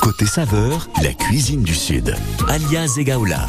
Côté 0.00 0.24
saveur, 0.24 0.88
la 1.02 1.12
cuisine 1.12 1.62
du 1.62 1.74
Sud. 1.74 2.14
Alia 2.48 2.86
Zegaoula. 2.86 3.46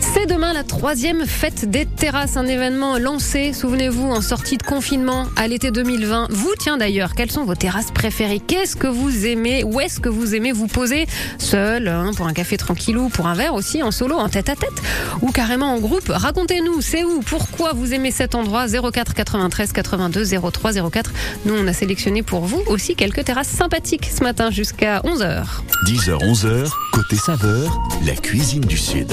C'est 0.00 0.26
demain 0.26 0.52
la 0.52 0.64
troisième 0.64 1.24
fête 1.26 1.70
des 1.70 1.86
terrasses, 1.86 2.36
un 2.36 2.46
événement 2.46 2.98
lancé, 2.98 3.52
souvenez-vous, 3.52 4.10
en 4.10 4.20
sortie 4.20 4.56
de 4.56 4.62
confinement 4.62 5.26
à 5.36 5.46
l'été 5.46 5.70
2020. 5.70 6.28
Vous, 6.30 6.52
tiens 6.58 6.78
d'ailleurs, 6.78 7.14
quelles 7.14 7.30
sont 7.30 7.44
vos 7.44 7.54
terrasses 7.54 7.92
préférées? 7.92 8.40
Qu'est-ce 8.40 8.76
que 8.76 8.86
vous 8.86 9.26
aimez? 9.26 9.62
Où 9.62 9.80
est-ce 9.80 10.00
que 10.00 10.08
vous 10.08 10.34
aimez 10.34 10.52
vous 10.52 10.66
poser? 10.66 11.06
Seul, 11.38 11.86
hein, 11.88 12.10
pour 12.16 12.26
un 12.26 12.32
café 12.32 12.56
tranquillou, 12.56 13.08
pour 13.08 13.26
un 13.28 13.34
verre 13.34 13.54
aussi, 13.54 13.82
en 13.82 13.90
solo, 13.90 14.16
en 14.16 14.28
tête-à-tête? 14.28 14.82
Ou 15.22 15.30
carrément 15.30 15.72
en 15.72 15.78
groupe? 15.78 16.08
Racontez-nous, 16.08 16.80
c'est 16.80 17.04
où? 17.04 17.20
Pourquoi 17.20 17.72
vous 17.72 17.94
aimez 17.94 18.10
cet 18.10 18.34
endroit? 18.34 18.66
04 18.66 19.14
93 19.14 19.72
82 19.72 20.24
03 20.50 20.72
04. 20.90 21.12
Nous, 21.44 21.54
on 21.54 21.66
a 21.66 21.72
sélectionné 21.72 22.22
pour 22.22 22.46
vous 22.46 22.62
aussi 22.66 22.96
quelques 22.96 23.24
terrasses 23.24 23.48
sympathiques 23.48 24.10
ce 24.16 24.24
matin 24.24 24.50
jusqu'à 24.50 25.00
11h. 25.00 25.44
10h, 25.86 26.18
11h, 26.18 26.70
côté 26.92 27.16
saveur, 27.16 27.80
la 28.04 28.14
cuisine 28.14 28.62
du 28.62 28.76
Sud. 28.76 29.12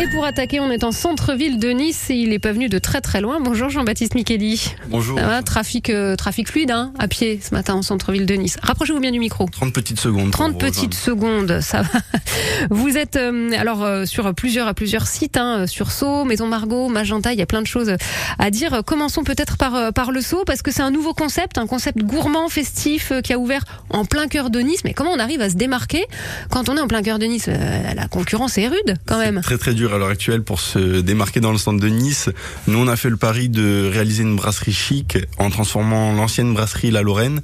Et 0.00 0.08
pour 0.14 0.23
attaquer, 0.24 0.60
on 0.60 0.70
est 0.70 0.84
en 0.84 0.92
centre-ville 0.92 1.58
de 1.58 1.68
Nice 1.70 2.08
et 2.10 2.14
il 2.14 2.32
est 2.32 2.38
pas 2.38 2.52
venu 2.52 2.68
de 2.68 2.78
très 2.78 3.00
très 3.00 3.20
loin. 3.20 3.40
Bonjour 3.40 3.68
Jean-Baptiste 3.68 4.14
Micheli. 4.14 4.74
Bonjour. 4.88 5.18
Va, 5.18 5.42
trafic, 5.42 5.90
euh, 5.90 6.16
trafic 6.16 6.48
fluide 6.48 6.70
hein, 6.70 6.92
à 6.98 7.08
pied 7.08 7.40
ce 7.42 7.54
matin 7.54 7.74
en 7.74 7.82
centre-ville 7.82 8.24
de 8.24 8.34
Nice. 8.34 8.56
Rapprochez-vous 8.62 9.00
bien 9.00 9.10
du 9.10 9.18
micro. 9.18 9.46
30 9.46 9.72
petites 9.72 10.00
secondes. 10.00 10.30
30 10.30 10.58
petites 10.58 10.94
secondes, 10.94 11.60
ça 11.60 11.82
va. 11.82 12.00
Vous 12.70 12.96
êtes 12.96 13.16
euh, 13.16 13.50
alors 13.58 13.82
euh, 13.82 14.06
sur 14.06 14.34
plusieurs 14.34 14.74
plusieurs 14.74 15.06
sites, 15.06 15.36
hein, 15.36 15.66
sur 15.66 15.90
Sceaux, 15.90 16.24
Maison 16.24 16.46
Margot, 16.46 16.88
Magenta, 16.88 17.32
il 17.32 17.38
y 17.38 17.42
a 17.42 17.46
plein 17.46 17.62
de 17.62 17.66
choses 17.66 17.94
à 18.38 18.50
dire. 18.50 18.82
Commençons 18.86 19.24
peut-être 19.24 19.56
par 19.56 19.92
par 19.92 20.10
le 20.10 20.20
Sceau 20.20 20.44
parce 20.46 20.62
que 20.62 20.70
c'est 20.70 20.82
un 20.82 20.90
nouveau 20.90 21.12
concept, 21.12 21.58
un 21.58 21.66
concept 21.66 21.98
gourmand, 21.98 22.48
festif 22.48 23.12
qui 23.22 23.32
a 23.32 23.38
ouvert 23.38 23.64
en 23.90 24.04
plein 24.04 24.26
cœur 24.28 24.50
de 24.50 24.60
Nice. 24.60 24.84
Mais 24.84 24.94
comment 24.94 25.12
on 25.12 25.18
arrive 25.18 25.40
à 25.42 25.50
se 25.50 25.56
démarquer 25.56 26.04
quand 26.50 26.68
on 26.68 26.76
est 26.76 26.80
en 26.80 26.88
plein 26.88 27.02
cœur 27.02 27.18
de 27.18 27.26
Nice? 27.26 27.48
La 27.94 28.08
concurrence 28.08 28.58
est 28.58 28.68
rude 28.68 28.96
quand 29.06 29.18
même. 29.18 29.40
Très 29.42 29.58
très 29.58 29.74
dur 29.74 29.94
l'heure 29.98 30.13
pour 30.44 30.60
se 30.60 31.00
démarquer 31.00 31.40
dans 31.40 31.52
le 31.52 31.58
centre 31.58 31.80
de 31.80 31.88
Nice. 31.88 32.30
Nous 32.66 32.78
on 32.78 32.88
a 32.88 32.96
fait 32.96 33.10
le 33.10 33.16
pari 33.16 33.48
de 33.48 33.90
réaliser 33.92 34.22
une 34.22 34.36
brasserie 34.36 34.72
chic 34.72 35.18
en 35.38 35.50
transformant 35.50 36.12
l'ancienne 36.12 36.54
brasserie 36.54 36.90
La 36.90 37.02
Lorraine. 37.02 37.40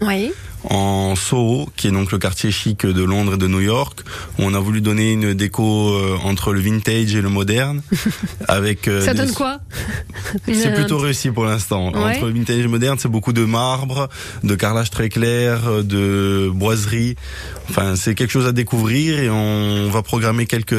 En 0.64 1.14
Soho, 1.16 1.68
qui 1.76 1.88
est 1.88 1.90
donc 1.90 2.12
le 2.12 2.18
quartier 2.18 2.50
chic 2.50 2.84
de 2.84 3.02
Londres 3.02 3.34
et 3.34 3.38
de 3.38 3.46
New 3.46 3.60
York, 3.60 4.00
où 4.38 4.42
on 4.42 4.52
a 4.54 4.58
voulu 4.58 4.80
donner 4.80 5.12
une 5.12 5.32
déco 5.34 5.90
euh, 5.94 6.16
entre 6.24 6.52
le 6.52 6.60
vintage 6.60 7.14
et 7.14 7.22
le 7.22 7.28
moderne. 7.30 7.82
avec 8.48 8.88
euh, 8.88 9.04
Ça 9.04 9.12
des- 9.12 9.18
donne 9.20 9.32
quoi 9.32 9.58
C'est 10.46 10.68
Une- 10.68 10.74
plutôt 10.74 10.98
réussi 10.98 11.30
pour 11.30 11.44
l'instant. 11.44 11.92
Ouais. 11.92 12.16
Entre 12.16 12.26
le 12.26 12.32
vintage 12.32 12.56
et 12.58 12.62
le 12.62 12.68
moderne, 12.68 12.98
c'est 13.00 13.08
beaucoup 13.08 13.32
de 13.32 13.44
marbre, 13.44 14.08
de 14.44 14.54
carrelage 14.54 14.90
très 14.90 15.08
clair, 15.08 15.66
euh, 15.68 15.82
de 15.82 16.50
boiserie. 16.52 17.16
Enfin, 17.70 17.96
c'est 17.96 18.14
quelque 18.14 18.30
chose 18.32 18.46
à 18.46 18.52
découvrir 18.52 19.18
et 19.18 19.30
on 19.30 19.88
va 19.90 20.02
programmer 20.02 20.46
quelques 20.46 20.74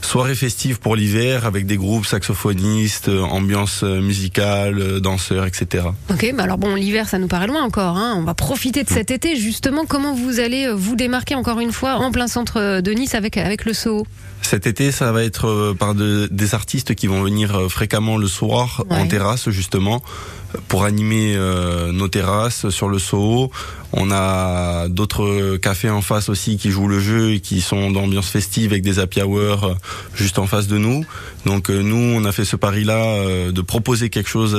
soirées 0.00 0.34
festives 0.34 0.78
pour 0.80 0.96
l'hiver 0.96 1.44
avec 1.46 1.66
des 1.66 1.76
groupes 1.76 2.06
saxophonistes, 2.06 3.08
euh, 3.08 3.20
ambiance 3.22 3.80
euh, 3.82 4.00
musicale, 4.00 4.78
euh, 4.78 5.00
danseurs, 5.00 5.44
etc. 5.46 5.84
Ok, 6.10 6.32
bah 6.36 6.44
alors 6.44 6.58
bon, 6.58 6.74
l'hiver, 6.74 7.08
ça 7.08 7.18
nous 7.18 7.26
paraît 7.28 7.46
loin 7.48 7.62
encore. 7.62 7.96
Hein. 7.96 8.14
On 8.16 8.22
va 8.22 8.34
profiter 8.34 8.84
de 8.84 8.88
cet 8.94 9.10
été, 9.10 9.36
justement. 9.36 9.84
Comment 9.86 10.14
vous 10.14 10.40
allez 10.40 10.66
euh, 10.66 10.72
vous 10.74 10.96
démarquer 10.96 11.34
encore 11.34 11.60
une 11.60 11.72
fois 11.72 11.94
en 11.96 12.10
plein 12.12 12.28
centre 12.28 12.58
euh, 12.60 12.80
de 12.80 12.92
Nice 12.92 13.14
avec, 13.14 13.36
avec 13.36 13.64
le 13.64 13.72
Soho? 13.74 14.06
Cet 14.42 14.66
été, 14.66 14.92
ça 14.92 15.10
va 15.12 15.24
être 15.24 15.46
euh, 15.48 15.74
par 15.74 15.94
de- 15.94 16.28
des 16.30 16.54
artistes 16.54 16.94
qui 16.94 17.06
vont 17.06 17.22
venir 17.22 17.66
fréquemment 17.70 18.16
le 18.16 18.26
soir 18.28 18.84
Ouais. 18.90 18.96
en 18.98 19.06
terrasse 19.06 19.50
justement 19.50 20.02
pour 20.68 20.84
animer 20.84 21.34
euh, 21.36 21.92
nos 21.92 22.08
terrasses 22.08 22.68
sur 22.70 22.88
le 22.88 22.98
Soho. 22.98 23.50
On 23.92 24.10
a 24.10 24.88
d'autres 24.88 25.56
cafés 25.56 25.90
en 25.90 26.02
face 26.02 26.28
aussi 26.28 26.56
qui 26.56 26.70
jouent 26.70 26.88
le 26.88 26.98
jeu 26.98 27.34
et 27.34 27.40
qui 27.40 27.60
sont 27.60 27.90
d'ambiance 27.92 28.28
festive 28.28 28.72
avec 28.72 28.82
des 28.82 28.98
happy 28.98 29.22
hour 29.22 29.64
euh, 29.64 29.74
juste 30.14 30.38
en 30.38 30.46
face 30.46 30.66
de 30.66 30.78
nous. 30.78 31.04
Donc 31.46 31.70
euh, 31.70 31.80
nous, 31.82 31.96
on 31.96 32.24
a 32.24 32.32
fait 32.32 32.44
ce 32.44 32.56
pari-là 32.56 33.50
de 33.52 33.60
proposer 33.60 34.10
quelque 34.10 34.28
chose 34.28 34.58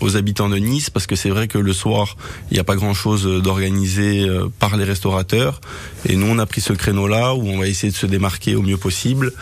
aux 0.00 0.16
habitants 0.16 0.48
de 0.48 0.56
Nice 0.56 0.90
parce 0.90 1.06
que 1.06 1.16
c'est 1.16 1.30
vrai 1.30 1.48
que 1.48 1.58
le 1.58 1.72
soir, 1.72 2.16
il 2.50 2.54
n'y 2.54 2.60
a 2.60 2.64
pas 2.64 2.76
grand-chose 2.76 3.42
d'organisé 3.42 4.26
par 4.58 4.76
les 4.76 4.84
restaurateurs. 4.84 5.60
Et 6.06 6.16
nous, 6.16 6.26
on 6.26 6.38
a 6.38 6.46
pris 6.46 6.60
ce 6.60 6.72
créneau-là 6.72 7.34
où 7.34 7.48
on 7.48 7.58
va 7.58 7.66
essayer 7.66 7.92
de 7.92 7.96
se 7.96 8.06
démarquer 8.06 8.54
au 8.54 8.62
mieux 8.62 8.76
possible 8.76 9.32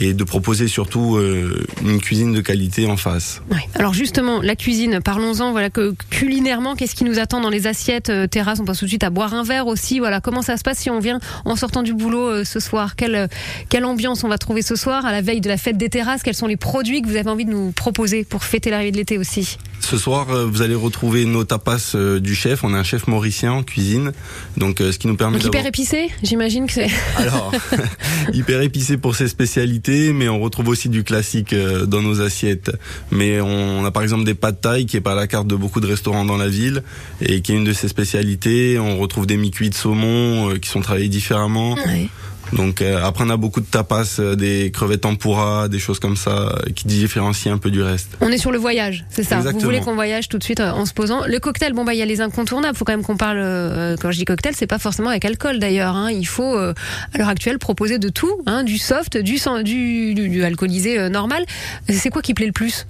et 0.00 0.14
de 0.14 0.24
proposer 0.24 0.68
surtout 0.68 1.16
euh, 1.16 1.66
une 1.84 2.00
cuisine 2.00 2.32
de 2.32 2.40
qualité 2.40 2.86
en 2.86 2.96
face. 2.96 3.42
Ouais. 3.50 3.68
Alors 3.74 3.94
justement, 3.94 4.40
la 4.40 4.56
cuisine, 4.56 5.00
parlons-en. 5.02 5.52
Voilà 5.52 5.70
que 5.70 5.94
culinairement, 6.10 6.76
qu'est-ce 6.76 6.94
qui 6.94 7.04
nous 7.04 7.18
attend 7.18 7.40
dans 7.40 7.50
les 7.50 7.66
assiettes 7.66 8.10
euh, 8.10 8.26
terrasse 8.26 8.60
On 8.60 8.64
passe 8.64 8.78
tout 8.78 8.84
de 8.84 8.90
suite 8.90 9.04
à 9.04 9.10
boire 9.10 9.34
un 9.34 9.42
verre 9.42 9.66
aussi. 9.66 9.98
Voilà, 9.98 10.20
comment 10.20 10.42
ça 10.42 10.56
se 10.56 10.62
passe 10.62 10.78
si 10.78 10.90
on 10.90 11.00
vient 11.00 11.20
en 11.44 11.56
sortant 11.56 11.82
du 11.82 11.94
boulot 11.94 12.28
euh, 12.28 12.44
ce 12.44 12.60
soir? 12.60 12.96
Quelle, 12.96 13.28
quelle 13.68 13.84
ambiance 13.84 14.24
on 14.24 14.28
va 14.28 14.38
trouver 14.38 14.62
ce 14.62 14.76
soir 14.76 15.04
à 15.04 15.12
la 15.12 15.20
veille 15.20 15.40
de 15.40 15.48
la 15.48 15.56
fête 15.56 15.76
des 15.76 15.88
terrasses? 15.88 16.22
Quels 16.22 16.34
sont 16.34 16.46
les 16.46 16.56
produits 16.56 17.02
que 17.02 17.08
vous 17.08 17.16
avez 17.16 17.30
envie 17.30 17.44
de 17.44 17.50
nous 17.50 17.72
proposer 17.72 18.24
pour 18.24 18.44
fêter 18.44 18.70
l'arrivée 18.70 18.92
de 18.92 18.96
l'été 18.96 19.18
aussi? 19.18 19.58
Ce 19.80 19.96
soir, 19.96 20.30
euh, 20.30 20.46
vous 20.46 20.62
allez 20.62 20.74
retrouver 20.74 21.24
nos 21.24 21.44
tapas 21.44 21.92
euh, 21.94 22.20
du 22.20 22.34
chef. 22.34 22.64
On 22.64 22.74
a 22.74 22.78
un 22.78 22.82
chef 22.84 23.06
mauricien 23.06 23.52
en 23.52 23.62
cuisine, 23.62 24.12
donc 24.56 24.80
euh, 24.80 24.92
ce 24.92 24.98
qui 24.98 25.06
nous 25.06 25.16
permet 25.16 25.38
Donc 25.38 25.46
hyper 25.46 25.66
épicé, 25.66 26.10
j'imagine 26.22 26.66
que 26.66 26.72
c'est. 26.72 26.90
Alors, 27.16 27.52
hyper 28.32 28.60
épicé 28.60 28.96
pour 28.98 29.16
ses 29.16 29.28
spécialités, 29.28 30.12
mais 30.12 30.28
on 30.28 30.40
retrouve 30.40 30.68
aussi 30.68 30.88
du 30.88 31.04
classique 31.04 31.54
dans 31.54 32.02
nos 32.02 32.20
assiettes. 32.20 32.70
Mais 33.10 33.40
on 33.40 33.84
a 33.84 33.90
par 33.90 34.02
exemple 34.02 34.24
des 34.24 34.34
pâtes 34.34 34.60
thaï 34.60 34.86
qui 34.86 34.96
est 34.96 35.00
pas 35.00 35.12
à 35.12 35.16
la 35.16 35.26
carte 35.26 35.46
de 35.46 35.56
beaucoup 35.56 35.80
de 35.80 35.86
restaurants 35.86 36.24
dans 36.24 36.36
la 36.36 36.48
ville 36.48 36.82
et 37.20 37.40
qui 37.40 37.52
est 37.52 37.56
une 37.56 37.64
de 37.64 37.72
ses 37.72 37.88
spécialités. 37.88 38.78
On 38.78 38.98
retrouve 38.98 39.26
des 39.26 39.36
mi-cuits 39.36 39.70
de 39.70 39.74
saumon 39.74 40.54
qui 40.60 40.68
sont 40.68 40.80
travaillés 40.80 41.08
différemment. 41.08 41.74
Ouais. 41.74 42.08
Donc 42.52 42.80
euh, 42.80 43.02
après 43.04 43.24
on 43.24 43.30
a 43.30 43.36
beaucoup 43.36 43.60
de 43.60 43.66
tapas, 43.66 44.16
euh, 44.18 44.34
des 44.34 44.70
crevettes 44.70 45.02
tempura, 45.02 45.68
des 45.68 45.78
choses 45.78 45.98
comme 45.98 46.16
ça 46.16 46.30
euh, 46.30 46.70
qui 46.74 46.86
différencient 46.86 47.52
un 47.52 47.58
peu 47.58 47.70
du 47.70 47.82
reste. 47.82 48.16
On 48.20 48.28
est 48.28 48.38
sur 48.38 48.50
le 48.52 48.58
voyage, 48.58 49.04
c'est 49.10 49.22
ça. 49.22 49.36
Exactement. 49.36 49.60
Vous 49.60 49.66
voulez 49.66 49.80
qu'on 49.80 49.94
voyage 49.94 50.28
tout 50.28 50.38
de 50.38 50.44
suite 50.44 50.60
en 50.60 50.86
se 50.86 50.92
posant. 50.92 51.24
Le 51.26 51.38
cocktail, 51.38 51.72
bon 51.72 51.84
bah 51.84 51.94
il 51.94 51.98
y 51.98 52.02
a 52.02 52.06
les 52.06 52.20
incontournables. 52.20 52.76
Faut 52.76 52.84
quand 52.84 52.92
même 52.92 53.04
qu'on 53.04 53.16
parle. 53.16 53.38
euh, 53.38 53.96
quand 54.00 54.10
je 54.10 54.18
dis 54.18 54.24
cocktail, 54.24 54.54
c'est 54.56 54.66
pas 54.66 54.78
forcément 54.78 55.10
avec 55.10 55.24
alcool 55.24 55.58
d'ailleurs. 55.58 55.94
Hein. 55.94 56.10
Il 56.10 56.26
faut 56.26 56.56
à 56.56 56.74
l'heure 57.18 57.28
actuelle 57.28 57.58
proposer 57.58 57.98
de 57.98 58.08
tout, 58.08 58.32
hein, 58.46 58.64
du 58.64 58.78
soft, 58.78 59.16
du 59.16 59.38
du, 59.64 60.14
du, 60.14 60.28
du 60.28 60.44
alcoolisé 60.44 61.08
normal. 61.10 61.44
C'est 61.88 62.10
quoi 62.10 62.22
qui 62.22 62.34
plaît 62.34 62.46
le 62.46 62.52
plus? 62.52 62.86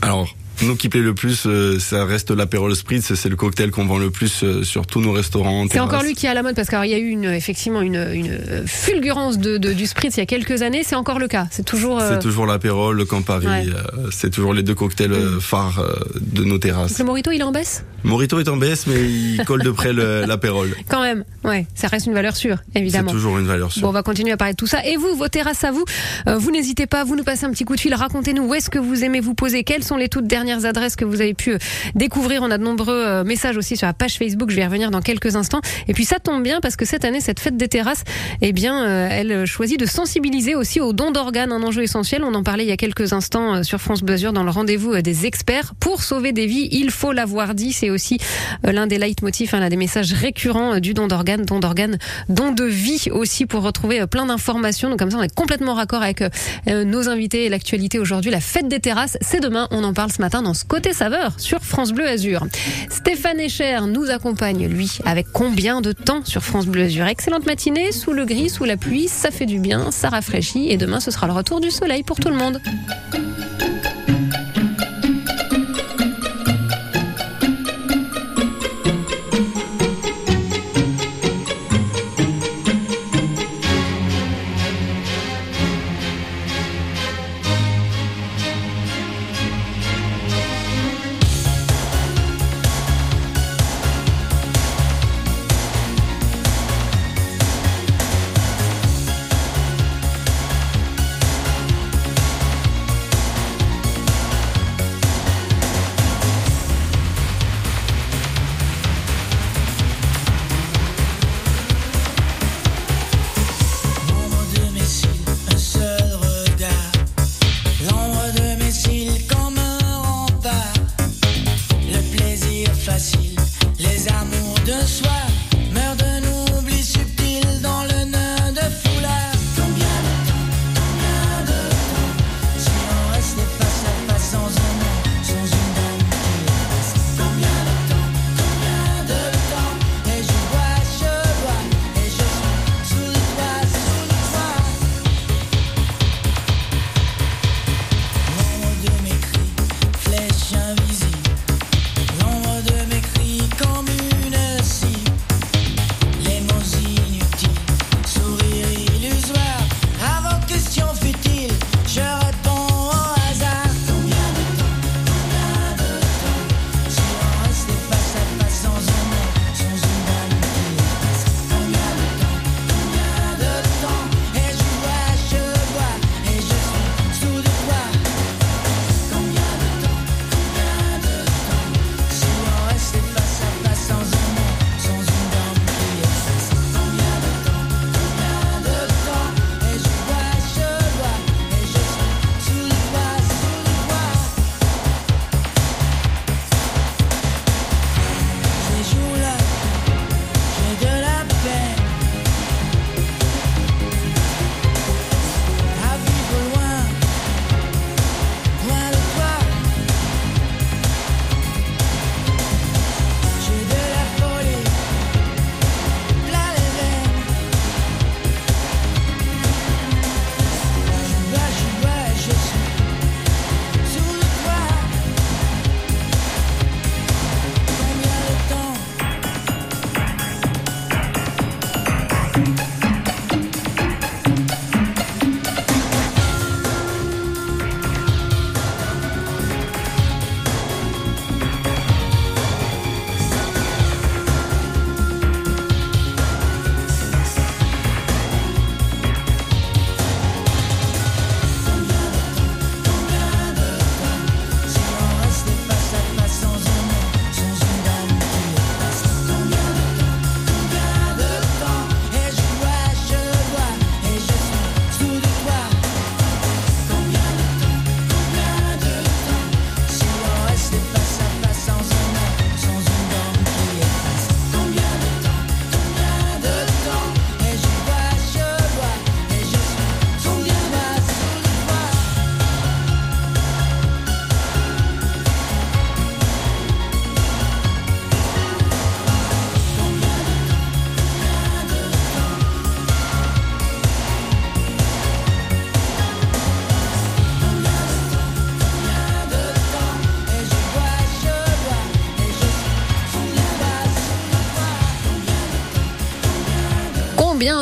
Alors 0.00 0.34
nous 0.62 0.76
qui 0.76 0.88
plaît 0.88 1.00
le 1.00 1.14
plus, 1.14 1.42
euh, 1.46 1.78
ça 1.78 2.04
reste 2.04 2.30
l'apérol 2.30 2.74
spritz, 2.76 3.14
c'est 3.14 3.28
le 3.28 3.36
cocktail 3.36 3.70
qu'on 3.70 3.84
vend 3.86 3.98
le 3.98 4.10
plus 4.10 4.42
euh, 4.44 4.62
sur 4.62 4.86
tous 4.86 5.00
nos 5.00 5.12
restaurants. 5.12 5.66
C'est 5.70 5.80
encore 5.80 6.02
lui 6.02 6.14
qui 6.14 6.26
est 6.26 6.28
à 6.28 6.34
la 6.34 6.42
mode 6.42 6.54
parce 6.54 6.68
qu'il 6.68 6.84
y 6.86 6.94
a 6.94 6.98
eu 6.98 7.08
une, 7.08 7.24
effectivement 7.24 7.80
une, 7.80 7.96
une 8.12 8.30
euh, 8.30 8.62
fulgurance 8.66 9.38
de, 9.38 9.58
de- 9.58 9.72
du 9.72 9.86
spritz 9.86 10.16
il 10.16 10.20
y 10.20 10.22
a 10.22 10.26
quelques 10.26 10.62
années. 10.62 10.82
C'est 10.84 10.94
encore 10.96 11.18
le 11.18 11.28
cas. 11.28 11.46
C'est 11.50 11.64
toujours. 11.64 12.00
euh, 12.00 12.10
C'est 12.12 12.18
toujours 12.20 12.46
l'apérole, 12.46 12.96
le 12.96 13.04
Campari, 13.04 13.46
Ouais. 13.46 13.66
c'est 14.10 14.30
toujours 14.30 14.54
les 14.54 14.62
deux 14.62 14.74
cocktails 14.74 15.12
euh, 15.12 15.40
phares 15.40 15.84
de 16.20 16.44
nos 16.44 16.58
terrasses. 16.58 16.98
Le 16.98 17.04
Morito, 17.04 17.30
il 17.32 17.40
est 17.40 17.44
en 17.44 17.52
baisse? 17.52 17.84
Morito 18.04 18.38
est 18.40 18.48
en 18.48 18.56
baisse, 18.56 18.86
mais 18.86 19.00
il 19.00 19.42
colle 19.46 19.62
de 19.62 19.70
près 19.70 19.92
le- 19.92 20.24
l'apérole. 20.26 20.74
Quand 20.88 21.02
même. 21.02 21.24
Ouais, 21.44 21.66
ça 21.74 21.88
reste 21.88 22.06
une 22.06 22.14
valeur 22.14 22.36
sûre, 22.36 22.58
C'est 22.72 22.80
évidemment. 22.80 23.10
toujours 23.10 23.38
une 23.38 23.46
valeur 23.46 23.68
Bon, 23.68 23.72
sûre. 23.74 23.88
on 23.88 23.92
va 23.92 24.02
continuer 24.02 24.32
à 24.32 24.36
parler 24.36 24.52
de 24.54 24.56
tout 24.56 24.66
ça. 24.66 24.84
Et 24.86 24.96
vous, 24.96 25.14
vos 25.16 25.28
terrasses 25.28 25.64
à 25.64 25.70
vous, 25.72 25.84
vous 26.26 26.50
n'hésitez 26.50 26.86
pas, 26.86 27.04
vous 27.04 27.16
nous 27.16 27.24
passez 27.24 27.44
un 27.46 27.50
petit 27.50 27.64
coup 27.64 27.74
de 27.76 27.80
fil, 27.80 27.94
racontez-nous 27.94 28.44
où 28.44 28.54
est-ce 28.54 28.70
que 28.70 28.78
vous 28.78 29.04
aimez 29.04 29.20
vous 29.20 29.34
poser, 29.34 29.64
quelles 29.64 29.82
sont 29.84 29.96
les 29.96 30.08
toutes 30.08 30.26
dernières 30.26 30.51
adresses 30.60 30.96
que 30.96 31.04
vous 31.04 31.20
avez 31.20 31.34
pu 31.34 31.52
euh, 31.52 31.58
découvrir. 31.94 32.42
On 32.42 32.50
a 32.50 32.58
de 32.58 32.62
nombreux 32.62 33.04
euh, 33.06 33.24
messages 33.24 33.56
aussi 33.56 33.76
sur 33.76 33.86
la 33.86 33.92
page 33.92 34.18
Facebook, 34.18 34.50
je 34.50 34.56
vais 34.56 34.62
y 34.62 34.64
revenir 34.64 34.90
dans 34.90 35.00
quelques 35.00 35.36
instants. 35.36 35.60
Et 35.88 35.94
puis 35.94 36.04
ça 36.04 36.18
tombe 36.18 36.42
bien 36.42 36.60
parce 36.60 36.76
que 36.76 36.84
cette 36.84 37.04
année, 37.04 37.20
cette 37.20 37.40
fête 37.40 37.56
des 37.56 37.68
terrasses, 37.68 38.04
eh 38.40 38.52
bien, 38.52 38.84
euh, 38.84 39.08
elle 39.10 39.46
choisit 39.46 39.78
de 39.78 39.86
sensibiliser 39.86 40.54
aussi 40.54 40.80
au 40.80 40.92
don 40.92 41.10
d'organes, 41.10 41.52
un 41.52 41.62
enjeu 41.62 41.82
essentiel. 41.82 42.22
On 42.24 42.34
en 42.34 42.42
parlait 42.42 42.64
il 42.64 42.68
y 42.68 42.72
a 42.72 42.76
quelques 42.76 43.12
instants 43.12 43.62
sur 43.62 43.80
France 43.80 44.02
Bleu 44.02 44.14
Azur 44.14 44.32
dans 44.32 44.44
le 44.44 44.50
rendez-vous 44.50 45.00
des 45.02 45.26
experts. 45.26 45.74
Pour 45.80 46.02
sauver 46.02 46.32
des 46.32 46.46
vies, 46.46 46.68
il 46.70 46.90
faut 46.90 47.12
l'avoir 47.12 47.54
dit. 47.54 47.72
C'est 47.72 47.90
aussi 47.90 48.18
l'un 48.62 48.86
des 48.86 48.98
leitmotifs, 48.98 49.54
hein, 49.54 49.60
l'un 49.60 49.68
des 49.68 49.76
messages 49.76 50.12
récurrents 50.12 50.78
du 50.78 50.94
don 50.94 51.06
d'organes, 51.06 51.44
don 51.44 51.60
d'organes, 51.60 51.98
don 52.28 52.52
de 52.52 52.64
vie 52.64 53.08
aussi 53.10 53.46
pour 53.46 53.62
retrouver 53.62 54.06
plein 54.06 54.26
d'informations. 54.26 54.90
Donc 54.90 54.98
comme 54.98 55.10
ça, 55.10 55.18
on 55.18 55.22
est 55.22 55.34
complètement 55.34 55.74
raccord 55.74 56.02
avec 56.02 56.22
nos 56.66 57.08
invités 57.08 57.46
et 57.46 57.48
l'actualité 57.48 57.98
aujourd'hui. 57.98 58.30
La 58.30 58.40
fête 58.40 58.68
des 58.68 58.80
terrasses, 58.80 59.16
c'est 59.20 59.40
demain. 59.40 59.68
On 59.70 59.84
en 59.84 59.92
parle 59.92 60.12
ce 60.12 60.20
matin 60.20 60.41
dans 60.42 60.54
ce 60.54 60.64
côté 60.64 60.92
saveur 60.92 61.38
sur 61.38 61.60
France 61.60 61.92
Bleu 61.92 62.06
Azur. 62.06 62.44
Stéphane 62.90 63.40
Echer 63.40 63.80
nous 63.86 64.10
accompagne, 64.10 64.66
lui, 64.66 64.98
avec 65.04 65.26
combien 65.32 65.80
de 65.80 65.92
temps 65.92 66.24
sur 66.24 66.42
France 66.42 66.66
Bleu 66.66 66.84
Azur? 66.84 67.06
Excellente 67.06 67.46
matinée, 67.46 67.92
sous 67.92 68.12
le 68.12 68.24
gris, 68.24 68.50
sous 68.50 68.64
la 68.64 68.76
pluie, 68.76 69.08
ça 69.08 69.30
fait 69.30 69.46
du 69.46 69.58
bien, 69.58 69.90
ça 69.90 70.08
rafraîchit 70.08 70.70
et 70.70 70.76
demain 70.76 71.00
ce 71.00 71.10
sera 71.10 71.26
le 71.26 71.32
retour 71.32 71.60
du 71.60 71.70
soleil 71.70 72.02
pour 72.02 72.18
tout 72.18 72.28
le 72.28 72.36
monde. 72.36 72.60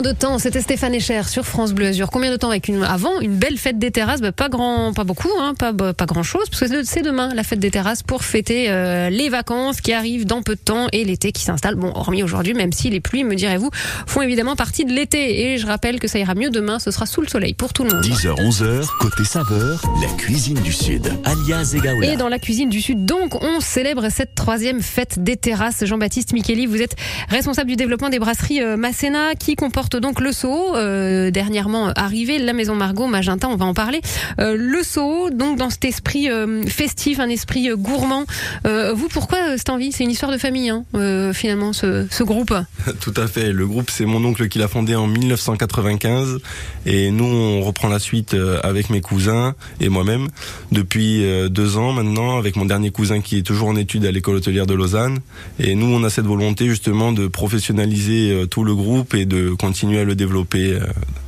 Combien 0.00 0.12
de 0.14 0.18
temps 0.18 0.38
C'était 0.38 0.62
Stéphane 0.62 0.94
Echer 0.94 1.24
sur 1.28 1.44
France 1.44 1.74
Bleu 1.74 1.88
Azur. 1.88 2.08
Combien 2.10 2.30
de 2.30 2.36
temps 2.36 2.48
avec 2.48 2.68
une 2.68 2.82
avant 2.84 3.20
une 3.20 3.36
belle 3.36 3.58
fête 3.58 3.78
des 3.78 3.90
terrasses? 3.90 4.22
Bah, 4.22 4.32
Pas 4.32 4.48
grand, 4.48 4.94
pas 4.94 5.04
beaucoup, 5.04 5.28
hein, 5.38 5.52
pas 5.58 5.74
pas 5.74 6.06
grand 6.06 6.22
chose, 6.22 6.48
parce 6.48 6.70
que 6.70 6.84
c'est 6.84 7.02
demain 7.02 7.34
la 7.34 7.42
fête 7.42 7.58
des 7.58 7.70
terrasses 7.70 8.02
pour 8.02 8.24
fêter 8.24 8.70
euh, 8.70 9.10
les 9.10 9.28
vacances 9.28 9.82
qui 9.82 9.92
arrivent 9.92 10.24
dans 10.24 10.40
peu 10.40 10.54
de 10.54 10.60
temps 10.60 10.86
et 10.92 11.04
l'été 11.04 11.32
qui 11.32 11.42
s'installe. 11.42 11.74
Bon, 11.74 11.92
hormis 11.94 12.22
aujourd'hui, 12.22 12.54
même 12.54 12.72
si 12.72 12.88
les 12.88 13.00
pluies, 13.00 13.24
me 13.24 13.34
direz-vous, 13.34 13.68
font 14.06 14.22
évidemment 14.22 14.56
partie 14.56 14.86
de 14.86 14.92
l'été. 14.92 15.52
Et 15.52 15.58
je 15.58 15.66
rappelle 15.66 16.00
que 16.00 16.08
ça 16.08 16.18
ira 16.18 16.34
mieux 16.34 16.48
demain. 16.48 16.78
Ce 16.78 16.90
sera 16.90 17.04
sous 17.04 17.20
le 17.20 17.28
soleil 17.28 17.52
pour 17.52 17.74
tout 17.74 17.84
le 17.84 17.90
monde. 17.90 18.02
10h 18.02 18.36
11h 18.36 18.86
côté 19.00 19.24
saveur, 19.24 19.82
la 20.00 20.08
cuisine 20.16 20.60
du 20.60 20.72
sud. 20.72 21.12
Alias 21.26 21.74
Egaola. 21.76 22.10
Et 22.10 22.16
dans 22.16 22.30
la 22.30 22.38
cuisine 22.38 22.70
du 22.70 22.80
Sud, 22.80 23.04
donc, 23.04 23.34
on 23.42 23.60
célèbre 23.60 24.08
cette 24.08 24.34
troisième 24.34 24.80
fête 24.80 25.22
des 25.22 25.36
terrasses. 25.36 25.84
Jean-Baptiste 25.84 26.32
Micheli, 26.32 26.64
vous 26.64 26.80
êtes 26.80 26.96
responsable 27.28 27.68
du 27.68 27.76
développement 27.76 28.08
des 28.08 28.18
brasseries 28.18 28.62
euh, 28.62 28.78
Masséna, 28.78 29.34
qui 29.38 29.56
comporte 29.56 29.89
donc 29.96 30.20
le 30.20 30.32
Sceau, 30.32 30.76
euh, 30.76 31.30
dernièrement 31.30 31.92
arrivé, 31.96 32.38
la 32.38 32.52
Maison 32.52 32.74
Margot, 32.74 33.06
Magenta, 33.06 33.48
on 33.48 33.56
va 33.56 33.64
en 33.64 33.74
parler. 33.74 34.00
Euh, 34.40 34.56
le 34.56 34.82
Sceau, 34.82 35.30
donc 35.30 35.58
dans 35.58 35.70
cet 35.70 35.84
esprit 35.84 36.28
festif, 36.66 37.20
un 37.20 37.28
esprit 37.28 37.68
gourmand. 37.74 38.24
vous, 38.64 39.08
pourquoi 39.08 39.56
cette 39.56 39.70
envie? 39.70 39.92
C'est 39.92 40.04
une 40.04 40.10
histoire 40.10 40.32
de 40.32 40.38
famille, 40.38 40.70
hein, 40.70 40.84
finalement, 41.32 41.72
ce, 41.72 42.06
ce 42.10 42.22
groupe 42.22 42.54
Tout 43.00 43.14
à 43.16 43.26
fait. 43.26 43.52
Le 43.52 43.66
groupe, 43.66 43.90
c'est 43.90 44.06
mon 44.06 44.24
oncle 44.24 44.48
qui 44.48 44.58
l'a 44.58 44.68
fondé 44.68 44.94
en 44.94 45.06
1995. 45.06 46.38
Et 46.86 47.10
nous, 47.10 47.24
on 47.24 47.60
reprend 47.62 47.88
la 47.88 47.98
suite 47.98 48.36
avec 48.62 48.90
mes 48.90 49.00
cousins 49.00 49.54
et 49.80 49.88
moi-même 49.88 50.28
depuis 50.72 51.24
deux 51.50 51.76
ans 51.76 51.92
maintenant, 51.92 52.38
avec 52.38 52.56
mon 52.56 52.64
dernier 52.64 52.90
cousin 52.90 53.20
qui 53.20 53.38
est 53.38 53.42
toujours 53.42 53.68
en 53.68 53.76
études 53.76 54.04
à 54.04 54.12
l'école 54.12 54.36
hôtelière 54.36 54.66
de 54.66 54.74
Lausanne. 54.74 55.18
Et 55.58 55.74
nous, 55.74 55.86
on 55.86 56.04
a 56.04 56.10
cette 56.10 56.26
volonté 56.26 56.66
justement 56.68 57.12
de 57.12 57.26
professionnaliser 57.26 58.32
euh, 58.32 58.46
tout 58.46 58.64
le 58.64 58.74
groupe 58.74 59.14
et 59.14 59.24
de 59.24 59.50
continuer 59.50 59.79
à 59.82 60.04
le 60.04 60.14
développer 60.14 60.72
euh, 60.74 60.80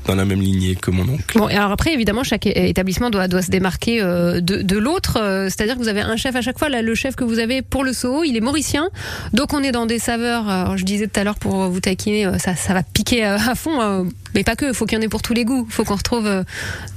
dans 0.06 0.14
la 0.14 0.24
même 0.24 0.40
lignée 0.40 0.74
que 0.76 0.90
mon 0.90 1.08
oncle. 1.08 1.38
Bon, 1.38 1.48
et 1.48 1.54
alors 1.54 1.72
après, 1.72 1.92
évidemment, 1.92 2.24
chaque 2.24 2.46
établissement 2.46 3.10
doit, 3.10 3.28
doit 3.28 3.42
se 3.42 3.50
démarquer 3.50 4.02
euh, 4.02 4.40
de, 4.40 4.62
de 4.62 4.78
l'autre. 4.78 5.18
C'est-à-dire 5.48 5.76
que 5.76 5.80
vous 5.80 5.88
avez 5.88 6.00
un 6.00 6.16
chef 6.16 6.36
à 6.36 6.42
chaque 6.42 6.58
fois. 6.58 6.68
Là, 6.68 6.82
le 6.82 6.94
chef 6.94 7.16
que 7.16 7.24
vous 7.24 7.38
avez 7.38 7.62
pour 7.62 7.84
le 7.84 7.92
Soho, 7.92 8.24
il 8.24 8.36
est 8.36 8.40
mauricien. 8.40 8.90
Donc 9.32 9.52
on 9.54 9.62
est 9.62 9.72
dans 9.72 9.86
des 9.86 9.98
saveurs, 9.98 10.48
alors, 10.48 10.76
je 10.76 10.84
disais 10.84 11.06
tout 11.06 11.18
à 11.20 11.24
l'heure 11.24 11.38
pour 11.38 11.68
vous 11.68 11.80
taquiner, 11.80 12.30
ça, 12.38 12.56
ça 12.56 12.74
va 12.74 12.82
piquer 12.82 13.24
à 13.24 13.54
fond. 13.54 14.06
Mais 14.34 14.44
pas 14.44 14.56
que, 14.56 14.66
il 14.66 14.74
faut 14.74 14.86
qu'il 14.86 14.96
y 14.96 15.00
en 15.00 15.02
ait 15.02 15.08
pour 15.08 15.22
tous 15.22 15.34
les 15.34 15.44
goûts. 15.44 15.66
Il 15.68 15.72
faut 15.72 15.84
qu'on 15.84 15.96
retrouve 15.96 16.44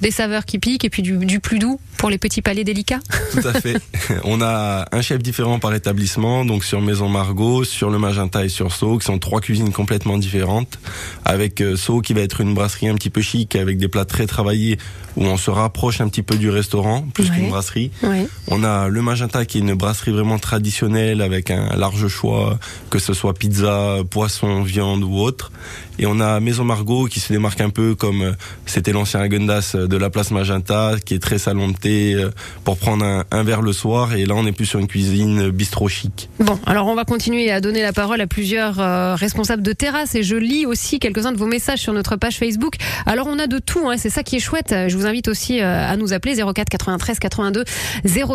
des 0.02 0.12
saveurs 0.12 0.46
qui 0.46 0.60
piquent 0.60 0.86
et 0.86 0.90
puis 0.90 1.02
du, 1.02 1.18
du 1.18 1.40
plus 1.40 1.60
doux 1.60 1.80
pour 1.98 2.10
les 2.10 2.18
petits 2.18 2.42
palais 2.42 2.64
délicats. 2.64 3.00
Tout 3.32 3.48
à 3.48 3.54
fait. 3.54 3.78
On 4.24 4.42
a 4.42 4.86
un 4.92 5.02
chef 5.02 5.22
différent 5.22 5.60
par 5.60 5.74
établissement, 5.74 6.46
donc 6.46 6.64
sur 6.64 6.82
Maison 6.82 7.10
Margot, 7.10 7.64
sur 7.64 7.90
le 7.90 7.98
Magenta 7.98 8.46
et 8.46 8.50
sur 8.50 8.74
Sceaux, 8.74 8.98
qui 8.98 9.06
sont 9.06 9.20
trois 9.20 9.42
cuisines 9.42 9.72
complètement 9.72 10.18
différentes. 10.18 10.80
Avec 11.24 11.62
euh, 11.62 11.76
Sceaux 11.76 12.02
qui 12.02 12.14
va 12.14 12.22
être 12.22 12.42
une 12.42 12.54
brasserie 12.54 12.88
un 12.88 12.96
petit 12.96 13.10
peu 13.10 13.22
chic, 13.22 13.56
avec 13.56 13.78
des 13.78 13.88
plats 13.88 14.06
très 14.06 14.28
travaillés, 14.28 14.78
où 15.16 15.24
on 15.24 15.38
se 15.38 15.50
rapproche 15.50 16.02
un 16.02 16.08
petit 16.08 16.24
peu 16.24 16.36
du 16.36 16.50
restaurant, 16.50 17.06
plus 17.14 17.30
qu'une 17.30 17.50
brasserie. 17.50 17.92
On 18.48 18.64
a 18.64 18.88
le 18.88 19.02
Magenta 19.02 19.46
qui 19.46 19.58
est 19.58 19.62
une 19.62 19.74
brasserie 19.74 20.12
vraiment 20.12 20.40
traditionnelle, 20.40 21.22
avec 21.22 21.52
un 21.52 21.76
large 21.76 22.08
choix, 22.08 22.60
que 22.90 23.00
ce 23.00 23.14
soit 23.14 23.34
pizza, 23.34 23.98
poisson, 24.10 24.62
viande 24.64 25.04
ou 25.04 25.18
autre. 25.18 25.52
Et 25.98 26.06
on 26.06 26.20
a 26.20 26.40
Maison 26.42 26.66
Margot 26.66 27.06
qui 27.06 27.22
se 27.22 27.32
démarque 27.32 27.62
un 27.62 27.70
peu 27.70 27.96
comme 27.96 28.22
euh, 28.22 28.32
c'était 28.66 28.92
l'ancien 28.92 29.22
Agendas 29.22 29.76
de 29.76 29.98
la 29.98 30.10
place 30.10 30.32
Magenta, 30.32 30.96
qui 31.04 31.14
est 31.14 31.20
très 31.20 31.38
salon 31.38 31.70
de 31.70 31.78
thé 31.78 32.14
euh, 32.16 32.32
pour 32.66 32.78
prendre 32.78 33.06
un, 33.06 33.24
un 33.32 33.44
verre 33.44 33.62
le 33.62 33.72
soir. 33.72 34.14
Et 34.14 34.26
là, 34.26 34.36
on 34.36 34.46
est 34.46 34.52
plus 34.52 34.66
sur 34.66 34.80
une 34.80 34.88
cuisine 34.88 35.52
bistrot 35.52 35.88
chic. 35.88 36.30
Bon, 36.40 36.60
alors 36.66 36.88
on 36.88 36.96
va 36.96 37.06
continuer 37.06 37.50
à 37.50 37.62
donner 37.62 37.82
la 37.82 37.94
parole 37.94 38.20
à 38.20 38.28
plusieurs 38.28 38.82
euh, 38.82 39.16
responsables 39.16 39.64
de 39.64 39.72
terrasse 39.72 40.16
et 40.16 40.24
je 40.24 40.36
lis 40.36 40.66
aussi 40.66 41.00
quelques-uns 41.00 41.32
de 41.32 41.38
vos 41.38 41.48
messages 41.48 41.80
sur 41.80 41.94
notre 41.94 42.18
page 42.18 42.38
Facebook. 42.40 42.76
Alors 43.06 43.28
on 43.28 43.40
a 43.40 43.48
de 43.48 43.60
tout, 43.60 43.90
hein, 43.90 43.96
c'est 43.98 44.10
ça 44.10 44.24
qui 44.24 44.36
est 44.36 44.40
chouette. 44.40 44.76
Je 44.88 44.98
vous 44.98 45.05
invite 45.06 45.28
aussi 45.28 45.62
à 45.62 45.96
nous 45.98 46.14
appeler 46.14 46.36
04 46.36 46.70
93 46.70 47.20
82 47.20 47.64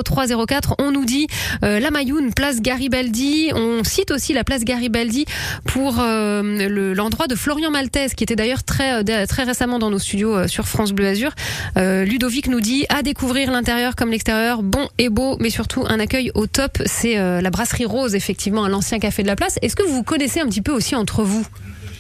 03 0.05 0.47
04. 0.47 0.75
On 0.79 0.91
nous 0.91 1.05
dit 1.05 1.27
la 1.63 1.91
Mayoune, 1.91 2.33
place 2.33 2.61
Garibaldi. 2.61 3.51
On 3.55 3.85
cite 3.85 4.11
aussi 4.11 4.33
la 4.33 4.45
place 4.45 4.65
Garibaldi 4.65 5.25
pour 5.65 5.95
l'endroit 5.95 7.27
de 7.27 7.35
Florian 7.35 7.71
Maltese, 7.71 8.15
qui 8.15 8.25
était 8.25 8.37
d'ailleurs 8.37 8.63
très, 8.63 9.03
euh, 9.03 9.27
très 9.27 9.45
récemment 9.45 9.79
dans 9.79 9.91
nos 9.91 9.99
studios 9.99 10.37
euh, 10.37 10.49
sur 10.49 10.69
France 10.69 10.93
Bleu 10.93 11.07
Azur. 11.07 11.33
Euh, 11.77 12.05
Ludovic 12.05 12.49
nous 12.49 12.61
dit 12.61 12.87
à 12.89 13.03
découvrir 13.03 13.51
l'intérieur 13.51 13.97
comme 13.97 14.11
l'extérieur, 14.11 14.63
bon 14.63 14.89
et 14.99 15.09
beau, 15.09 15.37
mais 15.41 15.51
surtout 15.51 15.85
un 15.87 16.01
accueil 16.01 16.31
au 16.35 16.47
top. 16.47 16.79
C'est 16.87 17.17
la 17.17 17.51
brasserie 17.51 17.85
Rose, 17.85 18.15
effectivement, 18.15 18.65
à 18.65 18.69
l'ancien 18.69 18.99
café 18.99 19.23
de 19.23 19.29
la 19.29 19.37
place. 19.37 19.59
Est-ce 19.63 19.77
que 19.77 19.83
vous 19.83 19.95
vous 19.95 20.03
connaissez 20.03 20.41
un 20.41 20.47
petit 20.47 20.63
peu 20.63 20.73
aussi 20.73 20.95
entre 20.95 21.23
vous? 21.23 21.47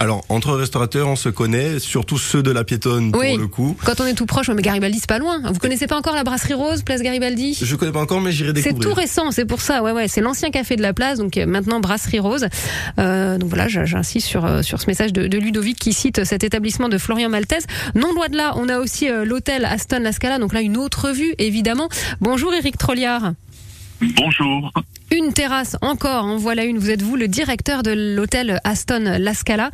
Alors, 0.00 0.24
entre 0.30 0.54
restaurateurs, 0.54 1.08
on 1.08 1.14
se 1.14 1.28
connaît, 1.28 1.78
surtout 1.78 2.16
ceux 2.16 2.42
de 2.42 2.50
la 2.50 2.64
piétonne 2.64 3.12
pour 3.12 3.20
le 3.22 3.46
coup. 3.46 3.76
Quand 3.84 4.00
on 4.00 4.06
est 4.06 4.14
tout 4.14 4.24
proche, 4.24 4.48
mais 4.48 4.62
Garibaldi, 4.62 4.98
c'est 4.98 5.06
pas 5.06 5.18
loin. 5.18 5.42
Vous 5.44 5.58
connaissez 5.58 5.86
pas 5.86 5.96
encore 5.96 6.14
la 6.14 6.24
brasserie 6.24 6.54
Rose, 6.54 6.82
place 6.82 7.02
Garibaldi? 7.02 7.58
Je 7.60 7.76
connais 7.76 7.92
pas 7.92 8.00
encore, 8.00 8.22
mais 8.22 8.32
j'irai 8.32 8.54
découvrir. 8.54 8.82
C'est 8.82 8.88
tout 8.88 8.94
récent, 8.94 9.30
c'est 9.30 9.44
pour 9.44 9.60
ça. 9.60 9.82
Ouais, 9.82 9.92
ouais, 9.92 10.08
c'est 10.08 10.22
l'ancien 10.22 10.50
café 10.50 10.76
de 10.76 10.80
la 10.80 10.94
place, 10.94 11.18
donc 11.18 11.36
euh, 11.36 11.44
maintenant 11.44 11.80
brasserie 11.80 12.18
Rose. 12.18 12.46
Euh, 12.98 13.36
donc 13.36 13.50
voilà, 13.50 13.68
j'insiste 13.68 14.26
sur 14.26 14.46
euh, 14.46 14.62
sur 14.62 14.80
ce 14.80 14.86
message 14.86 15.12
de, 15.12 15.26
de, 15.26 15.36
Ludovic 15.36 15.78
qui 15.78 15.92
cite 15.92 16.24
cet 16.24 16.44
établissement 16.44 16.88
de 16.88 16.96
Florian 16.96 17.28
Maltese. 17.28 17.66
Non 17.94 18.14
loin 18.14 18.28
de 18.28 18.38
là, 18.38 18.54
on 18.56 18.70
a 18.70 18.78
aussi 18.78 19.06
l'hôtel 19.26 19.66
Aston 19.66 20.00
La 20.00 20.12
Scala, 20.12 20.38
donc 20.38 20.54
là 20.54 20.62
une 20.62 20.78
autre 20.78 21.10
vue 21.10 21.34
évidemment. 21.36 21.90
Bonjour 22.22 22.54
Eric 22.54 22.78
Trolliard. 22.78 23.32
Bonjour. 24.00 24.72
Une 25.12 25.32
terrasse 25.32 25.76
encore, 25.82 26.24
en 26.24 26.36
voilà 26.36 26.64
une. 26.64 26.78
Vous 26.78 26.90
êtes 26.90 27.02
vous 27.02 27.16
le 27.16 27.28
directeur 27.28 27.82
de 27.82 28.14
l'hôtel 28.16 28.60
Aston 28.64 29.16
La 29.18 29.34
Scala. 29.34 29.70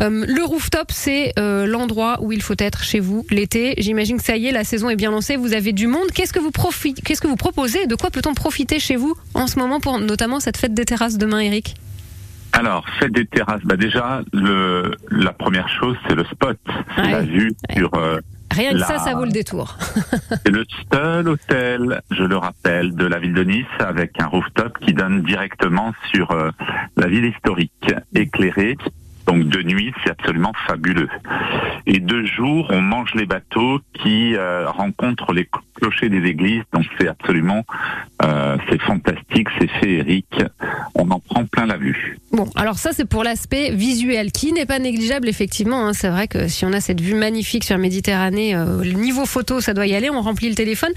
Euh, 0.00 0.24
le 0.26 0.44
rooftop, 0.44 0.92
c'est 0.92 1.32
euh, 1.38 1.66
l'endroit 1.66 2.18
où 2.20 2.30
il 2.32 2.42
faut 2.42 2.54
être 2.58 2.84
chez 2.84 3.00
vous 3.00 3.26
l'été. 3.30 3.74
J'imagine 3.78 4.18
que 4.18 4.22
ça 4.22 4.36
y 4.36 4.46
est, 4.46 4.52
la 4.52 4.64
saison 4.64 4.90
est 4.90 4.96
bien 4.96 5.10
lancée. 5.10 5.36
Vous 5.36 5.54
avez 5.54 5.72
du 5.72 5.86
monde. 5.86 6.06
Qu'est-ce 6.14 6.32
que 6.32 6.38
vous 6.38 6.52
profitez 6.52 7.02
Qu'est-ce 7.02 7.20
que 7.20 7.26
vous 7.26 7.36
proposez? 7.36 7.86
De 7.86 7.96
quoi 7.96 8.10
peut-on 8.10 8.34
profiter 8.34 8.78
chez 8.78 8.96
vous 8.96 9.14
en 9.34 9.46
ce 9.46 9.58
moment 9.58 9.80
pour 9.80 9.98
notamment 9.98 10.38
cette 10.38 10.56
fête 10.56 10.74
des 10.74 10.84
terrasses 10.84 11.18
demain, 11.18 11.40
Eric? 11.40 11.74
Alors, 12.52 12.84
fête 13.00 13.12
des 13.12 13.26
terrasses, 13.26 13.62
bah 13.64 13.76
déjà, 13.76 14.22
le, 14.32 14.94
la 15.10 15.32
première 15.32 15.68
chose, 15.68 15.96
c'est 16.06 16.14
le 16.14 16.24
spot. 16.24 16.56
la 16.96 17.22
vue 17.22 17.52
sur 17.76 17.92
euh, 17.94 18.20
Rien 18.54 18.72
que 18.72 18.78
ça, 18.80 18.98
ça 18.98 19.14
vaut 19.14 19.24
le 19.24 19.32
détour. 19.32 19.76
C'est 20.44 20.50
le 20.50 20.64
seul 20.92 21.28
hôtel, 21.28 22.00
je 22.10 22.22
le 22.22 22.36
rappelle, 22.36 22.94
de 22.94 23.06
la 23.06 23.18
ville 23.18 23.34
de 23.34 23.44
Nice 23.44 23.66
avec 23.80 24.20
un 24.20 24.26
rooftop 24.26 24.78
qui 24.78 24.92
donne 24.92 25.22
directement 25.22 25.92
sur 26.12 26.30
euh, 26.30 26.50
la 26.96 27.06
ville 27.06 27.24
historique, 27.24 27.94
éclairée. 28.14 28.76
Donc 29.26 29.44
de 29.44 29.62
nuit, 29.62 29.92
c'est 30.02 30.10
absolument 30.10 30.52
fabuleux. 30.66 31.08
Et 31.86 31.98
de 31.98 32.24
jour, 32.24 32.66
on 32.70 32.80
mange 32.80 33.14
les 33.14 33.26
bateaux 33.26 33.80
qui 33.94 34.34
euh, 34.34 34.70
rencontrent 34.70 35.32
les 35.32 35.48
clochers 35.74 36.08
des 36.08 36.28
églises. 36.28 36.62
Donc 36.72 36.84
c'est 36.98 37.08
absolument, 37.08 37.64
euh, 38.22 38.56
c'est 38.68 38.80
fantastique, 38.82 39.48
c'est 39.58 39.70
féerique. 39.80 40.42
On 40.94 41.10
en 41.10 41.20
prend 41.20 41.44
plein 41.46 41.66
la 41.66 41.76
vue. 41.76 42.18
Bon, 42.32 42.48
alors 42.54 42.78
ça 42.78 42.90
c'est 42.92 43.04
pour 43.04 43.24
l'aspect 43.24 43.70
visuel 43.70 44.32
qui 44.32 44.52
n'est 44.52 44.66
pas 44.66 44.78
négligeable 44.78 45.28
effectivement. 45.28 45.86
Hein. 45.86 45.92
C'est 45.92 46.08
vrai 46.08 46.28
que 46.28 46.48
si 46.48 46.64
on 46.64 46.72
a 46.72 46.80
cette 46.80 47.00
vue 47.00 47.14
magnifique 47.14 47.64
sur 47.64 47.74
la 47.74 47.80
Méditerranée, 47.80 48.54
euh, 48.54 48.82
le 48.82 48.92
niveau 48.92 49.26
photo 49.26 49.60
ça 49.60 49.74
doit 49.74 49.86
y 49.86 49.94
aller. 49.94 50.10
On 50.10 50.20
remplit 50.20 50.48
le 50.48 50.54
téléphone. 50.54 50.92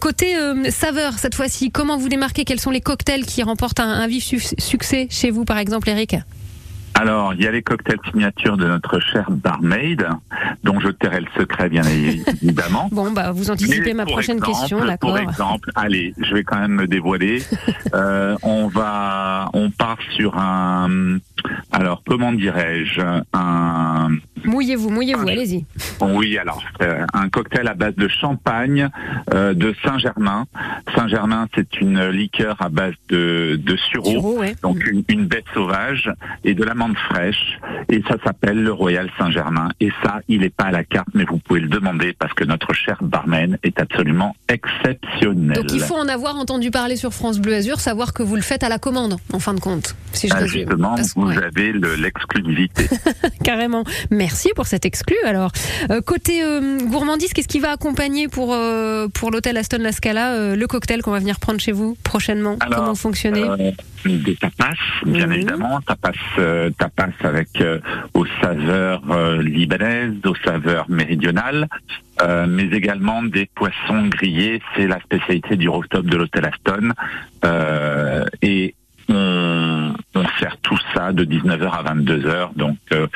Côté 0.00 0.34
saveur 0.70 1.14
cette 1.14 1.34
fois-ci, 1.34 1.70
comment 1.70 1.96
vous 1.96 2.08
démarquez? 2.08 2.44
Quels 2.44 2.60
sont 2.60 2.70
les 2.70 2.80
cocktails 2.80 3.24
qui 3.24 3.42
remportent 3.42 3.80
un 3.80 4.06
vif 4.06 4.24
succès 4.58 5.08
chez 5.10 5.30
vous 5.30 5.44
par 5.44 5.58
exemple, 5.58 5.88
Eric? 5.88 6.16
Alors, 7.00 7.32
il 7.32 7.40
y 7.40 7.46
a 7.46 7.50
les 7.50 7.62
cocktails 7.62 7.98
signatures 8.10 8.58
de 8.58 8.66
notre 8.66 9.00
chère 9.00 9.30
barmaid, 9.30 10.06
dont 10.64 10.78
je 10.80 10.88
tairai 10.88 11.20
le 11.20 11.28
secret, 11.34 11.70
bien 11.70 11.82
évidemment. 11.82 12.88
bon, 12.92 13.10
bah, 13.10 13.32
vous 13.32 13.50
anticipez 13.50 13.94
ma 13.94 14.04
prochaine 14.04 14.38
question, 14.38 14.84
d'accord. 14.84 15.16
Pour 15.16 15.18
exemple, 15.18 15.70
allez, 15.76 16.12
je 16.18 16.34
vais 16.34 16.44
quand 16.44 16.58
même 16.58 16.72
me 16.74 16.86
dévoiler. 16.86 17.42
euh, 17.94 18.36
on 18.42 18.66
va, 18.66 19.48
on 19.54 19.70
part 19.70 19.96
sur 20.14 20.36
un, 20.36 21.16
alors, 21.72 22.02
comment 22.06 22.32
dirais-je, 22.34 23.00
un... 23.32 24.08
Mouillez-vous, 24.44 24.90
mouillez-vous, 24.90 25.28
allez-y. 25.28 25.64
Oui, 26.00 26.38
alors, 26.38 26.62
euh, 26.82 27.04
un 27.12 27.28
cocktail 27.28 27.68
à 27.68 27.74
base 27.74 27.94
de 27.96 28.08
champagne 28.08 28.88
euh, 29.34 29.54
de 29.54 29.74
Saint-Germain. 29.84 30.46
Saint-Germain, 30.94 31.48
c'est 31.54 31.80
une 31.80 32.08
liqueur 32.08 32.56
à 32.60 32.68
base 32.68 32.94
de, 33.08 33.60
de 33.62 33.76
sureau, 33.76 34.42
donc 34.62 34.84
une, 34.86 35.04
une 35.08 35.26
bête 35.26 35.44
sauvage, 35.54 36.10
et 36.44 36.54
de 36.54 36.64
l'amande 36.64 36.96
fraîche 36.96 37.58
et 37.88 38.02
ça 38.08 38.16
s'appelle 38.24 38.62
le 38.62 38.72
Royal 38.72 39.10
Saint-Germain. 39.18 39.70
Et 39.80 39.90
ça, 40.02 40.20
il 40.28 40.40
n'est 40.40 40.50
pas 40.50 40.64
à 40.64 40.70
la 40.70 40.84
carte, 40.84 41.08
mais 41.14 41.24
vous 41.24 41.38
pouvez 41.38 41.60
le 41.60 41.68
demander 41.68 42.12
parce 42.12 42.32
que 42.34 42.44
notre 42.44 42.72
cher 42.72 42.98
barman 43.02 43.58
est 43.62 43.80
absolument 43.80 44.36
exceptionnel. 44.48 45.56
Donc 45.56 45.72
il 45.72 45.80
faut 45.80 45.96
en 45.96 46.08
avoir 46.08 46.36
entendu 46.36 46.70
parler 46.70 46.96
sur 46.96 47.12
France 47.12 47.38
Bleu 47.38 47.54
Azur, 47.54 47.80
savoir 47.80 48.12
que 48.12 48.22
vous 48.22 48.36
le 48.36 48.42
faites 48.42 48.62
à 48.62 48.68
la 48.68 48.78
commande, 48.78 49.16
en 49.32 49.38
fin 49.38 49.54
de 49.54 49.60
compte, 49.60 49.96
si 50.12 50.28
je 50.28 50.34
ah, 50.36 50.46
Justement, 50.46 50.96
vous 51.16 51.30
avez 51.30 51.72
l'exclusivité. 51.72 52.88
Carrément. 53.44 53.84
Merci 54.10 54.29
pour 54.54 54.66
cet 54.66 54.84
exclu. 54.84 55.16
Alors, 55.24 55.50
Euh, 55.90 56.00
côté 56.02 56.42
euh, 56.42 56.78
gourmandise, 56.84 57.32
qu'est-ce 57.32 57.48
qui 57.48 57.58
va 57.58 57.70
accompagner 57.72 58.28
pour, 58.28 58.52
euh, 58.52 59.08
pour 59.08 59.30
l'hôtel 59.30 59.56
Aston 59.56 59.78
La 59.80 59.92
Scala 59.92 60.34
euh, 60.34 60.56
le 60.56 60.66
cocktail 60.66 61.00
qu'on 61.02 61.10
va 61.10 61.18
venir 61.18 61.38
prendre 61.40 61.60
chez 61.60 61.72
vous 61.72 61.96
prochainement? 62.04 62.56
Alors, 62.60 62.80
Comment 62.80 62.94
fonctionner? 62.94 63.42
Euh, 63.42 63.70
des 64.04 64.36
tapas, 64.36 64.74
bien 65.04 65.26
Mhm. 65.26 65.32
évidemment, 65.32 65.80
tapas, 65.80 66.12
euh, 66.38 66.70
tapas 66.78 67.08
avec 67.24 67.60
euh, 67.60 67.78
aux 68.14 68.26
saveurs 68.42 69.02
euh, 69.10 69.42
libanaises, 69.42 70.14
aux 70.24 70.34
saveurs 70.44 70.88
méridionales, 70.90 71.68
euh, 72.22 72.46
mais 72.48 72.64
également 72.64 73.22
des 73.22 73.46
poissons 73.54 74.06
grillés. 74.08 74.60
C'est 74.76 74.86
la 74.86 75.00
spécialité 75.00 75.56
du 75.56 75.68
rooftop 75.68 76.04
de 76.06 76.16
l'hôtel 76.16 76.44
Aston. 76.46 76.90
Euh, 77.44 78.24
et 78.42 78.74
on, 79.10 79.94
on 80.14 80.24
sert 80.38 80.56
tout 80.62 80.78
ça 80.94 81.12
de 81.12 81.24
19h 81.24 81.70
à 81.70 81.94
22h. 81.94 82.54
Donc 82.56 82.78
euh, 82.92 83.06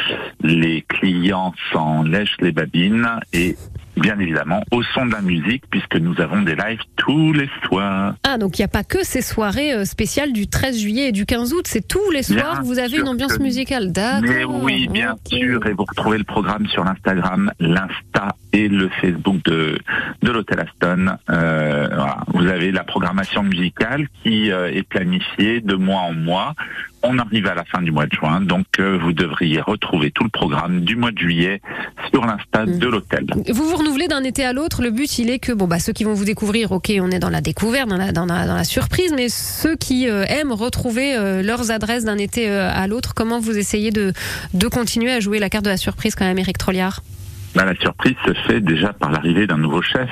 les 0.42 0.82
clients 0.82 1.54
s'en 1.72 2.02
lèchent 2.02 2.36
les 2.40 2.52
babines 2.52 3.08
et 3.32 3.56
bien 3.96 4.18
évidemment 4.18 4.62
au 4.72 4.82
son 4.82 5.06
de 5.06 5.12
la 5.12 5.20
musique 5.20 5.64
puisque 5.70 5.96
nous 5.96 6.20
avons 6.20 6.42
des 6.42 6.54
lives 6.56 6.80
tous 6.96 7.32
les 7.32 7.48
soirs. 7.66 8.14
Ah, 8.24 8.38
donc 8.38 8.58
il 8.58 8.62
n'y 8.62 8.66
a 8.66 8.68
pas 8.68 8.84
que 8.84 9.04
ces 9.04 9.22
soirées 9.22 9.72
euh, 9.72 9.84
spéciales 9.84 10.32
du 10.32 10.46
13 10.48 10.78
juillet 10.78 11.08
et 11.08 11.12
du 11.12 11.26
15 11.26 11.52
août, 11.52 11.66
c'est 11.66 11.86
tous 11.86 12.10
les 12.10 12.20
Bien 12.28 12.38
soirs 12.42 12.60
que 12.60 12.66
vous 12.66 12.78
avez 12.78 12.96
une 12.98 13.08
ambiance 13.08 13.36
que- 13.38 13.42
musicale. 13.42 13.92
D'accord. 13.92 14.22
Mais 14.28 14.44
oui, 14.44 14.88
bien 14.88 15.16
sûr, 15.26 15.66
et 15.66 15.72
vous 15.72 15.84
retrouvez 15.84 16.18
le 16.18 16.24
programme 16.24 16.66
sur 16.68 16.84
l'Instagram, 16.84 17.50
l'Insta 17.60 18.34
et 18.52 18.68
le 18.68 18.88
Facebook 19.00 19.42
de, 19.44 19.78
de 20.22 20.30
l'Hôtel 20.30 20.60
Aston. 20.60 21.16
Euh, 21.30 21.88
voilà. 21.92 22.18
Vous 22.28 22.46
avez 22.46 22.70
la 22.72 22.84
programmation 22.84 23.42
musicale 23.42 24.06
qui 24.22 24.50
euh, 24.50 24.70
est 24.72 24.82
planifiée 24.88 25.60
de 25.60 25.74
mois 25.74 26.00
en 26.02 26.12
mois. 26.14 26.54
On 27.06 27.18
arrive 27.18 27.46
à 27.46 27.54
la 27.54 27.64
fin 27.64 27.82
du 27.82 27.90
mois 27.92 28.06
de 28.06 28.12
juin, 28.14 28.40
donc 28.40 28.66
euh, 28.80 28.98
vous 29.00 29.12
devriez 29.12 29.60
retrouver 29.60 30.10
tout 30.10 30.24
le 30.24 30.30
programme 30.30 30.80
du 30.80 30.96
mois 30.96 31.12
de 31.12 31.18
juillet 31.18 31.60
sur 32.12 32.24
l'Insta 32.24 32.64
Mm. 32.66 32.78
de 32.78 32.86
l'hôtel. 32.86 33.26
Vous 33.52 33.68
vous 33.68 33.76
renouvelez 33.76 34.08
d'un 34.08 34.24
été 34.24 34.44
à 34.44 34.52
l'autre. 34.52 34.82
Le 34.82 34.90
but, 34.90 35.18
il 35.18 35.28
est 35.28 35.38
que 35.38 35.52
bon, 35.52 35.66
bah, 35.66 35.78
ceux 35.78 35.92
qui 35.92 36.04
vont 36.04 36.14
vous 36.14 36.24
découvrir, 36.24 36.72
ok, 36.72 36.92
on 37.00 37.10
est 37.10 37.18
dans 37.18 37.30
la 37.30 37.40
découverte, 37.40 37.88
dans 37.88 37.96
la, 37.96 38.12
dans 38.12 38.26
la, 38.26 38.46
dans 38.46 38.54
la 38.54 38.64
surprise, 38.64 39.12
mais 39.14 39.28
ceux 39.28 39.76
qui 39.76 40.08
euh, 40.08 40.24
aiment 40.28 40.52
retrouver 40.52 41.14
euh, 41.14 41.42
leurs 41.42 41.70
adresses 41.70 42.04
d'un 42.04 42.18
été 42.18 42.48
à 42.48 42.86
l'autre, 42.86 43.12
comment 43.14 43.38
vous 43.38 43.58
essayez 43.58 43.90
de, 43.90 44.12
de 44.54 44.68
continuer 44.68 45.12
à 45.12 45.20
jouer 45.20 45.38
la 45.38 45.50
carte 45.50 45.64
de 45.64 45.70
la 45.70 45.76
surprise 45.76 46.14
quand 46.14 46.24
même, 46.24 46.38
Eric 46.38 46.58
Trolliard 46.58 47.02
Bah, 47.54 47.64
la 47.64 47.74
surprise 47.76 48.16
se 48.26 48.32
fait 48.48 48.60
déjà 48.60 48.92
par 48.92 49.12
l'arrivée 49.12 49.46
d'un 49.46 49.58
nouveau 49.58 49.80
chef 49.80 50.10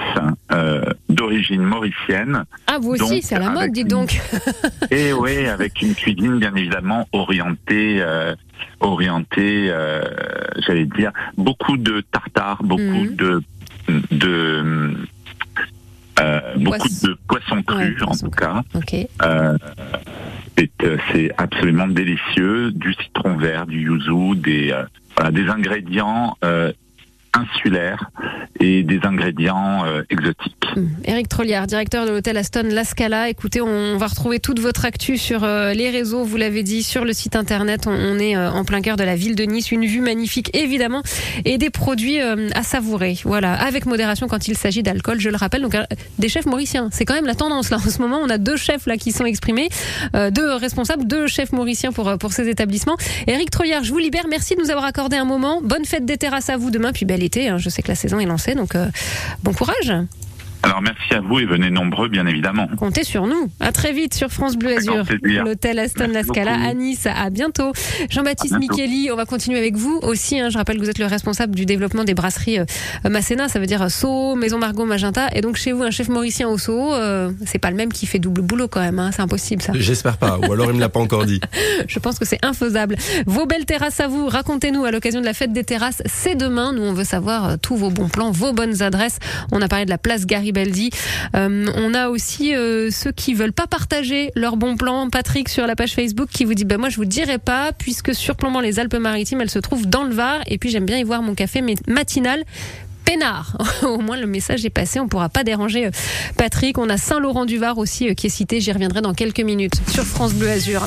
euh, 0.53 0.83
d'origine 1.09 1.63
mauricienne. 1.63 2.45
Ah, 2.69 2.79
vous 2.81 2.91
aussi, 2.93 3.21
c'est 3.21 3.35
à 3.35 3.41
la 3.41 3.51
mode, 3.51 3.77
une- 3.77 3.89
donc. 3.89 4.21
Et 4.93 5.13
oui, 5.13 5.47
avec 5.47 5.83
une 5.83 5.95
cuisine 5.95 6.39
bien 6.39 6.55
évidemment 6.55 7.09
orientée, 7.13 7.97
euh, 8.01 8.35
orientée, 8.81 9.69
euh, 9.71 10.03
j'allais 10.67 10.87
dire, 10.87 11.11
beaucoup 11.37 11.77
de 11.77 12.01
tartare, 12.13 12.63
beaucoup 12.63 12.81
Mhm. 12.83 13.17
de, 13.17 13.43
de 14.13 14.97
euh, 16.21 16.41
beaucoup 16.57 16.79
Poisson. 16.79 17.07
de 17.09 17.19
poissons 17.27 17.63
crus 17.63 17.97
Ouais, 17.97 18.03
en 18.03 18.07
poisson 18.07 18.27
tout 18.27 18.31
cas. 18.37 18.63
Ok. 18.75 18.95
Euh, 19.23 19.59
c'est, 20.57 20.71
euh, 20.85 20.97
c'est 21.13 21.31
absolument 21.39 21.89
délicieux, 21.89 22.71
du 22.71 22.95
citron 22.95 23.37
vert, 23.37 23.67
du 23.67 23.81
yuzu, 23.81 24.37
des 24.37 24.71
euh, 24.71 24.85
voilà, 25.17 25.33
des 25.33 25.49
ingrédients 25.49 26.37
euh, 26.45 26.71
insulaires 27.35 28.11
et 28.61 28.83
des 28.83 29.01
ingrédients 29.05 29.85
euh, 29.85 30.03
exotiques. 30.11 30.57
Hum. 30.77 30.89
Eric 31.05 31.29
Trolliard, 31.29 31.67
directeur 31.67 32.07
de 32.07 32.11
l'hôtel 32.11 32.37
Aston 32.37 32.65
La 32.71 32.85
Scala. 32.85 33.29
Écoutez, 33.29 33.61
on 33.61 33.97
va 33.97 34.07
retrouver 34.07 34.39
toute 34.39 34.61
votre 34.61 34.85
actu 34.85 35.17
sur 35.19 35.45
euh, 35.45 35.73
les 35.73 35.91
réseaux, 35.91 36.25
vous 36.25 36.37
l'avez 36.37 36.63
dit, 36.63 36.83
sur 36.83 37.05
le 37.05 37.13
site 37.13 37.37
internet. 37.37 37.87
On, 37.87 37.91
on 37.91 38.19
est 38.19 38.37
euh, 38.37 38.51
en 38.51 38.65
plein 38.65 38.81
cœur 38.81 38.97
de 38.97 39.05
la 39.05 39.17
ville 39.17 39.35
de 39.35 39.45
Nice, 39.45 39.73
une 39.73 39.85
vue 39.87 40.01
magnifique 40.01 40.55
évidemment, 40.55 41.03
et 41.45 41.59
des 41.59 41.71
produits 41.71 42.21
euh, 42.21 42.49
à 42.55 42.63
savourer. 42.63 43.19
Voilà, 43.25 43.55
avec 43.55 43.87
modération 43.87 44.29
quand 44.29 44.49
il 44.49 44.57
s'agit 44.57 44.83
d'alcool, 44.83 45.21
je 45.21 45.31
le 45.31 45.37
rappelle. 45.37 45.63
Donc 45.63 45.75
euh, 45.75 45.85
des 46.19 46.29
chefs 46.29 46.47
mauriciens, 46.47 46.89
c'est 46.93 47.05
quand 47.05 47.15
même 47.15 47.27
la 47.27 47.35
tendance 47.35 47.71
là 47.71 47.79
en 47.79 47.91
ce 47.91 48.01
moment. 48.01 48.21
On 48.23 48.31
a 48.31 48.39
deux 48.39 48.57
chefs 48.57 48.87
là 48.87 48.97
qui 48.97 49.13
sont 49.13 49.25
exprimés, 49.25 49.69
euh, 50.15 50.31
deux 50.31 50.55
responsables, 50.55 51.07
deux 51.07 51.27
chefs 51.27 51.53
mauriciens 51.53 51.93
pour 51.93 52.17
pour 52.19 52.33
ces 52.33 52.49
établissements. 52.49 52.97
Eric 53.27 53.51
Trolliard, 53.51 53.85
je 53.85 53.93
vous 53.93 53.99
libère. 53.99 54.27
Merci 54.29 54.55
de 54.55 54.61
nous 54.61 54.71
avoir 54.71 54.85
accordé 54.85 55.17
un 55.17 55.25
moment. 55.25 55.61
Bonne 55.63 55.85
fête 55.85 56.05
des 56.05 56.19
terrasses 56.19 56.51
à 56.51 56.57
vous 56.57 56.71
demain, 56.71 56.93
puis 56.93 57.05
bel 57.05 57.22
hein. 57.49 57.59
Je 57.59 57.69
sais 57.69 57.83
que 57.83 57.89
la 57.89 57.95
saison 57.95 58.19
est 58.19 58.27
lancée, 58.27 58.55
donc 58.55 58.75
euh, 58.75 58.87
bon 59.43 59.53
courage. 59.53 59.93
Alors 60.65 60.81
merci 60.81 61.13
à 61.15 61.21
vous 61.21 61.41
et 61.41 61.45
venez 61.45 61.71
nombreux 61.71 62.09
bien 62.09 62.27
évidemment. 62.27 62.69
Comptez 62.77 63.03
sur 63.05 63.27
nous. 63.27 63.51
À 63.61 63.73
très 63.73 63.93
vite 63.93 64.15
sur 64.15 64.29
France 64.31 64.57
Bleu 64.57 64.77
Azur. 64.77 65.05
L'hôtel 65.23 65.79
Aston 65.79 66.09
Merci 66.13 66.15
La 66.15 66.23
Scala 66.23 66.53
beaucoup. 66.57 66.71
à 66.71 66.75
Nice. 66.75 67.07
À 67.07 67.31
bientôt. 67.31 67.73
Jean-Baptiste. 68.11 68.57
Micheli, 68.59 69.11
on 69.13 69.17
va 69.17 69.25
continuer 69.25 69.59
avec 69.59 69.77
vous 69.77 69.99
aussi. 70.03 70.39
hein. 70.39 70.51
Je 70.51 70.59
rappelle 70.59 70.77
que 70.79 70.83
vous 70.83 70.91
êtes 70.91 70.99
le 71.01 71.07
responsable 71.07 71.55
du 71.55 71.67
développement 71.67 72.05
des 72.05 72.15
brasseries 72.15 72.61
euh, 72.61 72.65
Masséna. 73.09 73.49
Ça 73.49 73.59
veut 73.59 73.67
dire 73.67 73.91
Sceaux, 73.91 74.37
Maison 74.37 74.59
Margot, 74.59 74.85
Magenta. 74.85 75.29
Et 75.35 75.41
donc 75.41 75.57
chez 75.57 75.73
vous, 75.73 75.83
un 75.83 75.91
chef 75.91 76.09
mauricien 76.09 76.49
au 76.49 76.59
Sceaux, 76.59 76.93
euh, 76.95 77.33
c'est 77.45 77.59
pas 77.59 77.71
le 77.71 77.77
même 77.77 77.93
qui 77.93 78.07
fait 78.07 78.19
double 78.21 78.43
boulot 78.43 78.69
quand 78.69 78.81
même. 78.81 78.99
hein. 79.01 79.11
C'est 79.13 79.23
impossible 79.23 79.63
ça. 79.63 79.73
J'espère 79.75 80.17
pas, 80.17 80.39
ou 80.39 80.53
alors 80.53 80.71
il 80.71 80.75
me 80.77 80.81
l'a 80.81 80.89
pas 80.89 81.01
encore 81.01 81.25
dit. 81.25 81.41
Je 81.89 81.99
pense 81.99 82.19
que 82.19 82.25
c'est 82.25 82.39
infaisable. 82.45 82.97
Vos 83.27 83.47
belles 83.47 83.65
terrasses 83.67 83.99
à 84.01 84.07
vous, 84.07 84.29
racontez-nous 84.29 84.85
à 84.85 84.91
l'occasion 84.93 85.21
de 85.21 85.27
la 85.27 85.35
fête 85.35 85.53
des 85.53 85.65
terrasses. 85.65 86.03
C'est 86.07 86.37
demain. 86.37 86.73
Nous, 86.73 86.83
on 86.83 86.93
veut 86.93 87.05
savoir 87.05 87.49
euh, 87.49 87.57
tous 87.61 87.77
vos 87.77 87.91
bons 87.91 88.09
plans, 88.09 88.31
vos 88.31 88.53
bonnes 88.53 88.83
adresses. 88.83 89.19
On 89.51 89.61
a 89.61 89.69
parlé 89.69 89.85
de 89.87 89.91
la 89.91 89.99
place 89.99 90.25
Garibaldi. 90.53 90.91
Euh, 91.35 91.67
on 91.75 91.95
a 91.95 92.09
aussi 92.09 92.55
euh, 92.55 92.91
ceux 92.91 93.13
qui 93.13 93.35
veulent 93.35 93.53
pas 93.53 93.67
partager 93.67 94.31
leurs 94.35 94.57
bons 94.57 94.77
plans. 94.77 95.09
Patrick 95.11 95.49
sur 95.49 95.67
la 95.67 95.77
page 95.77 95.95
Facebook 95.95 96.29
qui 96.31 96.45
vous 96.45 96.55
dit 96.55 96.65
bah 96.65 96.79
moi 96.79 96.89
je 96.89 96.97
vous 96.97 97.05
dirai 97.05 97.39
pas 97.39 97.73
puisque 97.73 98.15
surplombant 98.15 98.61
les 98.61 98.79
Alpes-Maritimes, 98.79 99.41
elle 99.41 99.51
se 99.51 99.59
trouve 99.59 99.87
dans 99.87 100.05
le 100.05 100.15
Var 100.15 100.41
et 100.47 100.59
puis 100.59 100.71
j'aime 100.71 100.85
bien 100.85 100.99
y 100.99 101.03
voir 101.03 101.23
mon 101.23 101.35
café 101.35 101.63
matinal. 101.87 102.45
Peinard. 103.05 103.57
Au 103.83 103.99
moins 103.99 104.17
le 104.17 104.29
message 104.29 104.65
est 104.65 104.71
passé, 104.71 105.01
on 105.01 105.09
pourra 105.09 105.29
pas 105.29 105.43
déranger 105.43 105.87
euh, 105.87 105.91
Patrick. 106.37 106.79
On 106.79 106.89
a 106.89 106.97
Saint-Laurent-du-Var 106.97 107.77
aussi 107.79 108.15
qui 108.15 108.29
est 108.29 108.31
cité, 108.31 108.61
j'y 108.61 108.71
reviendrai 108.71 109.01
dans 109.01 109.13
quelques 109.13 109.41
minutes 109.41 109.81
sur 109.89 110.05
France 110.05 110.35
Bleu 110.35 110.51
Azur. 110.51 110.87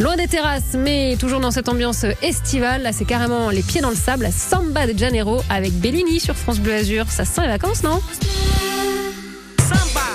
Loin 0.00 0.16
des 0.16 0.26
terrasses, 0.26 0.74
mais 0.74 1.16
toujours 1.18 1.40
dans 1.40 1.50
cette 1.50 1.68
ambiance 1.68 2.06
estivale, 2.22 2.82
là 2.82 2.92
c'est 2.92 3.04
carrément 3.04 3.50
les 3.50 3.62
pieds 3.62 3.82
dans 3.82 3.90
le 3.90 3.96
sable, 3.96 4.22
la 4.22 4.32
Samba 4.32 4.86
de 4.86 4.96
Janeiro 4.96 5.42
avec 5.50 5.72
Bellini 5.72 6.18
sur 6.18 6.34
France 6.34 6.60
Bleu 6.60 6.74
Azur. 6.74 7.10
Ça 7.10 7.24
sent 7.24 7.42
les 7.42 7.48
vacances, 7.48 7.82
non? 7.82 8.00
somebody. 9.80 10.09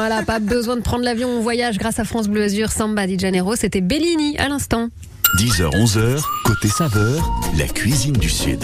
Voilà, 0.00 0.22
pas 0.22 0.38
besoin 0.38 0.76
de 0.76 0.80
prendre 0.80 1.04
l'avion, 1.04 1.28
on 1.28 1.40
voyage 1.40 1.76
grâce 1.76 1.98
à 1.98 2.04
France 2.04 2.26
Bleu 2.26 2.44
Azur, 2.44 2.72
Samba 2.72 3.06
di 3.06 3.18
Janeiro. 3.18 3.54
C'était 3.54 3.82
Bellini 3.82 4.34
à 4.38 4.48
l'instant. 4.48 4.88
10h-11h, 5.40 6.22
côté 6.44 6.68
saveur, 6.68 7.32
la 7.56 7.64
cuisine 7.66 8.12
du 8.12 8.28
Sud. 8.28 8.62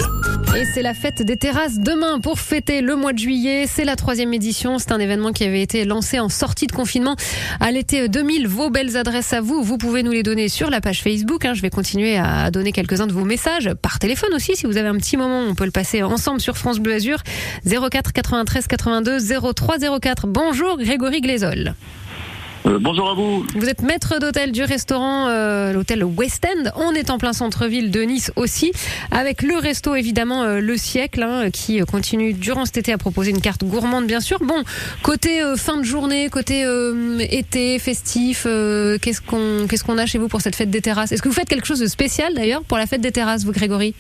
Et 0.55 0.67
c'est 0.75 0.83
la 0.83 0.93
fête 0.93 1.23
des 1.23 1.39
terrasses 1.39 1.79
demain 1.79 2.21
pour 2.21 2.39
fêter 2.39 2.83
le 2.83 2.97
mois 2.97 3.15
de 3.15 3.19
juillet. 3.19 3.65
C'est 3.67 3.87
la 3.87 3.97
troisième 3.97 4.35
édition. 4.35 4.79
C'est 4.79 4.93
un 4.93 4.99
événement 4.99 5.33
qui 5.33 5.45
avait 5.45 5.63
été 5.63 5.87
lancé 5.87 6.21
en 6.21 6.29
sortie 6.29 6.67
de 6.67 6.73
confinement 6.73 7.17
à 7.61 7.71
l'été 7.73 8.11
2000. 8.11 8.47
Vos 8.47 8.69
belles 8.69 8.99
adresses 8.99 9.33
à 9.33 9.41
vous, 9.41 9.63
vous 9.63 9.79
pouvez 9.79 10.03
nous 10.03 10.13
les 10.13 10.23
donner 10.23 10.51
sur 10.51 10.69
la 10.69 10.83
page 10.83 11.01
Facebook. 11.03 11.47
hein. 11.47 11.55
Je 11.55 11.63
vais 11.63 11.71
continuer 11.71 12.19
à 12.19 12.51
donner 12.51 12.73
quelques-uns 12.73 13.07
de 13.07 13.15
vos 13.15 13.25
messages 13.25 13.73
par 13.81 13.99
téléphone 13.99 14.35
aussi. 14.35 14.55
Si 14.55 14.67
vous 14.67 14.77
avez 14.77 14.89
un 14.89 14.97
petit 14.97 15.17
moment, 15.17 15.45
on 15.49 15.55
peut 15.55 15.65
le 15.65 15.71
passer 15.71 16.03
ensemble 16.03 16.43
sur 16.43 16.59
France 16.59 16.79
Bleu 16.79 16.93
Azur. 16.93 17.23
04 17.65 18.13
93 18.13 18.67
82 18.67 19.19
03 19.55 19.79
04. 19.99 20.27
Bonjour 20.27 20.77
Grégory 20.77 21.23
Glézol. 21.23 21.75
Euh, 22.67 22.79
bonjour 22.81 23.09
à 23.09 23.15
vous. 23.15 23.47
Vous 23.55 23.69
êtes 23.69 23.83
maître 23.83 24.19
d'hôtel 24.19 24.51
du 24.51 24.63
restaurant, 24.63 25.29
euh, 25.29 25.73
l'hôtel 25.73 26.03
West 26.05 26.45
End. 26.45 26.71
On 26.77 26.93
est 26.93 27.11
en 27.11 27.19
plein 27.19 27.33
centre-ville 27.33 27.91
de 27.91 28.01
Nice 28.01 28.33
aussi, 28.35 28.73
avec 29.11 29.43
le 29.43 29.57
resto 29.57 29.95
évidemment 29.95 30.43
euh, 30.43 30.61
Le 30.61 30.77
Siècle, 30.77 31.23
hein, 31.23 31.51
qui 31.51 31.79
continue 31.81 32.33
durant 32.33 32.65
cet 32.65 32.79
été 32.79 32.93
à 32.93 32.99
proposer 32.99 33.31
une 33.31 33.41
carte 33.41 33.65
gourmande 33.65 34.07
bien 34.07 34.21
sûr. 34.21 34.39
Bon, 34.41 34.65
côté 35.03 35.41
fin 35.57 35.77
de 35.77 35.85
journée, 35.85 36.29
côté 36.29 36.65
été, 37.31 37.79
festif, 37.79 38.45
qu'est-ce 38.45 39.21
qu'on 39.21 39.67
qu'est-ce 39.69 39.85
qu'on 39.85 39.99
a 39.99 40.07
chez 40.07 40.19
vous 40.19 40.29
pour 40.29 40.41
cette 40.41 40.57
fête 40.57 40.71
des 40.71 40.81
terrasses? 40.81 41.13
Est-ce 41.13 41.23
que 41.23 41.29
vous 41.29 41.35
faites 41.35 41.49
quelque 41.49 41.67
chose 41.67 41.81
de 41.81 41.87
spécial 41.87 42.35
d'ailleurs 42.35 42.63
pour 42.65 42.79
la 42.79 42.87
fête 42.87 43.01
des 43.01 43.13
terrasses, 43.13 43.45
vous 43.45 43.53
Grégory? 43.53 43.95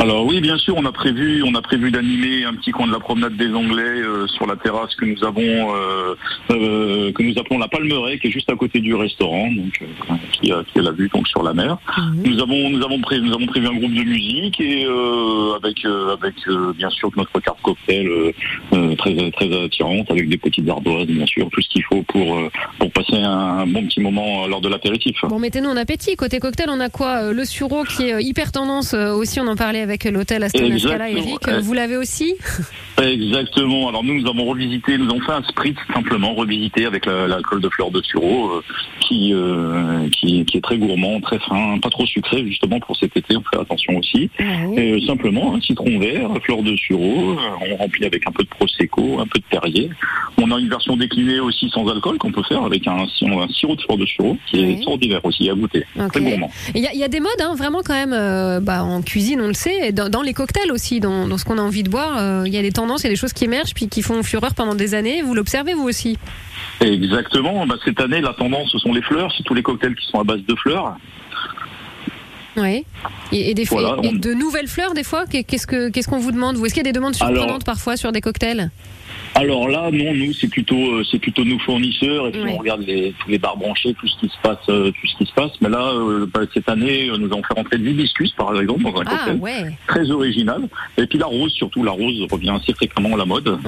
Alors 0.00 0.24
oui, 0.24 0.40
bien 0.40 0.56
sûr, 0.56 0.76
on 0.78 0.86
a 0.86 0.92
prévu, 0.92 1.42
on 1.42 1.54
a 1.54 1.60
prévu 1.60 1.90
d'animer 1.90 2.44
un 2.44 2.54
petit 2.54 2.70
coin 2.70 2.86
de 2.86 2.92
la 2.92 3.00
promenade 3.00 3.36
des 3.36 3.52
Anglais 3.52 3.82
euh, 3.82 4.26
sur 4.28 4.46
la 4.46 4.56
terrasse 4.56 4.94
que 4.94 5.04
nous 5.04 5.22
avons, 5.22 5.42
euh, 5.42 6.14
euh, 6.50 7.12
que 7.12 7.22
nous 7.22 7.38
appelons 7.38 7.58
la 7.58 7.68
Palmeraie, 7.68 8.18
qui 8.18 8.28
est 8.28 8.30
juste 8.30 8.50
à 8.50 8.56
côté 8.56 8.80
du 8.80 8.94
restaurant, 8.94 9.52
donc 9.52 9.78
qui, 10.32 10.52
a, 10.52 10.64
qui 10.64 10.78
a 10.78 10.82
la 10.82 10.92
vue 10.92 11.10
donc 11.12 11.28
sur 11.28 11.42
la 11.42 11.52
mer. 11.52 11.76
Nous 12.14 12.40
avons, 12.40 12.70
nous 12.70 12.82
avons 12.82 12.98
prévu, 13.02 13.26
nous 13.26 13.34
avons 13.34 13.44
prévu 13.44 13.66
un 13.66 13.74
groupe 13.74 13.92
de 13.92 14.04
musique 14.04 14.58
et 14.62 14.86
avec, 15.56 15.84
avec 15.84 16.34
bien 16.78 16.88
sûr 16.88 17.10
notre 17.18 17.38
carte 17.40 17.60
cocktail 17.60 18.08
très, 18.96 19.30
très 19.32 19.64
attirante, 19.64 20.10
avec 20.10 20.30
des 20.30 20.38
petites 20.38 20.66
ardoises, 20.66 21.08
bien 21.08 21.26
sûr, 21.26 21.50
tout 21.50 21.60
ce 21.60 21.68
qu'il 21.68 21.84
faut 21.84 22.02
pour, 22.08 22.40
pour 22.78 22.90
passer 22.92 23.16
un, 23.16 23.66
bon 23.66 23.84
petit 23.84 24.00
moment 24.00 24.46
lors 24.46 24.62
de 24.62 24.68
l'apéritif. 24.70 25.16
Bon, 25.28 25.38
mettez-nous 25.38 25.68
en 25.68 25.76
appétit. 25.76 26.16
Côté 26.16 26.40
cocktail, 26.40 26.70
on 26.70 26.80
a 26.80 26.88
quoi? 26.88 27.32
Le 27.32 27.44
sureau 27.44 27.84
qui 27.84 28.04
est 28.04 28.22
hyper 28.22 28.50
tendance 28.50 28.94
aussi. 28.94 29.40
On 29.40 29.46
en 29.46 29.56
parlait 29.56 29.82
avec 29.82 29.89
l'hôtel 30.10 30.42
Astana 30.44 30.78
Scala. 30.78 31.08
Exactement, 31.10 31.28
Eric, 31.30 31.46
ouais. 31.46 31.60
vous 31.60 31.72
l'avez 31.72 31.96
aussi 31.96 32.34
Exactement. 33.00 33.88
Alors 33.88 34.04
nous, 34.04 34.20
nous 34.20 34.28
avons 34.28 34.44
revisité, 34.46 34.98
nous 34.98 35.06
avons 35.10 35.20
fait 35.20 35.32
un 35.32 35.42
spritz 35.42 35.76
simplement 35.94 36.34
revisité 36.34 36.84
avec 36.86 37.06
la- 37.06 37.26
l'alcool 37.26 37.60
de 37.60 37.68
fleur 37.70 37.90
de 37.90 38.02
sureau, 38.02 38.50
euh, 38.50 38.62
qui, 39.00 39.32
euh, 39.32 40.08
qui 40.10 40.44
qui 40.44 40.58
est 40.58 40.60
très 40.60 40.76
gourmand, 40.78 41.20
très 41.20 41.38
fin, 41.40 41.78
pas 41.80 41.88
trop 41.90 42.06
sucré 42.06 42.44
justement 42.46 42.78
pour 42.80 42.96
cet 42.96 43.16
été. 43.16 43.36
On 43.36 43.42
fait 43.52 43.60
attention 43.60 43.96
aussi. 43.98 44.30
Et, 44.38 44.92
euh, 44.92 45.06
simplement 45.06 45.54
un 45.54 45.60
citron 45.60 45.98
vert, 45.98 46.30
fleur 46.44 46.62
de 46.62 46.76
sureau. 46.76 47.32
euh, 47.32 47.70
on 47.72 47.76
remplit 47.76 48.04
avec 48.04 48.26
un 48.26 48.32
peu 48.32 48.42
de 48.42 48.48
prosecco, 48.48 49.18
un 49.20 49.26
peu 49.26 49.38
de 49.38 49.44
Perrier. 49.50 49.90
On 50.38 50.50
a 50.50 50.58
une 50.58 50.68
version 50.68 50.96
déclinée 50.96 51.40
aussi 51.40 51.68
sans 51.70 51.86
alcool 51.88 52.18
qu'on 52.18 52.32
peut 52.32 52.42
faire 52.48 52.62
avec 52.64 52.86
un, 52.86 52.98
un 53.00 53.48
sirop 53.48 53.76
de 53.76 53.80
fleur 53.82 53.96
de 53.98 54.06
sureau 54.06 54.36
qui 54.50 54.58
Ouais. 54.58 54.62
est 54.68 54.72
extraordinaire 54.72 55.20
aussi 55.24 55.48
à 55.48 55.54
goûter. 55.54 55.84
Très 56.12 56.20
gourmand. 56.20 56.50
Il 56.74 56.82
y, 56.82 56.86
a- 56.86 56.92
il 56.92 56.98
y 56.98 57.04
a 57.04 57.08
des 57.08 57.20
modes, 57.20 57.30
hein, 57.40 57.54
vraiment 57.56 57.80
quand 57.84 57.94
même, 57.94 58.12
euh, 58.12 58.60
bah, 58.60 58.84
en 58.84 59.00
cuisine, 59.02 59.40
on 59.40 59.46
le 59.48 59.54
sait, 59.54 59.79
et 59.82 59.92
dans, 59.92 60.08
dans 60.08 60.22
les 60.22 60.32
cocktails 60.34 60.70
aussi, 60.72 61.00
dans, 61.00 61.26
dans 61.28 61.38
ce 61.38 61.44
qu'on 61.44 61.58
a 61.58 61.62
envie 61.62 61.82
de 61.82 61.88
boire, 61.90 62.18
euh, 62.18 62.42
il 62.46 62.52
y 62.54 62.58
a 62.58 62.62
des 62.62 62.72
tendances, 62.72 63.00
il 63.02 63.04
y 63.04 63.06
a 63.06 63.10
des 63.10 63.16
choses 63.16 63.32
qui 63.32 63.44
émergent, 63.44 63.74
puis 63.74 63.88
qui 63.88 64.02
font 64.02 64.22
fureur 64.22 64.54
pendant 64.54 64.74
des 64.74 64.94
années. 64.94 65.22
Vous 65.22 65.34
l'observez 65.34 65.74
vous 65.74 65.88
aussi 65.88 66.18
Exactement. 66.80 67.66
Bah, 67.66 67.76
cette 67.84 68.00
année, 68.00 68.20
la 68.20 68.32
tendance, 68.32 68.70
ce 68.70 68.78
sont 68.78 68.92
les 68.92 69.02
fleurs. 69.02 69.32
C'est 69.36 69.42
tous 69.44 69.54
les 69.54 69.62
cocktails 69.62 69.94
qui 69.94 70.06
sont 70.06 70.20
à 70.20 70.24
base 70.24 70.40
de 70.46 70.54
fleurs. 70.56 70.96
Oui. 72.56 72.84
Et, 73.32 73.50
et 73.50 73.54
des 73.54 73.64
Voilà, 73.64 73.96
et 74.02 74.08
on- 74.08 74.12
de 74.12 74.34
nouvelles 74.34 74.66
fleurs 74.68 74.92
des 74.94 75.04
fois. 75.04 75.24
Qu'est- 75.26 75.44
Qu'est-ce 75.44 75.66
que 75.66 75.88
qu'est-ce 75.88 76.08
qu'on 76.08 76.18
vous 76.18 76.32
demande 76.32 76.56
Est-ce 76.56 76.74
qu'il 76.74 76.78
y 76.84 76.88
a 76.88 76.90
des 76.90 76.92
demandes 76.92 77.14
surprenantes 77.14 77.44
Alors- 77.44 77.58
parfois 77.60 77.96
sur 77.96 78.10
des 78.12 78.20
cocktails? 78.20 78.70
Alors 79.34 79.68
là, 79.68 79.90
non, 79.92 80.12
nous, 80.14 80.32
c'est 80.32 80.48
plutôt, 80.48 80.76
euh, 80.76 81.04
c'est 81.10 81.18
plutôt 81.18 81.44
nos 81.44 81.58
fournisseurs. 81.60 82.28
Et 82.28 82.32
puis 82.32 82.42
on 82.48 82.56
regarde 82.58 82.82
les, 82.86 83.14
tous 83.20 83.30
les 83.30 83.38
bars 83.38 83.56
branchés, 83.56 83.94
tout 83.98 84.06
ce 84.08 84.18
qui 84.18 84.28
se 84.28 84.36
passe, 84.42 84.58
euh, 84.68 84.90
tout 84.90 85.06
ce 85.06 85.16
qui 85.16 85.26
se 85.26 85.32
passe. 85.32 85.52
Mais 85.60 85.68
là, 85.68 85.92
euh, 85.94 86.26
bah, 86.32 86.40
cette 86.52 86.68
année, 86.68 87.08
nous 87.18 87.26
avons 87.26 87.42
fait 87.42 87.54
rentrer 87.54 87.78
de 87.78 87.84
l'hibiscus, 87.84 88.32
par 88.32 88.58
exemple, 88.60 88.82
dans 88.82 88.96
un 89.00 89.04
Ah 89.06 89.10
cocktail 89.16 89.36
ouais, 89.36 89.64
très 89.86 90.10
original. 90.10 90.62
Et 90.98 91.06
puis 91.06 91.18
la 91.18 91.26
rose, 91.26 91.52
surtout, 91.52 91.82
la 91.84 91.92
rose 91.92 92.26
revient 92.30 92.50
assez 92.50 92.74
fréquemment 92.74 93.14
à 93.14 93.18
la 93.18 93.24
mode. 93.24 93.58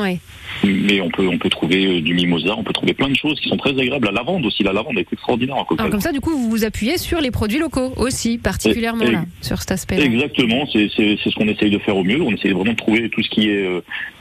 Mais 0.64 1.00
on 1.00 1.08
peut, 1.08 1.26
on 1.26 1.38
peut 1.38 1.48
trouver 1.48 2.00
du 2.00 2.14
mimosa, 2.14 2.54
on 2.56 2.62
peut 2.64 2.72
trouver 2.72 2.92
plein 2.94 3.08
de 3.08 3.16
choses 3.16 3.40
qui 3.40 3.48
sont 3.48 3.56
très 3.56 3.70
agréables. 3.70 4.06
La 4.06 4.12
lavande 4.12 4.44
aussi, 4.44 4.62
la 4.62 4.72
lavande 4.72 4.98
est 4.98 5.12
extraordinaire 5.12 5.56
en 5.56 5.64
cocktail. 5.64 5.86
Alors 5.86 5.90
comme 5.92 6.00
ça, 6.00 6.12
du 6.12 6.20
coup, 6.20 6.30
vous 6.30 6.50
vous 6.50 6.64
appuyez 6.64 6.98
sur 6.98 7.20
les 7.20 7.30
produits 7.30 7.58
locaux 7.58 7.92
aussi, 7.96 8.38
particulièrement 8.38 9.04
Et- 9.04 9.12
là, 9.12 9.24
sur 9.40 9.58
cet 9.60 9.72
aspect-là. 9.72 10.04
Exactement, 10.04 10.66
c'est 10.72 10.88
ce 10.88 11.34
qu'on 11.34 11.48
essaye 11.48 11.70
de 11.70 11.78
faire 11.78 11.96
au 11.96 12.04
mieux. 12.04 12.20
On 12.20 12.30
essaye 12.32 12.52
vraiment 12.52 12.72
de 12.72 12.76
trouver 12.76 13.08
tout 13.08 13.22
ce 13.22 13.30
qui 13.30 13.48
est 13.48 13.62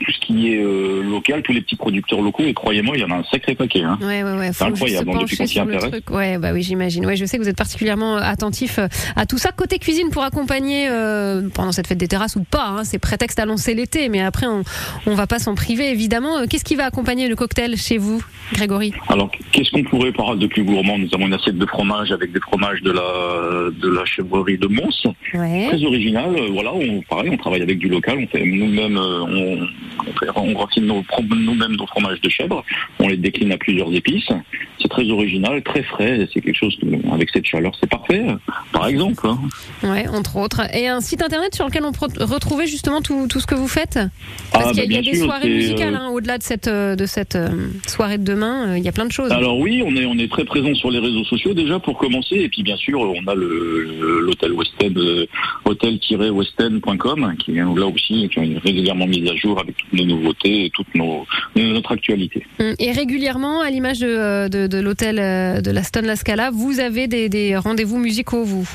tout 0.04 0.12
ce 0.12 0.18
qui 0.20 0.52
est 0.52 0.62
euh, 0.62 1.02
tous 1.40 1.52
les 1.52 1.60
petits 1.62 1.76
producteurs 1.76 2.20
locaux. 2.20 2.42
Et 2.44 2.52
croyez-moi, 2.52 2.96
il 2.96 3.00
y 3.00 3.04
en 3.04 3.10
a 3.10 3.16
un 3.16 3.24
sacré 3.24 3.54
paquet. 3.54 3.82
Hein. 3.82 3.98
Ouais, 4.02 4.22
ouais, 4.22 4.32
ouais. 4.36 4.52
Faut 4.52 4.64
incroyable, 4.64 5.10
hein, 5.14 5.18
depuis 5.20 5.36
qu'on 5.36 5.46
s'y 5.46 5.58
intéresse. 5.60 5.90
truc. 5.90 6.10
Ouais, 6.10 6.36
bah 6.38 6.50
oui, 6.52 6.62
j'imagine. 6.62 7.06
Ouais, 7.06 7.16
je 7.16 7.24
sais 7.24 7.38
que 7.38 7.42
vous 7.42 7.48
êtes 7.48 7.56
particulièrement 7.56 8.16
euh, 8.16 8.20
attentif 8.22 8.78
euh, 8.78 8.88
à 9.16 9.24
tout 9.24 9.38
ça. 9.38 9.52
Côté 9.52 9.78
cuisine, 9.78 10.10
pour 10.10 10.22
accompagner 10.24 10.88
euh, 10.90 11.48
pendant 11.54 11.72
cette 11.72 11.86
fête 11.86 11.98
des 11.98 12.08
terrasses 12.08 12.36
ou 12.36 12.44
pas, 12.44 12.66
hein, 12.66 12.84
c'est 12.84 12.98
prétexte 12.98 13.38
à 13.38 13.46
lancer 13.46 13.74
l'été, 13.74 14.08
mais 14.08 14.20
après, 14.20 14.46
on, 14.46 14.62
on 15.06 15.14
va 15.14 15.26
pas 15.26 15.38
s'en 15.38 15.54
priver, 15.54 15.90
évidemment. 15.90 16.46
Qu'est-ce 16.50 16.64
qui 16.64 16.74
va 16.74 16.84
accompagner 16.84 17.28
le 17.28 17.36
cocktail 17.36 17.76
chez 17.76 17.98
vous, 17.98 18.22
Grégory? 18.52 18.92
Alors, 19.08 19.30
qu'est-ce 19.52 19.70
qu'on 19.70 19.84
pourrait 19.84 20.12
parler 20.12 20.40
de 20.40 20.46
plus 20.46 20.64
gourmand? 20.64 20.98
Nous 20.98 21.08
avons 21.14 21.26
une 21.26 21.34
assiette 21.34 21.58
de 21.58 21.66
fromage 21.66 22.10
avec 22.12 22.32
des 22.32 22.40
fromages 22.40 22.82
de 22.82 22.90
la 22.90 23.70
de 23.70 23.88
la 23.88 24.04
chèvrerie 24.04 24.58
de 24.58 24.66
Mons, 24.66 25.06
Ouais. 25.34 25.66
très 25.68 25.84
original. 25.84 26.34
Voilà, 26.52 26.72
on 26.74 27.00
pareil, 27.02 27.30
on 27.32 27.36
travaille 27.36 27.62
avec 27.62 27.78
du 27.78 27.88
local. 27.88 28.18
On 28.22 28.26
fait 28.26 28.44
nous-mêmes, 28.44 28.96
on, 28.98 29.68
on, 30.36 30.36
on 30.36 30.58
raffine 30.58 30.86
nos, 30.86 31.02
nous-mêmes 31.28 31.76
nos 31.76 31.86
fromages 31.86 32.20
de 32.20 32.28
chèvre. 32.28 32.64
On 32.98 33.08
les 33.08 33.16
décline 33.16 33.52
à 33.52 33.56
plusieurs 33.56 33.92
épices. 33.94 34.28
C'est 34.80 34.88
très 34.88 35.08
original, 35.10 35.62
très 35.62 35.82
frais. 35.82 36.28
C'est 36.32 36.40
quelque 36.40 36.56
chose 36.58 36.76
que, 36.80 36.86
avec 37.12 37.30
cette 37.30 37.46
chaleur, 37.46 37.72
c'est 37.80 37.88
parfait. 37.88 38.24
Par 38.72 38.86
exemple. 38.88 39.26
hein. 39.26 39.38
Ouais, 39.82 40.06
entre 40.08 40.36
autres. 40.36 40.62
Et 40.74 40.88
un 40.88 41.00
site 41.00 41.22
internet 41.22 41.54
sur 41.54 41.66
lequel 41.66 41.84
on 41.84 41.92
peut 41.92 42.06
retrouver 42.24 42.66
justement 42.66 43.00
tout, 43.02 43.26
tout 43.28 43.40
ce 43.40 43.46
que 43.46 43.54
vous 43.54 43.68
faites? 43.68 43.98
Parce 44.52 44.66
Ah, 44.66 44.70
qu'il 44.72 44.78
y 44.78 44.82
a, 44.82 44.86
bah, 44.86 44.92
y 44.94 44.96
a 44.96 45.02
des 45.12 45.16
sûr, 45.16 45.26
soirées 45.26 45.48
musicales, 45.48 45.94
euh, 45.94 45.98
hein, 45.98 46.08
au-delà 46.10 46.38
de 46.38 46.42
cette, 46.42 46.68
euh, 46.68 46.96
de 46.96 47.06
cette 47.06 47.36
euh, 47.36 47.68
soirée 47.86 48.18
de 48.18 48.24
demain, 48.24 48.76
il 48.76 48.82
y 48.82 48.88
a 48.88 48.92
plein 48.92 49.06
de 49.06 49.12
choses. 49.12 49.30
Alors 49.32 49.58
oui, 49.58 49.82
on 49.84 49.94
est 49.96 50.04
on 50.06 50.18
est 50.18 50.30
très 50.30 50.44
présent 50.44 50.74
sur 50.74 50.90
les 50.90 50.98
réseaux 50.98 51.24
sociaux 51.24 51.54
déjà 51.54 51.78
pour 51.78 51.96
commencer 51.98 52.36
et 52.36 52.48
puis 52.48 52.62
bien 52.62 52.76
sûr 52.76 53.00
on 53.00 53.26
a 53.26 53.34
l'hôtel 53.34 54.52
West 54.52 54.72
End 54.82 54.94
hôtel-westend.com 55.64 57.34
qui 57.38 57.52
est 57.52 57.62
là 57.62 57.86
aussi 57.86 58.28
qui 58.28 58.38
est 58.40 58.58
régulièrement 58.58 59.06
mis 59.06 59.28
à 59.28 59.34
jour 59.36 59.58
avec 59.60 59.76
toutes 59.76 59.92
nos 59.92 60.04
nouveautés 60.04 60.66
et 60.66 60.70
toute 60.70 60.92
nos 60.94 61.11
notre 61.56 61.92
actualité. 61.92 62.46
Et 62.78 62.92
régulièrement, 62.92 63.60
à 63.60 63.70
l'image 63.70 64.00
de, 64.00 64.06
euh, 64.08 64.48
de, 64.48 64.66
de 64.66 64.78
l'hôtel 64.80 65.18
euh, 65.18 65.60
de 65.60 65.70
la 65.70 65.82
Stone 65.82 66.06
La 66.06 66.16
Scala, 66.16 66.50
vous 66.50 66.80
avez 66.80 67.06
des, 67.06 67.28
des 67.28 67.56
rendez-vous 67.56 67.98
musicaux, 67.98 68.44
vous? 68.44 68.68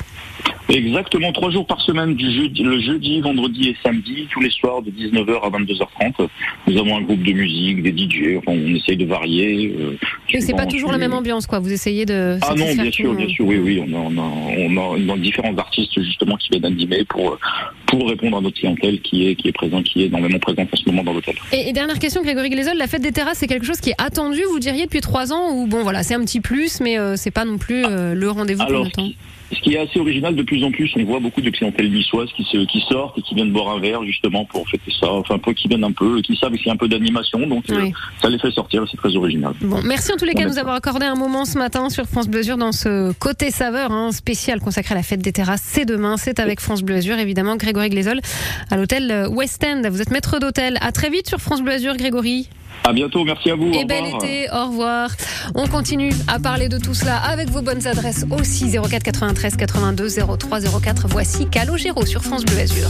Exactement 0.70 1.32
trois 1.32 1.50
jours 1.50 1.66
par 1.66 1.80
semaine 1.80 2.14
du 2.14 2.30
jeudi, 2.30 2.62
le 2.62 2.78
jeudi, 2.78 3.20
vendredi 3.22 3.70
et 3.70 3.76
samedi, 3.82 4.28
tous 4.30 4.40
les 4.40 4.50
soirs 4.50 4.82
de 4.82 4.90
19h 4.90 5.40
à 5.42 5.48
22h30. 5.48 6.28
Nous 6.66 6.76
avons 6.78 6.98
un 6.98 7.00
groupe 7.00 7.22
de 7.22 7.32
musique, 7.32 7.82
des 7.82 7.90
DJ, 7.96 8.36
enfin 8.36 8.52
on 8.52 8.74
essaye 8.74 8.98
de 8.98 9.06
varier. 9.06 9.74
euh, 9.80 9.96
Et 10.30 10.40
c'est 10.42 10.52
pas 10.52 10.66
toujours 10.66 10.92
la 10.92 10.98
même 10.98 11.14
ambiance, 11.14 11.46
quoi. 11.46 11.58
Vous 11.58 11.72
essayez 11.72 12.04
de. 12.04 12.36
Ah 12.42 12.54
non, 12.54 12.66
bien 12.74 12.90
sûr, 12.90 13.14
bien 13.14 13.28
sûr, 13.28 13.46
oui, 13.46 13.56
oui, 13.56 13.82
on 13.82 13.94
a, 13.94 13.98
on 13.98 14.18
a, 14.18 14.30
on 14.58 14.76
a, 14.76 14.96
on 14.98 15.14
a 15.14 15.16
différents 15.16 15.56
artistes 15.56 15.98
justement 16.02 16.36
qui 16.36 16.50
viennent 16.50 16.66
animer 16.66 17.02
pour 17.04 17.38
pour 17.86 18.06
répondre 18.10 18.36
à 18.36 18.40
notre 18.42 18.58
clientèle 18.58 19.00
qui 19.00 19.26
est 19.26 19.36
qui 19.36 19.48
est 19.48 19.52
présent, 19.52 19.82
qui 19.82 20.02
est 20.02 20.06
énormément 20.06 20.38
présente 20.38 20.68
en 20.70 20.76
ce 20.76 20.84
moment 20.86 21.02
dans 21.02 21.14
l'hôtel. 21.14 21.34
Et, 21.50 21.70
et 21.70 21.72
dernière 21.72 21.98
question, 21.98 22.22
Grégory 22.28 22.50
Glazol, 22.50 22.76
la 22.76 22.86
fête 22.86 23.00
des 23.00 23.10
terrasses, 23.12 23.38
c'est 23.38 23.46
quelque 23.46 23.64
chose 23.64 23.80
qui 23.80 23.88
est 23.88 23.94
attendu, 23.96 24.42
vous 24.50 24.58
diriez, 24.58 24.84
depuis 24.84 25.00
trois 25.00 25.32
ans 25.32 25.54
Ou 25.54 25.66
bon, 25.66 25.82
voilà, 25.82 26.02
c'est 26.02 26.14
un 26.14 26.20
petit 26.20 26.40
plus, 26.40 26.80
mais 26.80 26.98
euh, 26.98 27.16
c'est 27.16 27.30
pas 27.30 27.46
non 27.46 27.56
plus 27.56 27.86
euh, 27.86 28.14
le 28.14 28.30
rendez-vous 28.30 28.64
qu'on 28.64 28.68
Alors, 28.68 28.88
ce 29.52 29.60
qui, 29.60 29.74
est 29.74 29.78
assez 29.78 29.98
original, 29.98 30.34
de 30.34 30.42
plus 30.42 30.62
en 30.64 30.70
plus, 30.70 30.90
on 30.96 31.04
voit 31.04 31.20
beaucoup 31.20 31.40
de 31.40 31.50
clientèle 31.50 31.90
niçoise 31.90 32.28
qui, 32.36 32.44
se, 32.44 32.58
qui 32.66 32.80
sortent 32.80 33.18
et 33.18 33.22
qui 33.22 33.34
viennent 33.34 33.52
boire 33.52 33.76
un 33.76 33.80
verre 33.80 34.02
justement 34.04 34.44
pour 34.44 34.68
fêter 34.68 34.92
ça, 35.00 35.10
enfin 35.10 35.36
un 35.36 35.38
peu 35.38 35.52
qui 35.52 35.68
viennent 35.68 35.84
un 35.84 35.92
peu, 35.92 36.20
qui 36.20 36.36
savent 36.36 36.52
qu'il 36.52 36.66
y 36.66 36.70
a 36.70 36.72
un 36.72 36.76
peu 36.76 36.88
d'animation, 36.88 37.46
donc 37.46 37.64
euh, 37.70 37.88
ça 38.20 38.28
les 38.28 38.38
fait 38.38 38.50
sortir, 38.50 38.84
c'est 38.90 38.96
très 38.96 39.14
original. 39.16 39.54
Bon, 39.60 39.80
merci 39.84 40.12
en 40.12 40.16
tous 40.16 40.24
les 40.24 40.34
cas 40.34 40.44
de 40.44 40.50
nous 40.50 40.58
avoir 40.58 40.76
accordé 40.76 41.06
un 41.06 41.14
moment 41.14 41.44
ce 41.44 41.58
matin 41.58 41.88
sur 41.90 42.04
France 42.06 42.28
Bleu 42.28 42.42
dans 42.56 42.72
ce 42.72 43.12
côté 43.12 43.50
saveur 43.50 43.92
hein, 43.92 44.12
spécial 44.12 44.60
consacré 44.60 44.94
à 44.94 44.98
la 44.98 45.02
fête 45.02 45.20
des 45.20 45.32
terrasses. 45.32 45.62
C'est 45.64 45.84
demain, 45.84 46.16
c'est 46.16 46.38
avec 46.40 46.60
France 46.60 46.82
Bleu 46.82 46.98
évidemment, 46.98 47.56
Grégory 47.56 47.90
Glazol 47.90 48.20
à 48.70 48.76
l'hôtel 48.76 49.10
euh, 49.10 49.28
West 49.28 49.64
End. 49.64 49.82
Vous 49.90 50.02
êtes 50.02 50.10
maître 50.10 50.38
d'hôtel. 50.38 50.78
À 50.80 50.92
très 50.92 51.10
vite 51.10 51.28
sur 51.28 51.38
France 51.38 51.62
Bleu 51.62 51.76
Grégory. 51.96 52.48
À 52.84 52.92
bientôt, 52.92 53.24
merci 53.24 53.50
à 53.50 53.54
vous. 53.54 53.70
Et 53.72 53.84
au 53.84 53.86
bel 53.86 54.04
revoir. 54.04 54.24
été, 54.24 54.50
au 54.50 54.66
revoir. 54.68 55.10
On 55.54 55.66
continue 55.66 56.12
à 56.26 56.38
parler 56.38 56.68
de 56.68 56.78
tout 56.78 56.94
cela 56.94 57.16
avec 57.16 57.50
vos 57.50 57.62
bonnes 57.62 57.86
adresses 57.86 58.24
aussi 58.30 58.70
04 58.70 59.02
93 59.02 59.56
82 59.56 60.08
03 60.38 60.60
04. 60.80 61.08
Voici 61.08 61.46
Calogero 61.46 62.06
sur 62.06 62.22
France 62.22 62.44
Bleu 62.44 62.60
Azur. 62.60 62.88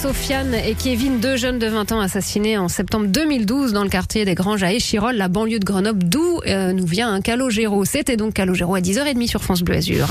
Sofiane 0.00 0.54
et 0.54 0.74
Kevin, 0.74 1.18
deux 1.18 1.36
jeunes 1.36 1.58
de 1.58 1.66
20 1.66 1.90
ans 1.90 1.98
assassinés 1.98 2.56
en 2.56 2.68
septembre 2.68 3.06
2012 3.08 3.72
dans 3.72 3.82
le 3.82 3.88
quartier 3.88 4.24
des 4.24 4.36
Granges 4.36 4.62
à 4.62 4.72
Échirol, 4.72 5.16
la 5.16 5.26
banlieue 5.26 5.58
de 5.58 5.64
Grenoble, 5.64 6.04
d'où 6.04 6.40
euh, 6.46 6.72
nous 6.72 6.86
vient 6.86 7.12
un 7.12 7.20
Calogero. 7.20 7.84
C'était 7.84 8.16
donc 8.16 8.34
Calogero 8.34 8.76
à 8.76 8.80
10h30 8.80 9.26
sur 9.26 9.42
France 9.42 9.62
Bleu 9.62 9.74
Azur. 9.74 10.06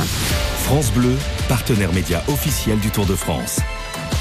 France 0.63 0.91
Bleu, 0.91 1.13
partenaire 1.47 1.93
média 1.93 2.21
officiel 2.27 2.79
du 2.79 2.89
Tour 2.89 3.05
de 3.05 3.15
France. 3.15 3.61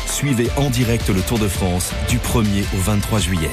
Suivez 0.07 0.49
en 0.57 0.71
direct 0.71 1.09
le 1.09 1.21
Tour 1.21 1.41
de 1.41 1.49
France 1.49 1.91
du 2.09 2.19
1er 2.19 2.63
au 2.77 2.81
23 2.83 3.19
juillet. 3.19 3.51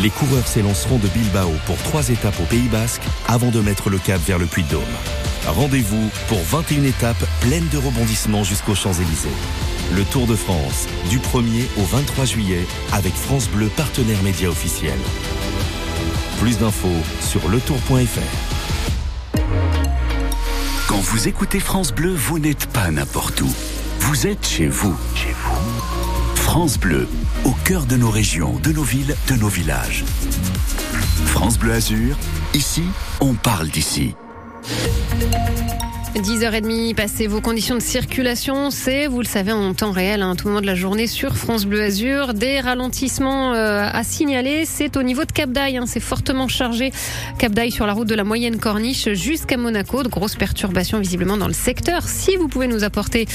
Les 0.00 0.10
coureurs 0.10 0.46
s'élanceront 0.46 0.98
de 0.98 1.08
Bilbao 1.08 1.50
pour 1.66 1.78
trois 1.78 2.08
étapes 2.10 2.38
au 2.40 2.44
Pays 2.44 2.68
Basque 2.68 3.02
avant 3.26 3.50
de 3.50 3.60
mettre 3.60 3.90
le 3.90 3.98
cap 3.98 4.20
vers 4.24 4.38
le 4.38 4.46
Puy-de-Dôme. 4.46 4.82
Rendez-vous 5.48 6.10
pour 6.28 6.38
21 6.42 6.84
étapes 6.84 7.24
pleines 7.40 7.68
de 7.72 7.78
rebondissements 7.78 8.44
jusqu'aux 8.44 8.76
Champs-Élysées. 8.76 9.28
Le 9.96 10.04
Tour 10.04 10.26
de 10.26 10.36
France 10.36 10.86
du 11.08 11.18
1er 11.18 11.64
au 11.78 11.82
23 11.82 12.24
juillet 12.26 12.66
avec 12.92 13.14
France 13.14 13.48
Bleu, 13.48 13.68
partenaire 13.68 14.22
média 14.22 14.48
officiel. 14.48 14.98
Plus 16.40 16.58
d'infos 16.58 16.88
sur 17.20 17.48
letour.fr. 17.48 19.38
Quand 20.86 21.00
vous 21.00 21.28
écoutez 21.28 21.60
France 21.60 21.92
Bleu, 21.92 22.12
vous 22.14 22.38
n'êtes 22.38 22.66
pas 22.66 22.90
n'importe 22.90 23.40
où. 23.40 23.50
Vous 24.00 24.26
êtes 24.26 24.46
chez 24.46 24.68
vous. 24.68 24.96
Chez 25.14 25.34
vous. 25.44 26.34
France 26.34 26.78
Bleu, 26.78 27.08
au 27.44 27.52
cœur 27.64 27.84
de 27.84 27.96
nos 27.96 28.10
régions, 28.10 28.58
de 28.62 28.72
nos 28.72 28.82
villes, 28.82 29.16
de 29.28 29.34
nos 29.34 29.48
villages. 29.48 30.04
France 31.26 31.58
Bleu 31.58 31.72
Azur, 31.72 32.16
ici, 32.54 32.84
on 33.20 33.34
parle 33.34 33.68
d'ici. 33.68 34.14
10h30, 36.16 36.94
passez 36.94 37.26
vos 37.26 37.40
conditions 37.40 37.74
de 37.74 37.80
circulation, 37.80 38.70
c'est, 38.70 39.06
vous 39.06 39.20
le 39.20 39.26
savez, 39.26 39.52
en 39.52 39.74
temps 39.74 39.92
réel, 39.92 40.22
hein, 40.22 40.34
tout 40.36 40.46
le 40.46 40.52
moment 40.52 40.62
de 40.62 40.66
la 40.66 40.74
journée 40.74 41.06
sur 41.06 41.36
France 41.36 41.66
Bleu 41.66 41.82
Azur. 41.82 42.32
Des 42.32 42.60
ralentissements 42.60 43.52
euh, 43.52 43.88
à 43.92 44.02
signaler, 44.04 44.64
c'est 44.64 44.96
au 44.96 45.02
niveau 45.02 45.24
de 45.24 45.32
Cap 45.32 45.50
d'Aille, 45.50 45.76
hein, 45.76 45.84
c'est 45.86 46.00
fortement 46.00 46.48
chargé. 46.48 46.92
Cap 47.38 47.52
d'Aille 47.52 47.70
sur 47.70 47.86
la 47.86 47.92
route 47.92 48.08
de 48.08 48.14
la 48.14 48.24
Moyenne 48.24 48.58
Corniche 48.58 49.12
jusqu'à 49.12 49.58
Monaco, 49.58 50.02
de 50.02 50.08
grosses 50.08 50.34
perturbations 50.34 50.98
visiblement 50.98 51.36
dans 51.36 51.46
le 51.46 51.52
secteur. 51.52 52.02
Si 52.08 52.36
vous 52.36 52.48
pouvez 52.48 52.68
nous 52.68 52.84
apporter 52.84 53.28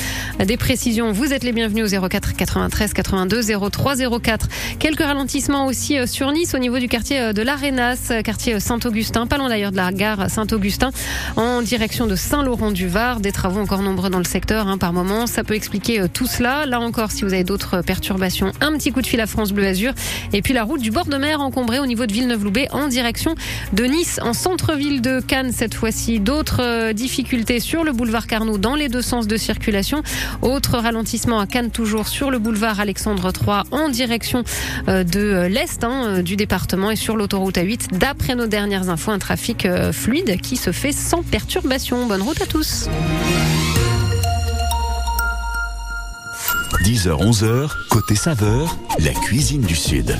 des 0.43 0.57
précisions, 0.57 1.11
vous 1.11 1.31
êtes 1.31 1.43
les 1.43 1.51
bienvenus 1.51 1.93
au 1.93 2.09
04 2.09 2.35
93 2.35 2.93
82 2.93 3.69
03 3.69 3.95
04. 4.19 4.47
Quelques 4.79 5.03
ralentissements 5.03 5.67
aussi 5.67 5.99
euh, 5.99 6.07
sur 6.07 6.31
Nice 6.31 6.55
au 6.55 6.59
niveau 6.59 6.79
du 6.79 6.87
quartier 6.87 7.19
euh, 7.19 7.33
de 7.33 7.43
l'Arenas, 7.43 8.11
quartier 8.23 8.59
Saint-Augustin, 8.59 9.27
pas 9.27 9.37
loin 9.37 9.49
d'ailleurs 9.49 9.71
de 9.71 9.77
la 9.77 9.91
gare 9.91 10.29
Saint-Augustin, 10.29 10.91
en 11.35 11.61
direction 11.61 12.07
de 12.07 12.15
Saint-Laurent 12.15 12.62
du 12.71 12.87
Var. 12.87 13.19
Des 13.19 13.31
travaux 13.31 13.59
encore 13.59 13.81
nombreux 13.81 14.09
dans 14.09 14.17
le 14.17 14.23
secteur 14.23 14.67
hein, 14.67 14.77
par 14.77 14.93
moment. 14.93 15.27
Ça 15.27 15.43
peut 15.43 15.55
expliquer 15.55 16.01
euh, 16.01 16.07
tout 16.11 16.27
cela. 16.27 16.65
Là 16.65 16.79
encore, 16.79 17.11
si 17.11 17.23
vous 17.23 17.33
avez 17.33 17.43
d'autres 17.43 17.81
perturbations, 17.81 18.51
un 18.61 18.73
petit 18.73 18.91
coup 18.91 19.01
de 19.01 19.07
fil 19.07 19.19
à 19.19 19.27
France 19.27 19.51
Bleu 19.51 19.65
Azur. 19.65 19.93
Et 20.31 20.41
puis 20.41 20.53
la 20.53 20.63
route 20.63 20.81
du 20.81 20.91
bord 20.91 21.05
de 21.05 21.17
mer 21.17 21.41
encombrée 21.41 21.79
au 21.79 21.85
niveau 21.85 22.05
de 22.05 22.13
Villeneuve-Loubet 22.13 22.69
en 22.71 22.87
direction 22.87 23.35
de 23.73 23.83
Nice, 23.85 24.19
en 24.21 24.33
centre-ville 24.33 25.01
de 25.01 25.19
Cannes 25.19 25.51
cette 25.51 25.73
fois-ci. 25.73 26.19
D'autres 26.19 26.61
euh, 26.61 26.93
difficultés 26.93 27.59
sur 27.59 27.83
le 27.83 27.91
boulevard 27.91 28.27
Carnot 28.27 28.57
dans 28.57 28.75
les 28.75 28.89
deux 28.89 29.01
sens 29.01 29.27
de 29.27 29.37
circulation. 29.37 30.03
Autre 30.41 30.77
ralentissement 30.77 31.39
à 31.39 31.47
Cannes 31.47 31.71
toujours 31.71 32.07
sur 32.07 32.31
le 32.31 32.39
boulevard 32.39 32.79
Alexandre 32.79 33.31
III 33.35 33.63
en 33.71 33.89
direction 33.89 34.43
euh, 34.87 35.03
de 35.03 35.47
l'est 35.47 35.83
hein, 35.83 36.21
du 36.21 36.35
département 36.35 36.91
et 36.91 36.95
sur 36.95 37.17
l'autoroute 37.17 37.57
A8. 37.57 37.97
D'après 37.97 38.35
nos 38.35 38.47
dernières 38.47 38.89
infos, 38.89 39.11
un 39.11 39.19
trafic 39.19 39.67
fluide 39.91 40.39
qui 40.41 40.55
se 40.55 40.71
fait 40.71 40.91
sans 40.91 41.23
perturbation. 41.23 42.05
Bonne 42.05 42.21
route 42.21 42.41
à 42.41 42.45
tous. 42.45 42.52
10h-11h, 46.83 47.71
côté 47.89 48.15
saveur, 48.15 48.77
la 48.99 49.11
cuisine 49.11 49.61
du 49.61 49.75
Sud. 49.75 50.15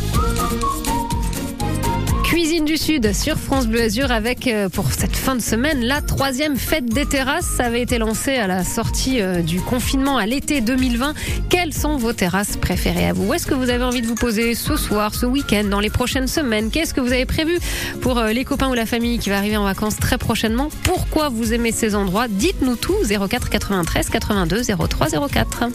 Du 2.73 2.79
Sud 2.79 3.13
sur 3.13 3.37
France 3.37 3.67
Bleu 3.67 3.83
Azur 3.83 4.11
avec 4.11 4.47
euh, 4.47 4.67
pour 4.67 4.91
cette 4.91 5.15
fin 5.15 5.35
de 5.35 5.43
semaine 5.43 5.85
la 5.85 6.01
troisième 6.01 6.57
fête 6.57 6.85
des 6.85 7.05
terrasses. 7.05 7.45
Ça 7.45 7.65
avait 7.65 7.83
été 7.83 7.99
lancé 7.99 8.31
à 8.31 8.47
la 8.47 8.63
sortie 8.63 9.21
euh, 9.21 9.43
du 9.43 9.61
confinement 9.61 10.17
à 10.17 10.25
l'été 10.25 10.59
2020. 10.59 11.13
Quelles 11.49 11.71
sont 11.71 11.97
vos 11.97 12.13
terrasses 12.13 12.57
préférées 12.57 13.09
à 13.09 13.13
vous? 13.13 13.27
Où 13.27 13.33
est-ce 13.35 13.45
que 13.45 13.53
vous 13.53 13.69
avez 13.69 13.83
envie 13.83 14.01
de 14.01 14.07
vous 14.07 14.15
poser 14.15 14.55
ce 14.55 14.75
soir, 14.75 15.13
ce 15.13 15.27
week-end, 15.27 15.65
dans 15.65 15.81
les 15.81 15.91
prochaines 15.91 16.27
semaines? 16.27 16.71
Qu'est-ce 16.71 16.95
que 16.95 17.01
vous 17.01 17.13
avez 17.13 17.27
prévu 17.27 17.59
pour 18.01 18.17
euh, 18.17 18.31
les 18.31 18.43
copains 18.43 18.69
ou 18.69 18.73
la 18.73 18.87
famille 18.87 19.19
qui 19.19 19.29
va 19.29 19.37
arriver 19.37 19.57
en 19.57 19.65
vacances 19.65 19.97
très 19.97 20.17
prochainement? 20.17 20.69
Pourquoi 20.81 21.29
vous 21.29 21.53
aimez 21.53 21.71
ces 21.71 21.93
endroits? 21.93 22.27
Dites-nous 22.27 22.75
tout 22.75 22.95
04 23.07 23.51
93 23.51 24.09
82 24.09 24.63
03 24.63 25.27
04. 25.29 25.65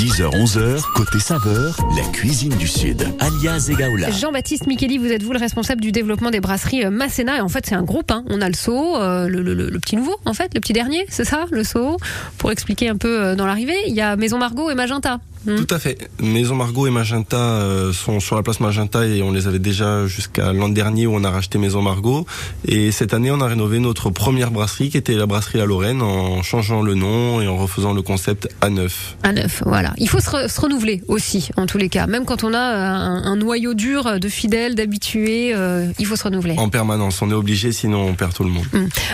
10h-11h, 0.00 0.80
côté 0.94 1.18
saveur, 1.18 1.76
la 1.94 2.02
cuisine 2.12 2.56
du 2.56 2.66
Sud. 2.66 3.06
Alias 3.18 3.68
Egaola. 3.70 4.10
Jean-Baptiste 4.10 4.66
Micheli, 4.66 4.96
vous 4.96 5.12
êtes 5.12 5.22
vous 5.22 5.34
le 5.34 5.38
responsable 5.38 5.82
du 5.82 5.89
développement 5.92 6.30
des 6.30 6.40
brasseries 6.40 6.84
euh, 6.84 6.90
Masséna 6.90 7.36
et 7.38 7.40
en 7.40 7.48
fait 7.48 7.66
c'est 7.66 7.74
un 7.74 7.82
groupe. 7.82 8.10
hein. 8.10 8.24
On 8.28 8.40
a 8.40 8.48
le 8.48 8.54
Soho, 8.54 8.96
euh, 8.96 9.28
le, 9.28 9.78
petit 9.80 9.96
nouveau 9.96 10.16
en 10.24 10.34
fait, 10.34 10.54
le 10.54 10.60
petit 10.60 10.72
dernier, 10.72 11.04
c'est 11.08 11.24
ça, 11.24 11.46
le 11.50 11.64
Soho. 11.64 11.96
Pour 12.38 12.50
expliquer 12.52 12.88
un 12.88 12.96
peu 12.96 13.20
euh, 13.20 13.34
dans 13.34 13.46
l'arrivée, 13.46 13.76
il 13.86 13.94
y 13.94 14.00
a 14.00 14.16
Maison 14.16 14.38
Margot 14.38 14.70
et 14.70 14.74
Magenta. 14.74 15.20
Hmm. 15.46 15.56
Tout 15.56 15.74
à 15.74 15.78
fait. 15.78 16.10
Maison 16.20 16.54
Margot 16.54 16.86
et 16.86 16.90
Magenta 16.90 17.36
euh, 17.38 17.92
sont 17.92 18.20
sur 18.20 18.36
la 18.36 18.42
place 18.42 18.60
Magenta 18.60 19.06
et 19.06 19.22
on 19.22 19.32
les 19.32 19.46
avait 19.46 19.58
déjà 19.58 20.06
jusqu'à 20.06 20.52
l'an 20.52 20.68
dernier 20.68 21.06
où 21.06 21.14
on 21.14 21.24
a 21.24 21.30
racheté 21.30 21.56
Maison 21.58 21.80
Margot. 21.80 22.26
Et 22.66 22.92
cette 22.92 23.14
année, 23.14 23.30
on 23.30 23.40
a 23.40 23.46
rénové 23.46 23.78
notre 23.78 24.10
première 24.10 24.50
brasserie 24.50 24.90
qui 24.90 24.96
était 24.98 25.14
la 25.14 25.26
brasserie 25.26 25.58
La 25.58 25.64
Lorraine 25.64 26.02
en 26.02 26.42
changeant 26.42 26.82
le 26.82 26.94
nom 26.94 27.40
et 27.40 27.48
en 27.48 27.56
refaisant 27.56 27.94
le 27.94 28.02
concept 28.02 28.48
à 28.60 28.68
neuf. 28.68 29.16
À 29.22 29.32
neuf, 29.32 29.62
voilà. 29.64 29.94
Il 29.96 30.08
faut 30.08 30.20
se, 30.20 30.28
re- 30.28 30.48
se 30.48 30.60
renouveler 30.60 31.02
aussi, 31.08 31.48
en 31.56 31.64
tous 31.66 31.78
les 31.78 31.88
cas. 31.88 32.06
Même 32.06 32.24
quand 32.26 32.44
on 32.44 32.52
a 32.52 32.58
euh, 32.58 32.86
un, 32.86 33.22
un 33.32 33.36
noyau 33.36 33.72
dur 33.74 34.20
de 34.20 34.28
fidèles, 34.28 34.74
d'habitués, 34.74 35.52
euh, 35.54 35.90
il 35.98 36.04
faut 36.06 36.16
se 36.16 36.24
renouveler. 36.24 36.54
En 36.58 36.68
permanence, 36.68 37.22
on 37.22 37.30
est 37.30 37.34
obligé, 37.34 37.72
sinon 37.72 38.02
on 38.08 38.14
perd 38.14 38.34
tout 38.34 38.44
le 38.44 38.50
monde. 38.50 38.66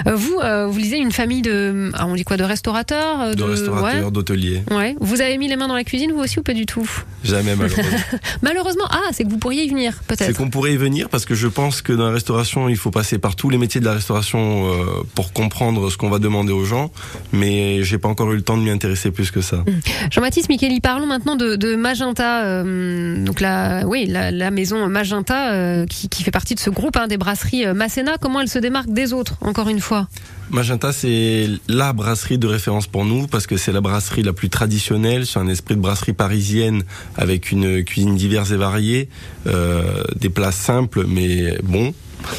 Euh, 0.07 0.15
vous, 0.17 0.39
euh, 0.43 0.67
vous 0.67 0.79
lisez 0.79 0.97
une 0.99 1.13
famille 1.13 1.43
de, 1.43 1.91
ah, 1.95 2.07
on 2.07 2.15
dit 2.15 2.25
quoi, 2.25 2.37
de 2.37 2.45
restaurateurs 2.45 3.35
De 3.37 3.43
restaurateurs, 3.45 4.11
d'hôteliers. 4.11 4.63
Ouais. 4.71 4.97
Vous 5.01 5.21
avez 5.21 5.39
mis 5.39 5.47
les 5.49 5.57
mains 5.57 5.69
dans 5.69 5.75
la 5.77 5.85
cuisine, 5.85 6.13
vous 6.17 6.23
aussi, 6.23 6.39
ou 6.39 6.43
pas 6.43 6.55
du 6.55 6.67
tout 6.67 6.89
Jamais 7.25 7.55
malheureusement. 7.57 7.99
Malheureusement, 8.43 8.85
ah, 8.91 9.01
c'est 9.13 9.25
que 9.25 9.31
vous 9.31 9.39
pourriez 9.39 9.65
y 9.65 9.69
venir, 9.69 9.95
C'est 9.95 10.17
peut-être. 10.17 10.37
qu'on 10.37 10.51
pourrait 10.51 10.75
y 10.75 10.77
venir 10.77 11.09
parce 11.09 11.25
que 11.25 11.35
je 11.35 11.47
pense 11.47 11.83
que 11.83 11.93
dans 11.93 12.07
la 12.07 12.13
restauration, 12.13 12.69
il 12.69 12.77
faut 12.77 12.91
passer 12.91 13.19
par 13.19 13.37
tous 13.37 13.51
les 13.51 13.59
métiers 13.59 13.81
de 13.81 13.85
la 13.87 13.93
restauration 13.95 14.71
euh, 14.73 15.03
pour 15.15 15.33
comprendre 15.33 15.91
ce 15.91 15.97
qu'on 15.97 16.09
va 16.11 16.19
demander 16.19 16.53
aux 16.53 16.65
gens. 16.65 16.91
Mais 17.33 17.83
j'ai 17.83 17.99
pas 17.99 18.09
encore 18.09 18.33
eu 18.33 18.37
le 18.37 18.43
temps 18.43 18.57
de 18.57 18.63
m'y 18.63 18.71
intéresser 18.71 19.11
plus 19.11 19.31
que 19.31 19.41
ça. 19.41 19.65
Jean-Baptiste 20.11 20.49
Micheli, 20.49 20.81
parlons 20.81 21.07
maintenant 21.07 21.37
de, 21.37 21.57
de 21.57 21.77
Magenta, 21.77 22.45
euh, 22.45 23.23
donc 23.25 23.41
la, 23.41 23.87
oui, 23.87 24.07
la, 24.07 24.31
la 24.31 24.51
maison 24.51 24.87
Magenta 24.89 25.53
euh, 25.53 25.87
qui, 25.87 26.09
qui 26.09 26.23
fait 26.23 26.31
partie 26.31 26.55
de 26.55 26.61
ce 26.61 26.71
groupe 26.71 26.97
hein, 26.97 27.07
des 27.07 27.17
brasseries 27.17 27.67
Masséna. 27.75 28.17
Comment 28.21 28.41
elle 28.41 28.49
se 28.49 28.59
démarque 28.59 28.91
des 28.91 29.13
autres, 29.13 29.35
encore 29.41 29.69
une 29.69 29.81
fois? 29.81 30.09
Magenta, 30.51 30.93
c'est 30.93 31.49
la 31.67 31.93
brasserie 31.93 32.39
de 32.39 32.47
référence 32.47 32.87
pour 32.87 33.05
nous 33.05 33.27
parce 33.27 33.49
que 33.49 33.57
c'est 33.57 33.73
la 33.73 33.81
brasserie 33.81 34.23
la 34.23 34.33
plus 34.33 34.49
traditionnelle, 34.49 35.27
c'est 35.27 35.41
un 35.41 35.49
esprit 35.49 35.75
de 35.75 35.81
brasserie 35.81 36.13
parisienne 36.13 36.85
avec 37.17 37.51
une 37.51 37.83
cuisine 37.83 38.15
diverse 38.15 38.53
et 38.53 38.57
variée, 38.57 39.09
euh, 39.49 40.05
des 40.15 40.29
plats 40.29 40.53
simples 40.53 41.05
mais 41.09 41.59
bons. 41.65 41.95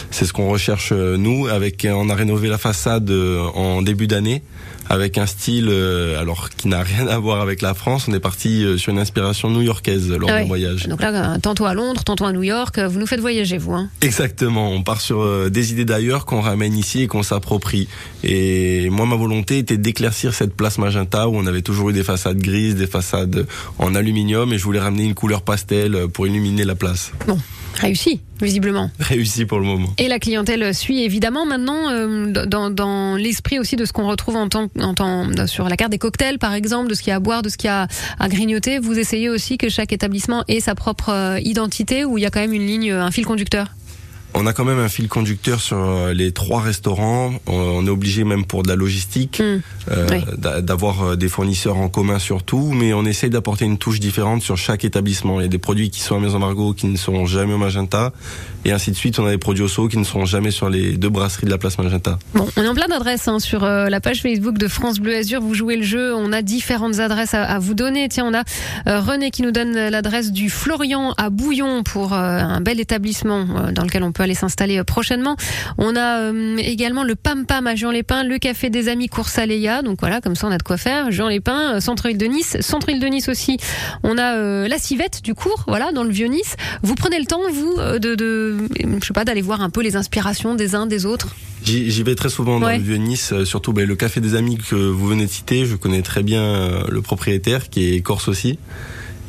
C'est 0.10 0.26
ce 0.26 0.34
qu'on 0.34 0.50
recherche 0.50 0.91
euh, 0.91 1.17
nous. 1.17 1.48
Avec, 1.48 1.86
on 1.89 2.10
a 2.10 2.15
rénové 2.15 2.48
la 2.48 2.58
façade 2.58 3.10
euh, 3.10 3.41
en 3.54 3.82
début 3.82 4.08
d'année 4.08 4.41
avec 4.89 5.17
un 5.17 5.26
style 5.26 5.67
euh, 5.69 6.19
alors 6.19 6.50
qui 6.50 6.67
n'a 6.67 6.82
rien 6.84 7.08
à 7.08 7.17
voir 7.19 7.41
avec 7.41 7.62
la 7.62 7.73
France. 7.73 8.08
On 8.08 8.13
est 8.13 8.19
parti 8.19 8.63
euh, 8.63 8.78
sur 8.78 8.91
une 8.91 9.00
inspiration 9.00 9.50
new-yorkaise 9.50 10.10
lors 10.12 10.30
Ah 10.30 10.38
du 10.38 10.41
ouais. 10.43 10.47
voyage. 10.47 10.88
Donc 10.88 11.02
là, 11.02 11.34
euh, 11.36 11.39
tantôt 11.39 11.65
à 11.65 11.73
Londres, 11.73 12.04
tantôt 12.04 12.26
à 12.26 12.32
New 12.34 12.43
York, 12.43 12.80
vous 12.80 13.00
nous 13.00 13.08
faites 13.08 13.19
voyager, 13.19 13.58
vous. 13.58 13.73
Hein. 13.73 13.89
Exactement, 14.02 14.71
on 14.71 14.84
part 14.84 15.02
sur 15.02 15.21
euh, 15.21 15.50
des 15.50 15.71
idées 15.71 15.86
d'ailleurs 15.86 16.26
qu'on 16.26 16.41
ramène 16.41 16.76
ici 16.78 17.04
et 17.04 17.08
qu'on 17.08 17.23
s'approprie. 17.23 17.88
Et 18.23 18.89
moi, 18.89 19.06
ma 19.06 19.15
volonté 19.15 19.58
était 19.60 19.78
d'éclaircir 19.78 20.34
cette 20.34 20.54
place 20.56 20.78
magenta 20.78 21.28
où 21.28 21.36
on 21.36 21.45
avait 21.47 21.62
toujours 21.62 21.89
eu 21.89 21.93
des 21.93 22.04
façades 22.04 22.38
grises, 22.38 22.76
des 22.76 22.88
façades 22.88 23.45
en 23.80 23.95
aluminium, 23.95 24.52
et 24.54 24.58
je 24.58 24.63
voulais 24.63 24.80
ramener 24.80 25.04
une 25.04 25.15
couleur 25.15 25.41
pastel 25.41 26.08
pour 26.13 26.28
illuminer 26.28 26.63
la 26.63 26.76
place. 26.76 27.12
Bon, 27.28 27.38
réussi, 27.76 28.21
visiblement. 28.41 28.91
Réussi 29.00 29.45
pour 29.45 29.60
le 29.60 29.65
moment. 29.65 29.88
Et 29.97 30.08
la 30.08 30.19
clientèle 30.19 30.73
suit 30.73 31.04
évidemment 31.04 31.45
maintenant 31.45 31.89
euh, 31.91 32.45
dans, 32.45 32.69
dans 32.69 33.15
l'esprit 33.15 33.60
aussi 33.60 33.76
de 33.76 33.86
ce 33.86 33.93
qu'on 33.93 34.08
retrouve 34.08 34.36
en 34.36 34.50
tant, 34.50 34.67
en 34.82 34.94
tant, 34.94 35.48
sur 35.48 35.70
la 35.70 35.78
carte 35.78 35.92
des 35.92 35.98
cocktails 35.98 36.40
par 36.40 36.54
exemple, 36.54 36.90
de 36.90 36.94
ce 36.94 37.02
qu'il 37.02 37.10
y 37.10 37.13
a 37.13 37.18
à 37.18 37.20
boire, 37.20 37.42
de 37.42 37.50
ce 37.50 37.58
qu'il 37.58 37.68
y 37.68 37.72
a 37.72 37.88
à 38.20 38.30
grignoter. 38.30 38.80
Vous 38.80 38.98
essayez 38.98 39.30
aussi 39.30 39.58
que 39.58 39.70
chaque 39.70 39.94
établissement 39.94 40.44
ait 40.48 40.60
sa 40.60 40.76
propre 40.76 41.10
euh, 41.10 41.40
identité 41.40 42.06
ou 42.06 42.18
il 42.18 42.22
y 42.22 42.26
a 42.26 42.30
quand 42.30 42.40
même 42.40 42.54
une 42.54 42.66
ligne, 42.66 42.92
un 42.92 43.12
fil 43.12 43.26
conducteur? 43.26 43.68
On 44.39 44.45
a 44.45 44.54
quand 44.54 44.65
même 44.65 44.78
un 44.80 44.88
fil 44.88 45.08
conducteur 45.08 45.60
sur 45.60 45.78
euh, 45.78 46.13
les 46.13 46.32
trois 46.32 46.62
restaurants. 46.62 47.32
On- 47.47 47.67
On 47.78 47.86
est 47.86 47.89
obligé 47.89 48.23
même 48.23 48.45
pour 48.45 48.63
de 48.63 48.69
la 48.69 48.76
logistique 48.76 49.39
Hmm. 49.41 49.60
euh, 49.91 50.08
Oui. 50.12 50.62
d'avoir 50.63 51.04
euh, 51.04 51.15
des 51.15 51.28
fournisseurs 51.28 51.78
en 51.78 51.89
commun 51.89 52.17
surtout, 52.19 52.71
mais 52.73 52.93
on 52.93 53.04
essaye 53.06 53.30
d'apporter 53.30 53.65
une 53.65 53.78
touche 53.78 54.00
différente 54.00 54.41
sur 54.41 54.58
chaque 54.58 54.84
établissement. 54.86 55.39
Il 55.39 55.43
y 55.43 55.45
a 55.45 55.50
des 55.50 55.58
produits 55.58 55.89
qui 55.89 56.02
sont 56.02 56.15
à 56.15 56.19
Maison 56.19 56.39
Margot 56.39 56.73
qui 56.73 56.88
ne 56.88 56.97
seront 56.97 57.26
jamais 57.26 57.54
au 57.54 57.58
Magenta, 57.58 58.13
et 58.65 58.71
ainsi 58.71 58.91
de 58.91 58.95
suite. 58.95 59.19
On 59.19 59.26
a 59.26 59.32
des 59.32 59.38
produits 59.38 59.63
au 59.63 59.67
Sceau 59.67 59.88
qui 59.88 59.97
ne 59.97 60.04
seront 60.04 60.26
jamais 60.26 60.52
sur 60.52 60.69
les 60.69 60.97
deux 60.97 61.10
brasseries 61.10 61.45
de 61.45 61.52
la 61.52 61.58
place 61.58 61.78
Magenta. 61.78 62.17
Bon, 62.34 62.47
on 62.58 62.63
est 62.63 62.67
en 62.67 62.73
plein 62.76 62.88
d'adresses 62.88 63.28
hein, 63.28 63.39
sur 63.39 63.63
euh, 63.63 63.89
la 63.89 64.00
page 64.02 64.21
Facebook 64.21 64.58
de 64.58 64.67
France 64.67 65.00
Bleu 65.00 65.15
Azur. 65.15 65.41
Vous 65.41 65.54
jouez 65.56 65.78
le 65.78 65.84
jeu, 65.84 66.13
on 66.15 66.32
a 66.34 66.41
différentes 66.41 67.00
adresses 67.00 67.34
à, 67.34 67.43
à 67.43 67.60
vous 67.60 67.73
donner. 67.73 68.08
Tiens, 68.10 68.26
on 68.28 68.34
a 68.34 68.43
euh, 68.88 69.00
René 69.02 69.32
qui 69.32 69.41
nous 69.43 69.52
donne 69.52 69.73
l'adresse 69.89 70.32
du 70.32 70.50
Florian 70.50 71.13
à 71.17 71.30
Bouillon 71.30 71.84
pour 71.84 72.13
euh, 72.13 72.17
un 72.39 72.62
bel 72.62 72.80
établissement 72.80 73.45
euh, 73.56 73.71
dans 73.71 73.84
lequel 73.84 74.04
on 74.04 74.12
peut 74.12 74.23
aller 74.23 74.27
s'installer 74.34 74.80
euh, 74.80 74.84
prochainement. 74.84 75.36
On 75.78 75.96
a 75.96 76.22
euh, 76.22 76.58
également 76.58 77.04
le 77.04 77.16
Pam 77.16 77.46
Pam 77.46 77.68
à 77.68 77.76
Jean-Lépin, 77.76 78.24
le 78.24 78.38
Café 78.38 78.70
des 78.70 78.90
Amis 78.90 79.08
Course. 79.08 79.40
Donc 79.84 80.00
voilà, 80.00 80.20
comme 80.22 80.36
ça 80.36 80.48
on 80.48 80.52
a 80.52 80.58
de 80.58 80.63
quoi 80.63 80.78
faire. 80.78 81.12
Jean-Lépin, 81.12 81.76
euh, 81.76 81.80
centre-ville 81.80 82.18
de 82.18 82.26
Nice, 82.26 82.58
centre-ville 82.60 83.00
de 83.00 83.08
Nice 83.08 83.30
aussi. 83.30 83.58
On 84.04 84.18
a 84.18 84.68
la 84.68 84.78
Civette 84.80 85.22
du 85.24 85.34
cours, 85.34 85.63
voilà, 85.68 85.92
dans 85.92 86.04
le 86.04 86.10
vieux 86.12 86.28
Nice. 86.28 86.56
Vous 86.84 86.96
prenez 86.96 87.20
le 87.20 87.26
temps, 87.26 87.42
vous, 87.52 87.76
de, 88.00 88.16
de 88.16 88.58
je 89.02 89.06
sais 89.06 89.13
pas, 89.13 89.26
d'aller 89.26 89.42
voir 89.42 89.62
un 89.62 89.70
peu 89.70 89.82
les 89.82 89.96
inspirations 89.96 90.56
des 90.56 90.76
uns 90.76 90.88
des 90.88 91.06
autres? 91.06 91.36
J'y 91.63 92.04
vais 92.04 92.16
très 92.16 92.30
souvent 92.30 92.60
dans 92.60 92.68
Ouais. 92.68 92.78
le 92.78 92.84
vieux 92.84 92.98
Nice, 92.98 93.34
surtout 93.44 93.74
ben, 93.74 93.88
le 93.88 93.96
café 93.96 94.22
des 94.22 94.36
amis 94.36 94.58
que 94.58 94.76
vous 94.76 95.08
venez 95.08 95.26
de 95.26 95.32
citer. 95.32 95.66
Je 95.66 95.76
connais 95.76 96.02
très 96.02 96.24
bien 96.24 96.86
le 96.90 97.02
propriétaire 97.02 97.70
qui 97.70 97.94
est 97.94 98.02
corse 98.02 98.28
aussi. 98.28 98.58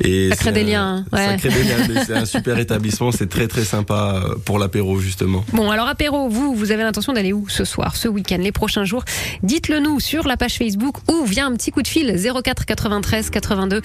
Et 0.01 0.29
Ça 0.29 0.35
crée 0.35 0.45
c'est 0.45 0.51
des 0.63 0.73
un- 0.75 0.95
liens. 0.95 1.05
Ouais. 1.11 1.25
Ça 1.25 1.35
crée 1.37 1.49
des 1.49 1.63
liens. 1.63 1.87
mais 1.93 2.05
C'est 2.05 2.13
un 2.15 2.25
super 2.25 2.57
établissement. 2.65 3.11
C'est 3.11 3.27
très 3.29 3.47
très 3.47 3.63
sympa 3.65 4.21
euh, 4.23 4.35
pour 4.45 4.59
l'apéro 4.59 4.99
justement. 4.99 5.43
Bon, 5.53 5.69
alors 5.71 5.87
apéro, 5.87 6.29
vous, 6.29 6.53
vous 6.55 6.71
avez 6.71 6.83
l'intention 6.83 7.13
d'aller 7.13 7.33
où 7.33 7.47
ce 7.49 7.65
soir, 7.65 7.95
ce 7.95 8.07
week-end, 8.07 8.37
les 8.39 8.51
prochains 8.51 8.85
jours? 8.85 9.03
Dites-le 9.43 9.79
nous 9.79 9.99
sur 9.99 10.27
la 10.27 10.37
page 10.37 10.57
Facebook 10.57 10.95
ou 11.09 11.25
via 11.25 11.45
un 11.45 11.53
petit 11.53 11.71
coup 11.71 11.81
de 11.81 11.87
fil 11.87 12.15
04 12.43 12.65
93 12.65 13.29
82 13.29 13.81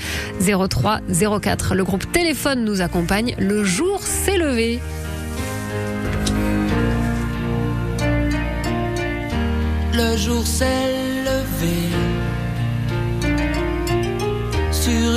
03 0.68 1.00
04. 1.40 1.74
Le 1.74 1.85
groupe 1.85 2.11
Téléphone 2.12 2.64
nous 2.64 2.81
accompagne. 2.81 3.35
Le 3.38 3.64
jour 3.64 4.00
s'est 4.03 4.38
levé. 4.38 4.79
Le 9.92 10.16
jour 10.16 10.44
s'est 10.46 10.64
levé 11.24 11.77
sur 14.72 15.16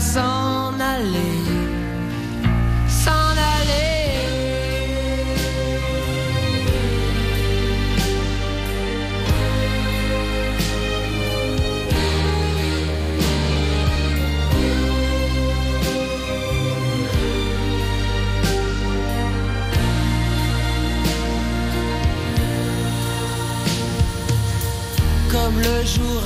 s'en 0.00 0.72
aller, 0.80 1.44
s'en 2.88 3.10
aller. 3.10 4.18
Comme 25.30 25.60
le 25.60 25.84
jour 25.84 26.22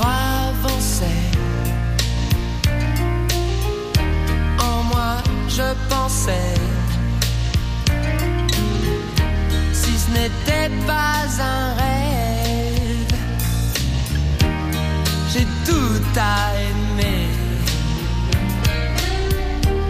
pensais, 5.92 6.54
si 9.72 9.92
ce 10.02 10.08
n'était 10.16 10.70
pas 10.86 11.22
un 11.54 11.74
rêve, 11.82 13.14
j'ai 15.32 15.46
tout 15.68 16.04
à 16.16 16.36
aimer. 16.68 17.28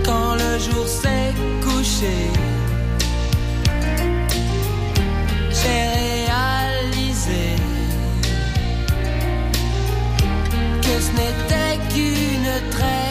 Quand 0.05 0.34
le 0.34 0.53
jour 0.59 0.86
s'est 0.86 1.34
couché, 1.64 2.16
j'ai 5.59 5.82
réalisé 6.03 7.44
que 10.84 10.94
ce 11.07 11.11
n'était 11.18 11.74
qu'une 11.92 12.70
trêve 12.70 13.01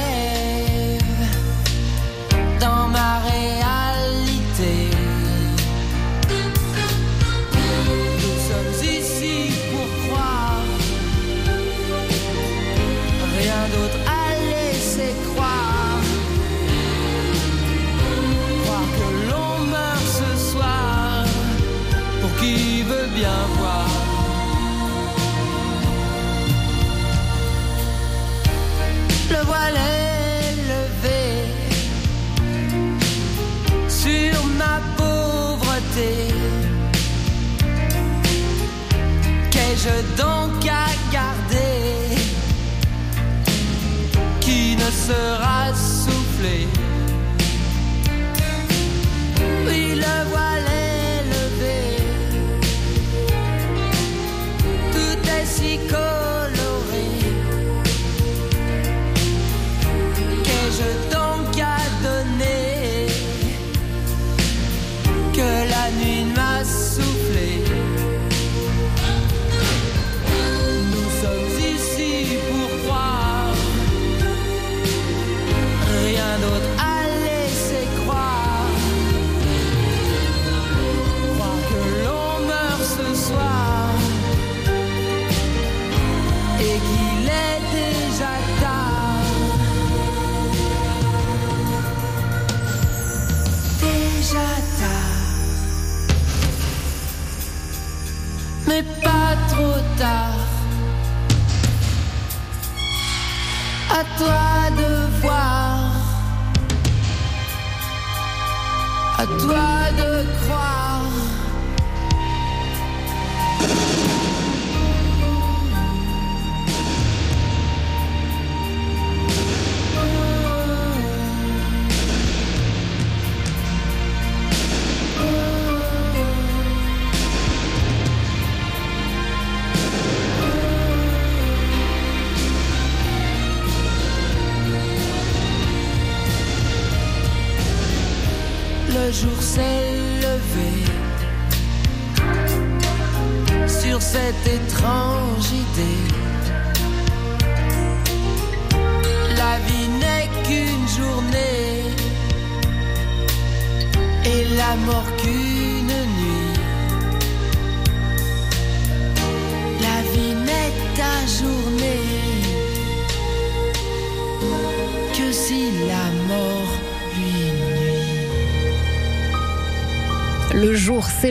Qu'ai-je 39.52 40.16
donc 40.16 40.66
à 40.68 40.88
garder 41.12 42.16
qui 44.40 44.76
ne 44.76 44.90
sera 45.08 45.74
soufflé? 45.74 46.68
Oui, 49.68 49.96
le 49.96 50.30
voile 50.30 50.51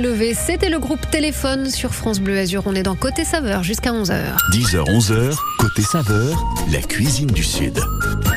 s'est 0.01 0.07
levé, 0.07 0.35
c'était 0.35 0.69
le 0.69 0.79
groupe 0.79 1.01
Téléphone 1.11 1.69
sur 1.69 1.95
France 1.95 2.21
Bleu 2.21 2.39
Azur. 2.39 2.63
On 2.67 2.75
est 2.75 2.83
dans 2.83 2.95
Côté 2.95 3.25
Saveur 3.25 3.63
jusqu'à 3.63 3.93
11h. 3.93 4.37
10h, 4.53 4.85
11h, 4.85 5.37
côté 5.59 5.83
saveur, 5.83 6.43
la 6.73 6.81
cuisine 6.81 7.29
du 7.29 7.43
Sud. 7.43 7.79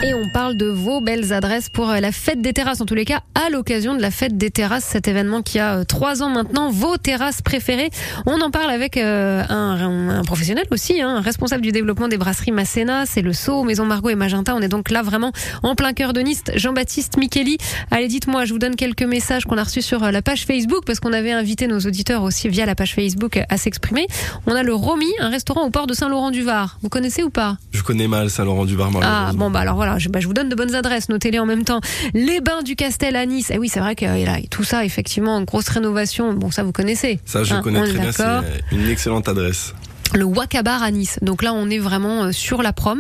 Et 0.04 0.13
on 0.24 0.30
parle 0.30 0.56
de 0.56 0.68
vos 0.68 1.02
belles 1.02 1.34
adresses 1.34 1.70
pour 1.70 1.90
euh, 1.90 2.00
la 2.00 2.14
fête 2.14 2.42
des 2.42 2.54
terrasses, 2.54 2.80
en 2.80 2.86
tous 2.86 2.96
les 2.96 3.04
cas 3.04 3.22
à 3.36 3.50
l'occasion 3.50 3.94
de 3.94 4.02
la 4.02 4.10
fête 4.10 4.38
des 4.38 4.52
terrasses, 4.52 4.86
cet 4.86 5.08
événement 5.10 5.42
qui 5.42 5.60
a 5.60 5.80
euh, 5.80 5.84
trois 5.84 6.24
ans 6.24 6.30
maintenant, 6.30 6.70
vos 6.72 6.96
terrasses 6.98 7.42
préférées. 7.42 7.90
On 8.26 8.40
en 8.40 8.50
parle 8.50 8.72
avec 8.72 8.96
euh, 8.96 9.44
un, 9.50 10.20
un 10.20 10.24
professionnel 10.24 10.66
aussi, 10.72 11.02
hein, 11.02 11.18
un 11.18 11.22
responsable 11.22 11.62
du 11.62 11.74
développement 11.74 12.08
des 12.08 12.18
brasseries 12.18 12.52
Masséna, 12.52 13.06
c'est 13.06 13.22
le 13.22 13.34
Sceau, 13.34 13.64
Maison 13.64 13.86
Margot 13.86 14.10
et 14.10 14.16
Magenta. 14.16 14.56
On 14.56 14.62
est 14.62 14.70
donc 14.70 14.92
là 14.92 15.02
vraiment 15.02 15.34
en 15.62 15.76
plein 15.76 15.92
cœur 15.92 16.14
de 16.14 16.22
Nice. 16.22 16.44
Jean-Baptiste 16.56 17.18
Micheli, 17.18 17.58
allez 17.92 18.08
dites-moi, 18.08 18.46
je 18.46 18.54
vous 18.54 18.60
donne 18.60 18.76
quelques 18.76 19.04
messages 19.04 19.44
qu'on 19.44 19.58
a 19.58 19.64
reçus 19.64 19.82
sur 19.82 20.00
la 20.00 20.22
page 20.22 20.46
Facebook 20.46 20.84
parce 20.86 21.02
qu'on 21.02 21.14
avait 21.14 21.34
invité 21.34 21.68
nos 21.68 21.80
auditeurs 21.80 22.24
aussi 22.24 22.48
via 22.48 22.66
la 22.66 22.76
page 22.76 22.96
Facebook 22.96 23.42
à 23.50 23.58
s'exprimer. 23.58 24.08
On 24.48 24.56
a 24.56 24.64
le 24.64 24.74
Romy, 24.74 25.12
un 25.20 25.30
restaurant 25.30 25.66
au 25.66 25.70
port 25.70 25.88
de 25.88 25.94
Saint-Laurent-du-Var. 25.94 26.78
Vous 26.82 26.90
connaissez 26.90 27.24
ou 27.24 27.30
pas? 27.30 27.58
Je 27.72 27.84
connais 27.84 28.08
mal 28.08 28.30
Saint-Laurent-du-Var, 28.30 28.90
ah 29.02 29.32
bon 29.34 29.52
bah 29.52 29.60
alors 29.60 29.76
voilà, 29.76 29.98
je, 29.98 30.10
bah, 30.14 30.20
je 30.22 30.28
vous 30.28 30.34
donne 30.34 30.48
de 30.50 30.56
bonnes 30.56 30.76
adresses, 30.76 31.10
notez-les 31.10 31.40
en 31.40 31.46
même 31.46 31.66
temps. 31.66 31.82
Les 32.14 32.40
bains 32.40 32.62
du 32.62 32.76
Castel 32.76 33.16
à 33.16 33.26
Nice. 33.26 33.50
Et 33.52 33.58
oui, 33.58 33.68
c'est 33.68 33.80
vrai 33.80 33.96
que 33.96 34.06
là, 34.06 34.38
tout 34.50 34.64
ça 34.64 34.86
effectivement 34.86 35.42
grosse 35.42 35.68
rénovation. 35.70 36.34
Bon 36.34 36.52
ça 36.52 36.64
vous 36.64 36.72
connaissez. 36.72 37.20
Ça, 37.26 37.44
je 37.44 37.54
Hein, 37.56 37.62
connais 37.64 37.82
très 37.84 37.94
bien, 38.00 38.12
c'est 38.12 38.76
une 38.76 38.88
excellente 38.90 39.28
adresse. 39.28 39.74
Le 40.14 40.26
Wakabar 40.26 40.84
à 40.84 40.92
Nice. 40.92 41.18
Donc 41.24 41.42
là, 41.42 41.54
on 41.54 41.70
est 41.72 41.80
vraiment 41.80 42.26
euh, 42.26 42.32
sur 42.32 42.62
la 42.62 42.72
prom. 42.72 43.00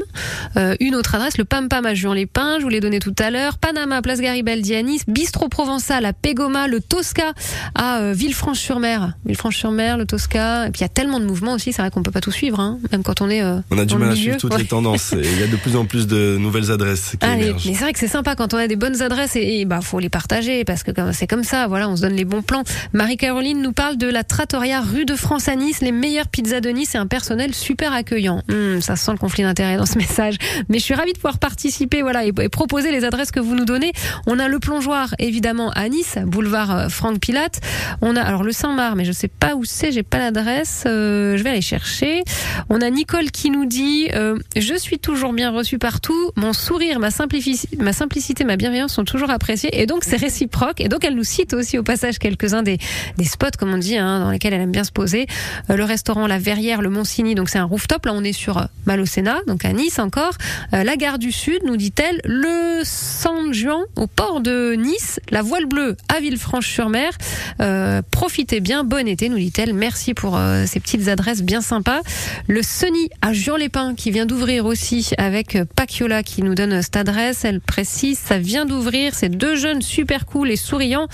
Euh, 0.57 0.75
une 0.79 0.95
autre 0.95 1.13
adresse, 1.13 1.37
le 1.37 1.45
Pam 1.45 1.69
Pam 1.69 1.85
à 1.85 1.93
Juan-les-Pins, 1.93 2.57
je 2.57 2.63
vous 2.63 2.69
l'ai 2.69 2.79
donné 2.79 2.97
tout 2.99 3.13
à 3.19 3.29
l'heure. 3.29 3.57
Panama, 3.59 4.01
Place 4.01 4.19
Garibaldi 4.19 4.73
à 4.75 4.81
Nice. 4.81 5.03
Bistro 5.07 5.47
Provençal 5.47 6.05
à 6.05 6.13
Pégoma. 6.13 6.67
Le 6.67 6.79
Tosca 6.81 7.33
à 7.75 7.99
euh, 7.99 8.13
Villefranche-sur-Mer. 8.13 9.13
Villefranche-sur-Mer, 9.25 9.97
le 9.97 10.05
Tosca. 10.07 10.67
Et 10.67 10.71
puis 10.71 10.79
il 10.79 10.83
y 10.83 10.85
a 10.85 10.89
tellement 10.89 11.19
de 11.19 11.25
mouvements 11.25 11.53
aussi, 11.53 11.71
c'est 11.71 11.81
vrai 11.83 11.91
qu'on 11.91 12.01
peut 12.01 12.11
pas 12.11 12.21
tout 12.21 12.31
suivre, 12.31 12.59
hein, 12.59 12.79
même 12.91 13.03
quand 13.03 13.21
on 13.21 13.29
est. 13.29 13.43
euh, 13.43 13.59
On 13.69 13.77
a 13.77 13.85
du 13.85 13.95
mal 13.95 14.09
à 14.11 14.15
suivre 14.15 14.37
toutes 14.37 14.53
Ouais. 14.53 14.59
les 14.59 14.65
tendances. 14.67 15.13
Il 15.15 15.39
y 15.39 15.43
a 15.43 15.47
de 15.47 15.55
plus 15.55 15.75
en 15.75 15.85
plus 15.85 16.07
de 16.07 16.37
nouvelles 16.39 16.71
adresses 16.71 17.15
qui 17.19 17.25
émergent. 17.27 17.65
mais 17.67 17.73
c'est 17.73 17.79
vrai 17.83 17.93
que 17.93 17.99
c'est 17.99 18.07
sympa 18.07 18.35
quand 18.35 18.53
on 18.55 18.57
a 18.57 18.67
des 18.67 18.75
bonnes 18.75 19.01
adresses 19.03 19.35
et, 19.35 19.59
et 19.59 19.65
bah 19.65 19.81
faut 19.81 19.99
les 19.99 20.09
partager 20.09 20.63
parce 20.65 20.81
que 20.83 20.91
c'est 21.11 21.27
comme 21.27 21.43
ça, 21.43 21.67
voilà, 21.67 21.87
on 21.89 21.95
se 21.95 22.01
donne 22.01 22.15
les 22.15 22.25
bons 22.25 22.41
plans. 22.41 22.63
Marie-Caroline 22.93 23.61
nous 23.61 23.71
parle 23.73 23.97
de 23.97 24.07
la 24.07 24.23
trattoria 24.23 24.81
rue 24.81 25.05
de 25.05 25.15
France 25.15 25.47
à 25.47 25.55
Nice, 25.55 25.81
les 25.81 25.91
meilleures 25.91 26.27
pizzas 26.27 26.59
de 26.59 26.69
Nice 26.69 26.95
et 26.95 26.97
personnel 27.05 27.53
super 27.53 27.93
accueillant. 27.93 28.41
Hum, 28.49 28.81
ça 28.81 28.95
sent 28.95 29.11
le 29.11 29.17
conflit 29.17 29.43
d'intérêt 29.43 29.77
dans 29.77 29.85
ce 29.85 29.97
message, 30.03 30.35
mais 30.69 30.79
je 30.79 30.83
suis 30.83 30.93
ravie 30.93 31.13
de 31.13 31.17
pouvoir 31.17 31.39
participer, 31.39 32.01
voilà, 32.01 32.25
et, 32.25 32.31
proposer 32.49 32.91
les 32.91 33.03
adresses 33.05 33.31
que 33.31 33.39
vous 33.39 33.55
nous 33.55 33.65
donnez. 33.65 33.91
On 34.27 34.39
a 34.39 34.47
le 34.47 34.59
plongeoir 34.59 35.15
évidemment 35.19 35.71
à 35.71 35.89
Nice, 35.89 36.17
boulevard 36.25 36.75
euh, 36.75 36.89
Franck 36.89 37.19
Pilate. 37.19 37.59
On 38.01 38.15
a 38.15 38.21
alors 38.21 38.43
le 38.43 38.51
Saint-Marc, 38.51 38.95
mais 38.95 39.05
je 39.05 39.11
sais 39.11 39.27
pas 39.27 39.55
où 39.55 39.65
c'est, 39.65 39.91
j'ai 39.91 40.03
pas 40.03 40.19
l'adresse. 40.19 40.83
euh, 40.85 41.37
je 41.37 41.43
vais 41.43 41.49
aller 41.51 41.61
chercher. 41.61 42.23
On 42.69 42.81
a 42.81 42.89
Nicole 42.89 43.31
qui 43.31 43.49
nous 43.49 43.65
dit 43.65 44.09
euh, 44.13 44.37
Je 44.55 44.75
suis 44.75 44.99
toujours 44.99 45.33
bien 45.33 45.51
reçue 45.51 45.77
partout. 45.77 46.31
Mon 46.35 46.53
sourire, 46.53 46.99
ma, 46.99 47.09
ma 47.79 47.93
simplicité, 47.93 48.43
ma 48.43 48.55
bienveillance 48.55 48.93
sont 48.93 49.03
toujours 49.03 49.29
appréciées. 49.29 49.81
Et 49.81 49.85
donc, 49.85 50.03
c'est 50.03 50.17
réciproque. 50.17 50.81
Et 50.81 50.89
donc, 50.89 51.03
elle 51.03 51.15
nous 51.15 51.23
cite 51.23 51.53
aussi 51.53 51.77
au 51.77 51.83
passage 51.83 52.19
quelques-uns 52.19 52.63
des, 52.63 52.77
des 53.17 53.25
spots, 53.25 53.47
comme 53.57 53.73
on 53.73 53.77
dit, 53.77 53.97
hein, 53.97 54.19
dans 54.19 54.31
lesquels 54.31 54.53
elle 54.53 54.61
aime 54.61 54.71
bien 54.71 54.83
se 54.83 54.91
poser. 54.91 55.27
Le 55.69 55.83
restaurant 55.83 56.27
La 56.27 56.37
Verrière, 56.37 56.81
le 56.83 56.89
Monsigny, 56.89 57.33
donc 57.33 57.49
c'est 57.49 57.57
un 57.57 57.63
rooftop. 57.63 58.05
Là, 58.05 58.13
on 58.13 58.23
est 58.23 58.33
sur 58.33 58.57
euh, 58.57 58.65
Malocena, 58.85 59.39
donc 59.47 59.65
à 59.65 59.73
Nice 59.73 59.97
encore. 59.97 60.33
Euh, 60.73 60.83
la 60.83 60.95
gare 60.95 61.17
du 61.17 61.31
Sud, 61.31 61.61
nous 61.65 61.77
dit-elle. 61.77 62.21
Le 62.25 62.81
San 62.83 63.53
Juan, 63.53 63.83
au 63.95 64.07
port 64.07 64.41
de 64.41 64.75
Nice. 64.77 65.19
La 65.31 65.41
Voile 65.41 65.65
Bleue 65.65 65.97
à 66.09 66.19
Villefranche-sur-Mer. 66.19 67.11
Euh, 67.61 68.01
profitez 68.11 68.59
bien, 68.59 68.83
bon 68.83 69.07
été, 69.07 69.29
nous 69.29 69.37
dit-elle. 69.37 69.73
Merci 69.73 70.13
pour 70.13 70.39
ces 70.65 70.79
petites 70.79 71.07
adresses 71.07 71.41
bien 71.41 71.61
sympas. 71.61 72.01
Le 72.47 72.61
Sunny 72.61 73.09
à 73.21 73.33
Juan-les-Pins 73.33 73.95
qui 73.95 74.11
vient 74.11 74.25
d'ouvrir 74.25 74.65
aussi 74.65 75.11
avec 75.17 75.57
Paciola 75.75 76.21
qui 76.23 76.43
nous 76.43 76.55
donne 76.55 76.81
cette 76.81 76.97
adresse. 76.97 77.45
Elle 77.45 77.61
précise, 77.61 78.19
ça 78.19 78.37
vient 78.37 78.65
d'ouvrir. 78.65 79.15
C'est 79.15 79.29
deux 79.29 79.55
jeunes 79.55 79.81
super 79.81 80.25
cool 80.25 80.51
et 80.51 80.57
souriants, 80.57 81.07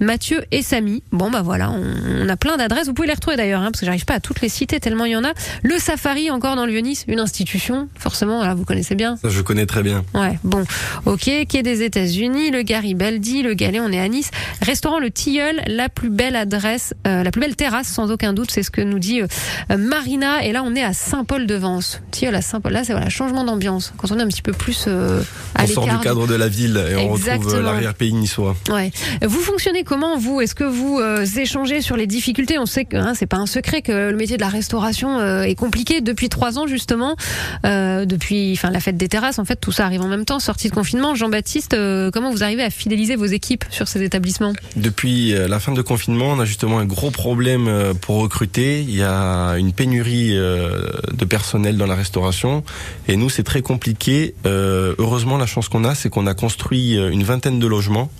Mathieu 0.00 0.44
et 0.50 0.62
Samy. 0.62 1.02
Bon 1.12 1.30
bah 1.30 1.42
voilà, 1.42 1.70
on, 1.70 1.94
on 2.22 2.28
a 2.28 2.36
plein 2.36 2.56
d'adresses. 2.56 2.86
Vous 2.86 2.94
pouvez 2.94 3.08
les 3.08 3.14
retrouver 3.14 3.36
d'ailleurs, 3.36 3.62
hein, 3.62 3.70
parce 3.70 3.80
que 3.80 3.86
j'arrive 3.86 4.04
pas 4.04 4.14
à 4.14 4.20
toutes 4.20 4.40
les 4.40 4.48
citer 4.48 4.80
tellement 4.80 5.06
il 5.06 5.12
y 5.12 5.13
en 5.16 5.24
a. 5.24 5.32
Le 5.62 5.78
Safari 5.78 6.30
encore 6.30 6.56
dans 6.56 6.66
le 6.66 6.72
Vieux-Nice, 6.72 7.04
une 7.08 7.20
institution. 7.20 7.88
Forcément, 7.98 8.42
là 8.44 8.54
vous 8.54 8.64
connaissez 8.64 8.94
bien. 8.94 9.16
Ça, 9.16 9.28
je 9.28 9.40
connais 9.40 9.66
très 9.66 9.82
bien. 9.82 10.04
Ouais, 10.14 10.38
bon, 10.44 10.64
ok, 11.06 11.30
quai 11.48 11.62
des 11.62 11.82
États-Unis, 11.82 12.50
le 12.50 12.62
Garibaldi, 12.62 13.42
le 13.42 13.54
Galet, 13.54 13.80
on 13.80 13.90
est 13.92 14.00
à 14.00 14.08
Nice. 14.08 14.30
Restaurant 14.62 14.98
Le 14.98 15.10
Tilleul, 15.10 15.60
la 15.66 15.88
plus 15.88 16.10
belle 16.10 16.36
adresse, 16.36 16.94
euh, 17.06 17.22
la 17.22 17.30
plus 17.30 17.40
belle 17.40 17.56
terrasse, 17.56 17.88
sans 17.88 18.10
aucun 18.10 18.32
doute, 18.32 18.50
c'est 18.50 18.62
ce 18.62 18.70
que 18.70 18.80
nous 18.80 18.98
dit 18.98 19.20
euh, 19.22 19.76
Marina. 19.76 20.44
Et 20.44 20.52
là, 20.52 20.62
on 20.64 20.74
est 20.74 20.82
à 20.82 20.92
Saint-Paul-de-Vence. 20.92 22.00
Tilleul 22.10 22.34
à 22.34 22.42
Saint-Paul, 22.42 22.72
là, 22.72 22.84
c'est 22.84 22.92
voilà, 22.92 23.08
changement 23.08 23.44
d'ambiance. 23.44 23.92
Quand 23.96 24.10
on 24.10 24.18
est 24.18 24.22
un 24.22 24.28
petit 24.28 24.42
peu 24.42 24.52
plus 24.52 24.84
euh, 24.88 25.22
à 25.54 25.64
On 25.64 25.66
sort 25.66 25.88
du 25.88 25.98
cadre 25.98 26.26
de 26.26 26.34
la 26.34 26.48
ville 26.48 26.76
et 26.76 26.96
on 26.96 27.12
retrouve 27.12 27.28
Exactement. 27.28 27.54
euh, 27.54 27.62
l'arrière-pays 27.62 28.12
niçois. 28.12 28.56
Ouais. 28.70 28.90
Vous 29.22 29.40
fonctionnez 29.40 29.84
comment 29.84 30.16
vous? 30.16 30.40
Est-ce 30.40 30.54
que 30.54 30.64
vous 30.64 30.98
euh, 31.00 31.24
échangez 31.24 31.80
sur 31.80 31.96
les 31.96 32.06
difficultés? 32.06 32.58
On 32.58 32.66
sait 32.66 32.84
que 32.84 32.96
hein, 32.96 33.12
c'est 33.14 33.26
pas 33.26 33.36
un 33.36 33.46
secret 33.46 33.82
que 33.82 34.10
le 34.10 34.16
métier 34.16 34.36
de 34.36 34.42
la 34.42 34.48
restauration 34.48 35.03
euh, 35.04 35.42
est 35.42 35.54
compliqué 35.54 36.00
depuis 36.00 36.28
trois 36.28 36.58
ans 36.58 36.66
justement, 36.66 37.16
euh, 37.64 38.04
depuis 38.04 38.52
enfin 38.52 38.70
la 38.70 38.80
fête 38.80 38.96
des 38.96 39.08
terrasses. 39.08 39.38
En 39.38 39.44
fait, 39.44 39.56
tout 39.56 39.72
ça 39.72 39.84
arrive 39.84 40.02
en 40.02 40.08
même 40.08 40.24
temps, 40.24 40.40
sortie 40.40 40.68
de 40.68 40.74
confinement. 40.74 41.14
Jean-Baptiste, 41.14 41.74
euh, 41.74 42.10
comment 42.10 42.30
vous 42.30 42.42
arrivez 42.42 42.62
à 42.62 42.70
fidéliser 42.70 43.16
vos 43.16 43.26
équipes 43.26 43.64
sur 43.70 43.88
ces 43.88 44.02
établissements? 44.02 44.52
Depuis 44.76 45.32
la 45.32 45.60
fin 45.60 45.72
de 45.72 45.82
confinement, 45.82 46.26
on 46.26 46.40
a 46.40 46.44
justement 46.44 46.78
un 46.78 46.84
gros 46.84 47.10
problème 47.10 47.94
pour 48.00 48.20
recruter. 48.20 48.80
Il 48.80 48.94
y 48.94 49.02
a 49.02 49.54
une 49.54 49.72
pénurie 49.72 50.30
de 50.34 51.24
personnel 51.24 51.76
dans 51.76 51.86
la 51.86 51.94
restauration 51.94 52.64
et 53.08 53.16
nous 53.16 53.30
c'est 53.30 53.42
très 53.42 53.62
compliqué. 53.62 54.34
Heureusement, 54.44 55.36
la 55.36 55.46
chance 55.46 55.68
qu'on 55.68 55.84
a, 55.84 55.94
c'est 55.94 56.08
qu'on 56.08 56.26
a 56.26 56.34
construit 56.34 56.94
une 56.94 57.22
vingtaine 57.22 57.58
de 57.58 57.66
logements, 57.66 58.10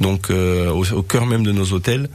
donc 0.00 0.30
au, 0.30 0.84
au 0.92 1.02
cœur 1.02 1.26
même 1.26 1.44
de 1.44 1.52
nos 1.52 1.72
hôtels. 1.72 2.08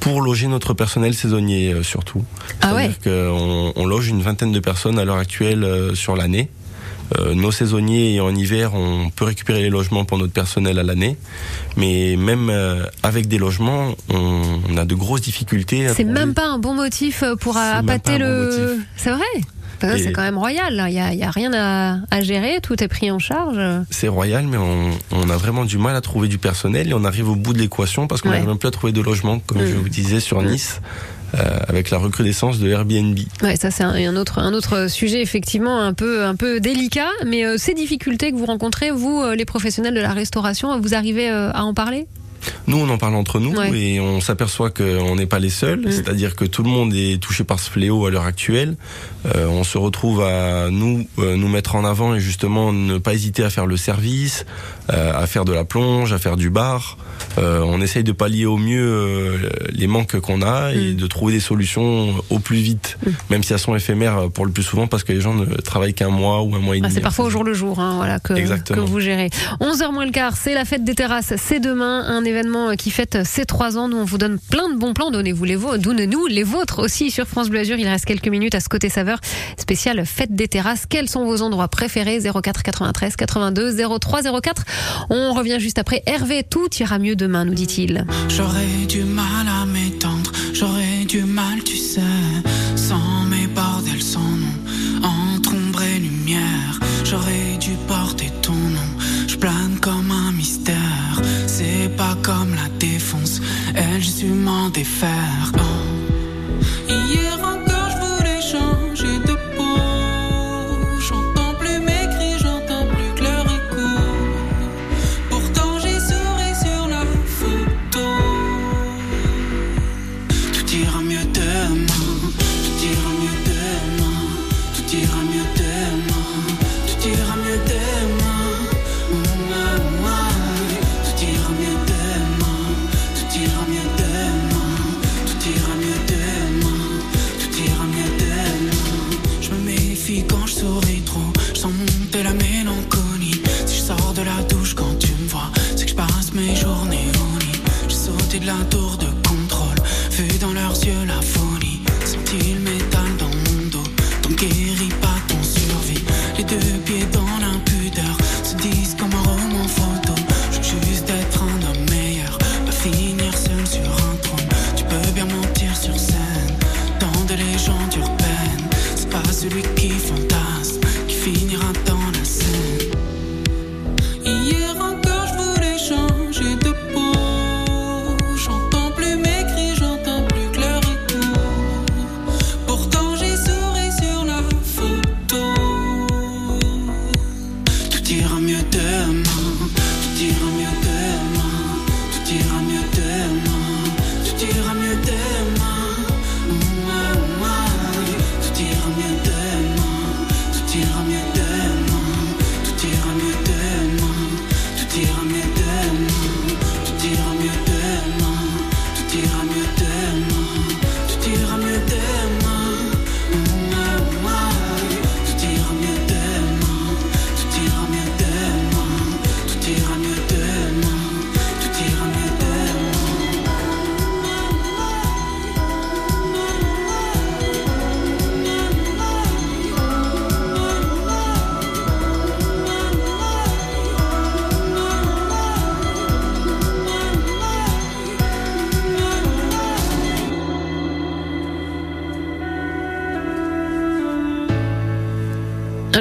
Pour 0.00 0.20
loger 0.20 0.46
notre 0.46 0.74
personnel 0.74 1.14
saisonnier 1.14 1.72
euh, 1.72 1.82
surtout. 1.82 2.24
Ah 2.60 2.74
ouais. 2.74 2.90
C'est-à-dire 3.02 3.30
qu'on 3.32 3.72
on 3.76 3.86
loge 3.86 4.08
une 4.08 4.22
vingtaine 4.22 4.52
de 4.52 4.60
personnes 4.60 4.98
à 4.98 5.04
l'heure 5.04 5.16
actuelle 5.18 5.64
euh, 5.64 5.94
sur 5.94 6.16
l'année. 6.16 6.50
Euh, 7.18 7.34
nos 7.34 7.50
saisonniers 7.50 8.14
et 8.14 8.20
en 8.20 8.34
hiver, 8.34 8.74
on 8.74 9.08
peut 9.08 9.24
récupérer 9.24 9.62
les 9.62 9.70
logements 9.70 10.04
pour 10.04 10.18
notre 10.18 10.32
personnel 10.32 10.78
à 10.78 10.82
l'année, 10.82 11.16
mais 11.76 12.16
même 12.18 12.50
euh, 12.50 12.84
avec 13.02 13.28
des 13.28 13.38
logements, 13.38 13.94
on, 14.10 14.42
on 14.68 14.76
a 14.76 14.84
de 14.84 14.94
grosses 14.94 15.22
difficultés. 15.22 15.88
C'est 15.94 16.04
même 16.04 16.34
pas 16.34 16.46
un 16.46 16.58
bon 16.58 16.74
motif 16.74 17.22
euh, 17.22 17.34
pour 17.34 17.56
appâter 17.56 18.18
bon 18.18 18.24
le. 18.24 18.78
c'est 18.96 19.10
vrai? 19.10 19.24
Et- 19.82 19.98
C'est 20.02 20.12
quand 20.12 20.22
même 20.22 20.38
royal. 20.38 20.84
Il 20.88 20.94
y 20.94 20.98
a, 21.00 21.12
il 21.12 21.18
y 21.18 21.22
a 21.22 21.30
rien 21.30 21.52
à, 21.54 21.98
à 22.10 22.20
gérer. 22.20 22.58
Tout 22.62 22.82
est 22.82 22.88
pris 22.88 23.10
en 23.10 23.18
charge. 23.18 23.58
C'est 23.90 24.08
royal, 24.08 24.46
mais 24.46 24.56
on, 24.56 24.90
on 25.12 25.30
a 25.30 25.36
vraiment 25.36 25.64
du 25.64 25.78
mal 25.78 25.94
à 25.96 26.00
trouver 26.00 26.28
du 26.28 26.38
personnel 26.38 26.88
et 26.88 26.94
on 26.94 27.04
arrive 27.04 27.28
au 27.30 27.36
bout 27.36 27.52
de 27.52 27.58
l'équation 27.58 28.06
parce 28.06 28.20
qu'on 28.22 28.28
Ouais. 28.28 28.34
n'arrive 28.36 28.48
même 28.48 28.58
plus 28.58 28.68
à 28.68 28.72
trouver 28.72 28.92
de 28.92 29.00
logements, 29.00 29.38
comme 29.40 29.58
Mm. 29.62 29.66
je 29.66 29.74
vous 29.74 29.88
disais 29.88 30.20
sur 30.20 30.42
Nice, 30.42 30.80
euh, 31.34 31.58
avec 31.68 31.90
la 31.90 31.98
recrudescence 31.98 32.58
de 32.58 32.68
Airbnb. 32.70 33.18
Ouais, 33.42 33.56
ça 33.56 33.70
c'est 33.70 33.84
un, 33.84 33.90
un 33.94 34.16
autre 34.16 34.38
un 34.38 34.52
autre 34.54 34.88
sujet 34.90 35.20
effectivement 35.22 35.80
un 35.80 35.92
peu 35.92 36.24
un 36.24 36.34
peu 36.34 36.58
délicat, 36.60 37.10
mais 37.26 37.44
euh, 37.44 37.56
ces 37.58 37.74
difficultés 37.74 38.30
que 38.32 38.36
vous 38.36 38.46
rencontrez, 38.46 38.90
vous 38.90 39.20
euh, 39.22 39.34
les 39.36 39.44
professionnels 39.44 39.94
de 39.94 40.00
la 40.00 40.12
restauration, 40.12 40.78
vous 40.80 40.94
arrivez 40.94 41.28
à 41.28 41.64
en 41.64 41.74
parler? 41.74 42.06
Nous, 42.66 42.76
on 42.78 42.88
en 42.88 42.98
parle 42.98 43.14
entre 43.14 43.40
nous 43.40 43.54
Ouais. 43.54 43.70
et 43.76 44.00
on 44.00 44.20
s'aperçoit 44.20 44.70
qu'on 44.70 45.16
n'est 45.16 45.26
pas 45.26 45.38
les 45.38 45.50
seuls. 45.50 45.80
Mm. 45.86 45.90
C'est-à-dire 45.90 46.36
que 46.36 46.44
tout 46.44 46.62
le 46.62 46.68
monde 46.70 46.92
est 46.94 47.20
touché 47.20 47.44
par 47.44 47.58
ce 47.58 47.70
fléau 47.70 48.06
à 48.06 48.10
l'heure 48.10 48.24
actuelle. 48.26 48.76
Euh, 49.34 49.46
on 49.48 49.64
se 49.64 49.78
retrouve 49.78 50.22
à 50.22 50.70
nous 50.70 51.06
euh, 51.18 51.36
nous 51.36 51.48
mettre 51.48 51.74
en 51.74 51.84
avant 51.84 52.14
et 52.14 52.20
justement 52.20 52.72
ne 52.72 52.98
pas 52.98 53.14
hésiter 53.14 53.42
à 53.44 53.50
faire 53.50 53.66
le 53.66 53.76
service, 53.76 54.44
euh, 54.92 55.12
à 55.14 55.26
faire 55.26 55.44
de 55.44 55.52
la 55.52 55.64
plonge, 55.64 56.12
à 56.12 56.18
faire 56.18 56.36
du 56.36 56.50
bar. 56.50 56.96
On 57.40 57.80
essaye 57.80 58.02
de 58.04 58.10
pallier 58.12 58.46
au 58.46 58.56
mieux 58.56 59.38
les 59.70 59.86
manques 59.86 60.18
qu'on 60.20 60.42
a 60.42 60.72
et 60.72 60.92
Mm. 60.92 60.96
de 60.96 61.06
trouver 61.06 61.32
des 61.34 61.40
solutions 61.40 62.14
au 62.30 62.38
plus 62.40 62.56
vite, 62.58 62.98
Mm. 63.04 63.10
même 63.30 63.42
si 63.44 63.52
elles 63.52 63.58
sont 63.60 63.74
éphémères 63.76 64.28
pour 64.32 64.44
le 64.46 64.50
plus 64.52 64.62
souvent 64.64 64.86
parce 64.88 65.04
que 65.04 65.12
les 65.12 65.20
gens 65.20 65.34
ne 65.34 65.44
travaillent 65.44 65.94
qu'un 65.94 66.08
mois 66.10 66.42
ou 66.42 66.54
un 66.56 66.58
mois 66.58 66.74
et 66.76 66.80
Ah, 66.82 66.86
demi. 66.86 66.94
c'est 66.94 67.00
parfois 67.00 67.26
au 67.26 67.30
jour 67.30 67.44
le 67.44 67.54
jour, 67.54 67.78
hein, 67.78 67.94
voilà, 67.96 68.18
que 68.18 68.80
vous 68.80 69.00
gérez. 69.00 69.30
11h 69.60 69.92
moins 69.92 70.04
le 70.06 70.10
quart, 70.10 70.36
c'est 70.36 70.54
la 70.54 70.64
fête 70.64 70.82
des 70.84 70.94
terrasses. 70.94 71.32
C'est 71.36 71.60
demain, 71.60 72.04
un 72.06 72.24
événement 72.28 72.76
qui 72.76 72.90
fête 72.90 73.18
ses 73.24 73.44
trois 73.44 73.76
ans. 73.76 73.88
Nous, 73.88 73.96
on 73.96 74.04
vous 74.04 74.18
donne 74.18 74.38
plein 74.38 74.68
de 74.68 74.76
bons 74.76 74.94
plans. 74.94 75.10
Donnez-vous 75.10 75.44
les 75.44 75.56
vôtres, 75.56 75.78
donnez-nous 75.78 76.26
les 76.26 76.42
vôtres 76.42 76.78
aussi 76.80 77.10
sur 77.10 77.26
France 77.26 77.48
Bleu 77.48 77.60
Azur. 77.60 77.78
Il 77.78 77.88
reste 77.88 78.04
quelques 78.04 78.28
minutes 78.28 78.54
à 78.54 78.60
ce 78.60 78.68
côté 78.68 78.88
saveur 78.88 79.18
spécial 79.56 80.04
fête 80.06 80.34
des 80.34 80.48
terrasses. 80.48 80.86
Quels 80.88 81.08
sont 81.08 81.24
vos 81.24 81.42
endroits 81.42 81.68
préférés? 81.68 82.20
04 82.20 82.62
93 82.62 83.16
82 83.16 83.98
03 83.98 84.40
04. 84.40 84.64
On 85.10 85.32
revient 85.32 85.58
juste 85.58 85.78
après. 85.78 86.02
Hervé, 86.06 86.42
tout 86.48 86.68
ira 86.78 86.98
mieux 86.98 87.16
demain, 87.16 87.44
nous 87.44 87.54
dit-il. 87.54 88.06
J'aurais 88.28 88.86
du 88.88 89.02
mal 89.02 89.46
à 89.48 89.64
m'étendre, 89.66 90.32
j'ai 104.74 104.84
su 104.84 105.67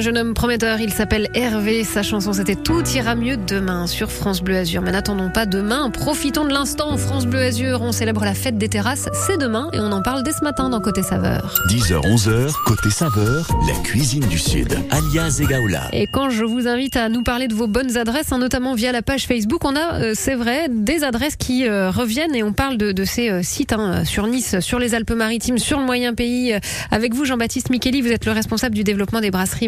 jeune 0.08 0.20
homme 0.20 0.34
prometteur, 0.34 0.80
il 0.80 0.94
s'appelle 0.94 1.28
Hervé. 1.34 1.84
Sa 1.84 2.02
chanson, 2.02 2.32
c'était 2.32 2.56
Tout 2.56 2.82
ira 2.96 3.14
mieux 3.14 3.36
demain 3.36 3.88
sur 3.88 4.10
France 4.10 4.42
Bleu 4.42 4.56
Azur. 4.56 4.82
Mais 4.82 4.94
n'attendons 4.94 5.30
pas 5.30 5.46
demain. 5.46 5.90
Profitons 5.90 6.46
de 6.46 6.54
l'instant. 6.54 6.96
France 6.96 7.26
Bleu 7.26 7.42
Azur, 7.42 7.82
on 7.82 7.92
célèbre 7.92 8.24
la 8.24 8.34
fête 8.34 8.58
des 8.58 8.70
terrasses. 8.70 9.10
C'est 9.12 9.38
demain 9.38 9.70
et 9.74 9.82
on 9.82 9.92
en 9.92 10.02
parle 10.02 10.24
dès 10.24 10.32
ce 10.32 10.46
matin 10.46 10.70
dans 10.70 10.80
Côté 10.80 11.04
Saveur. 11.04 11.54
10h, 11.70 12.00
11h, 12.04 12.54
côté 12.66 12.90
saveur, 12.90 13.50
la 13.68 13.74
cuisine 13.84 14.26
du 14.28 14.38
Sud, 14.38 14.78
alias 14.92 15.42
Egaola. 15.42 15.90
Et 15.92 16.08
quand 16.08 16.30
je 16.30 16.46
vous 16.46 16.70
invite 16.70 16.96
à 16.96 17.10
nous 17.10 17.24
parler 17.24 17.50
de 17.50 17.54
vos 17.54 17.68
bonnes 17.68 17.98
adresses, 17.98 18.32
hein, 18.32 18.38
notamment 18.38 18.76
via 18.76 18.94
la 18.94 19.02
page 19.02 19.28
Facebook, 19.28 19.66
on 19.66 19.76
a, 19.76 20.00
euh, 20.00 20.14
c'est 20.16 20.36
vrai, 20.36 20.68
des 20.70 21.04
adresses 21.04 21.36
qui 21.36 21.68
euh, 21.68 21.92
reviennent 21.92 22.34
et 22.34 22.44
on 22.44 22.54
parle 22.54 22.78
de, 22.78 22.94
de 22.94 23.04
ces 23.04 23.30
euh, 23.30 23.42
sites 23.44 23.74
hein, 23.74 24.06
sur 24.06 24.26
Nice, 24.28 24.62
sur 24.62 24.80
les 24.80 24.96
Alpes-Maritimes, 24.96 25.58
sur 25.58 25.80
le 25.80 25.86
Moyen 25.86 26.14
Pays. 26.14 26.56
Avec 26.92 27.14
vous, 27.14 27.26
Jean-Baptiste 27.26 27.72
Micheli, 27.72 28.00
vous 28.00 28.14
êtes 28.14 28.26
le 28.26 28.32
responsable 28.32 28.74
du 28.74 28.86
développement 28.86 29.20
des 29.20 29.32
brasseries 29.32 29.68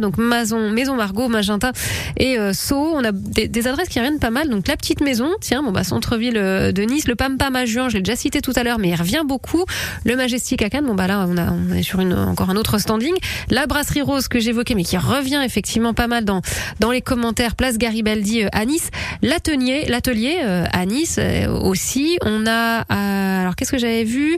Donc 0.00 0.18
Maison, 0.18 0.96
Margot, 0.96 1.28
Magenta 1.28 1.72
et 2.16 2.38
euh, 2.38 2.52
Sceaux. 2.52 2.92
On 2.94 3.04
a 3.04 3.12
des, 3.12 3.66
adresses 3.66 3.88
qui 3.88 3.98
reviennent 3.98 4.18
pas 4.18 4.30
mal. 4.30 4.48
Donc 4.48 4.68
la 4.68 4.76
petite 4.76 5.00
maison, 5.00 5.28
tiens, 5.40 5.62
bon 5.62 5.72
bah 5.72 5.84
centre-ville 5.84 6.36
euh, 6.36 6.72
de 6.72 6.82
Nice, 6.82 7.08
le 7.08 7.14
Pam 7.14 7.38
Pam 7.38 7.54
à 7.56 7.64
Juin, 7.64 7.88
je 7.88 7.96
l'ai 7.96 8.02
déjà 8.02 8.16
cité 8.16 8.40
tout 8.40 8.52
à 8.56 8.62
l'heure, 8.62 8.78
mais 8.78 8.88
il 8.88 8.94
revient 8.94 9.22
beaucoup. 9.24 9.64
Le 10.04 10.16
Majestic 10.16 10.62
à 10.62 10.70
Cannes, 10.70 10.86
bon 10.86 10.94
bah 10.94 11.06
là 11.06 11.26
on, 11.28 11.74
est 11.74 11.82
sur 11.82 12.00
une, 12.00 12.14
encore 12.14 12.50
un 12.50 12.56
autre 12.56 12.78
standing. 12.78 13.14
La 13.48 13.66
brasserie 13.66 14.02
Rose 14.02 14.28
que 14.28 14.38
j'évoquais, 14.38 14.74
mais 14.74 14.84
qui 14.84 14.96
revient 14.96 15.40
effectivement 15.44 15.94
pas 15.94 16.06
mal 16.06 16.24
dans 16.24 16.42
dans 16.78 16.90
les 16.90 17.00
commentaires. 17.00 17.56
Place 17.56 17.78
Garibaldi 17.78 18.44
euh, 18.44 18.48
à 18.52 18.64
Nice, 18.64 18.90
l'atelier, 19.22 19.86
l'atelier 19.88 20.38
euh, 20.42 20.64
à 20.72 20.86
Nice 20.86 21.18
aussi. 21.62 22.18
On 22.24 22.46
a 22.46 22.80
alors 23.40 23.56
qu'est-ce 23.56 23.72
que 23.72 23.78
j'avais 23.78 24.04
vu? 24.04 24.36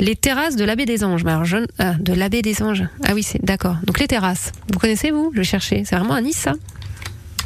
Les 0.00 0.16
terrasses 0.16 0.56
de 0.56 0.64
l'abbé 0.64 0.86
des 0.86 1.04
Anges. 1.04 1.24
Alors 1.26 1.44
ah, 1.78 1.94
de 1.98 2.12
l'abbé 2.12 2.42
des 2.42 2.62
Anges. 2.62 2.84
Ah 3.02 3.12
oui, 3.14 3.22
c'est 3.22 3.44
d'accord. 3.44 3.76
Donc 3.84 3.98
les 3.98 4.06
terrasses. 4.06 4.52
Vous 4.74 4.80
connaissez 4.80 5.12
vous 5.12 5.30
Je 5.32 5.42
chercher? 5.42 5.84
C'est 5.84 5.94
vraiment 5.94 6.14
à 6.14 6.20
Nice 6.20 6.36
ça? 6.36 6.54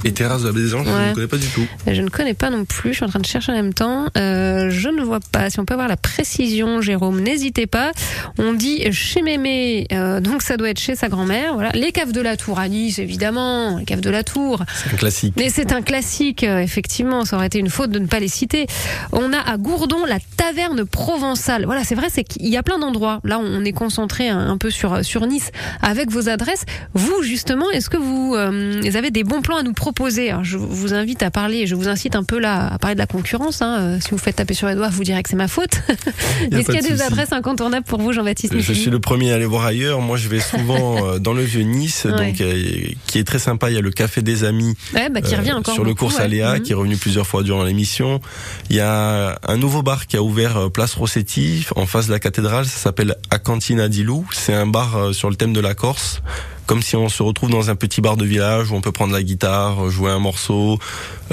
Et 0.04 0.12
terrasse 0.12 0.42
de 0.42 0.46
la 0.46 0.52
baie 0.52 0.60
des 0.60 0.74
Anges, 0.74 0.86
je 0.86 1.08
ne 1.08 1.14
connais 1.14 1.26
pas 1.26 1.36
du 1.36 1.48
tout. 1.48 1.66
je 1.86 2.00
ne 2.00 2.08
connais 2.08 2.34
pas 2.34 2.50
non 2.50 2.64
plus, 2.64 2.90
je 2.90 2.96
suis 2.96 3.04
en 3.04 3.08
train 3.08 3.18
de 3.18 3.26
chercher 3.26 3.52
en 3.52 3.56
même 3.56 3.74
temps. 3.74 4.06
Euh, 4.16 4.70
je 4.70 4.88
ne 4.88 5.02
vois 5.02 5.18
pas. 5.32 5.50
Si 5.50 5.58
on 5.58 5.64
peut 5.64 5.74
avoir 5.74 5.88
la 5.88 5.96
précision, 5.96 6.80
Jérôme, 6.80 7.20
n'hésitez 7.20 7.66
pas. 7.66 7.90
On 8.38 8.52
dit 8.52 8.92
chez 8.92 9.22
Mémé, 9.22 9.86
euh, 9.92 10.20
donc 10.20 10.42
ça 10.42 10.56
doit 10.56 10.70
être 10.70 10.78
chez 10.78 10.94
sa 10.94 11.08
grand-mère. 11.08 11.54
Voilà. 11.54 11.70
Les 11.74 11.90
caves 11.90 12.12
de 12.12 12.20
la 12.20 12.36
Tour 12.36 12.60
à 12.60 12.68
Nice, 12.68 12.98
évidemment. 13.00 13.78
Les 13.78 13.84
caves 13.84 14.00
de 14.00 14.10
la 14.10 14.22
Tour. 14.22 14.62
C'est 14.74 14.92
un 14.92 14.96
classique. 14.96 15.34
Mais 15.36 15.48
c'est 15.50 15.72
un 15.72 15.82
classique, 15.82 16.44
euh, 16.44 16.58
effectivement. 16.60 17.24
Ça 17.24 17.36
aurait 17.36 17.48
été 17.48 17.58
une 17.58 17.70
faute 17.70 17.90
de 17.90 17.98
ne 17.98 18.06
pas 18.06 18.20
les 18.20 18.28
citer. 18.28 18.66
On 19.12 19.32
a 19.32 19.38
à 19.38 19.56
Gourdon 19.56 20.04
la 20.06 20.18
taverne 20.36 20.84
provençale. 20.84 21.64
Voilà, 21.64 21.82
c'est 21.82 21.96
vrai, 21.96 22.06
c'est 22.10 22.24
qu'il 22.24 22.46
y 22.46 22.56
a 22.56 22.62
plein 22.62 22.78
d'endroits. 22.78 23.20
Là, 23.24 23.40
on 23.40 23.64
est 23.64 23.72
concentré 23.72 24.28
un, 24.28 24.48
un 24.48 24.58
peu 24.58 24.70
sur, 24.70 25.04
sur 25.04 25.26
Nice 25.26 25.50
avec 25.82 26.10
vos 26.10 26.28
adresses. 26.28 26.64
Vous, 26.94 27.22
justement, 27.22 27.68
est-ce 27.72 27.90
que 27.90 27.96
vous, 27.96 28.34
euh, 28.36 28.80
vous 28.82 28.96
avez 28.96 29.10
des 29.10 29.24
bons 29.24 29.42
plans 29.42 29.56
à 29.56 29.62
nous 29.62 29.72
proposer 29.72 29.87
Alors, 30.28 30.44
je 30.44 30.58
vous 30.58 30.94
invite 30.94 31.22
à 31.22 31.30
parler, 31.30 31.66
je 31.66 31.74
vous 31.74 31.88
incite 31.88 32.14
un 32.16 32.22
peu 32.24 32.38
là 32.38 32.72
à 32.74 32.78
parler 32.78 32.94
de 32.94 33.00
la 33.00 33.06
concurrence. 33.06 33.62
hein. 33.62 33.76
Euh, 33.80 33.98
Si 34.00 34.10
vous 34.10 34.18
faites 34.18 34.36
taper 34.36 34.54
sur 34.54 34.66
les 34.68 34.74
doigts, 34.74 34.88
vous 34.90 35.04
direz 35.04 35.22
que 35.22 35.28
c'est 35.30 35.36
ma 35.36 35.48
faute. 35.48 35.80
Est-ce 36.52 36.66
qu'il 36.66 36.74
y 36.74 36.78
a 36.78 36.82
de 36.82 36.88
des 36.88 37.02
adresses 37.02 37.32
incontournables 37.32 37.84
pour 37.86 38.00
vous, 38.00 38.12
Jean-Baptiste 38.12 38.52
Je 38.52 38.58
Micheli 38.58 38.78
suis 38.80 38.90
le 38.90 39.00
premier 39.00 39.32
à 39.32 39.36
aller 39.36 39.46
voir 39.46 39.64
ailleurs. 39.64 40.00
Moi, 40.00 40.16
je 40.16 40.28
vais 40.28 40.40
souvent 40.40 41.04
euh, 41.14 41.18
dans 41.18 41.32
le 41.32 41.42
vieux 41.42 41.62
Nice, 41.62 42.04
Ouais. 42.04 42.12
donc 42.32 42.40
euh, 42.40 42.62
qui 43.06 43.18
est 43.18 43.24
très 43.24 43.38
sympa. 43.38 43.70
Il 43.70 43.74
y 43.74 43.78
a 43.78 43.80
le 43.82 43.90
café 43.90 44.22
des 44.22 44.44
amis 44.44 44.74
Ouais, 44.94 45.08
bah, 45.10 45.20
qui 45.20 45.34
euh, 45.34 45.38
revient 45.38 45.52
encore 45.52 45.74
sur 45.74 45.84
le 45.84 45.94
cours 45.94 46.14
ouais. 46.14 46.20
Aléa, 46.22 46.54
Mhm. 46.54 46.62
qui 46.62 46.72
est 46.72 46.74
revenu 46.74 46.96
plusieurs 46.96 47.26
fois 47.26 47.42
durant 47.42 47.64
l'émission. 47.64 48.20
Il 48.70 48.76
y 48.76 48.80
a 48.80 49.38
un 49.46 49.56
nouveau 49.56 49.82
bar 49.82 50.06
qui 50.06 50.16
a 50.16 50.22
ouvert 50.22 50.56
euh, 50.56 50.68
place 50.68 50.94
Rossetti, 50.94 51.66
en 51.76 51.86
face 51.86 52.06
de 52.06 52.12
la 52.12 52.18
cathédrale. 52.20 52.66
Ça 52.66 52.78
s'appelle 52.78 53.16
Acantina 53.30 53.88
Dilou. 53.88 54.26
C'est 54.32 54.54
un 54.54 54.66
bar 54.66 54.96
euh, 54.96 55.12
sur 55.12 55.30
le 55.30 55.36
thème 55.36 55.52
de 55.52 55.60
la 55.60 55.74
Corse. 55.74 56.20
Comme 56.68 56.82
si 56.82 56.96
on 56.96 57.08
se 57.08 57.22
retrouve 57.22 57.48
dans 57.48 57.70
un 57.70 57.76
petit 57.76 58.02
bar 58.02 58.18
de 58.18 58.26
village 58.26 58.70
où 58.70 58.74
on 58.74 58.82
peut 58.82 58.92
prendre 58.92 59.14
la 59.14 59.22
guitare, 59.22 59.88
jouer 59.88 60.10
un 60.10 60.18
morceau, 60.18 60.78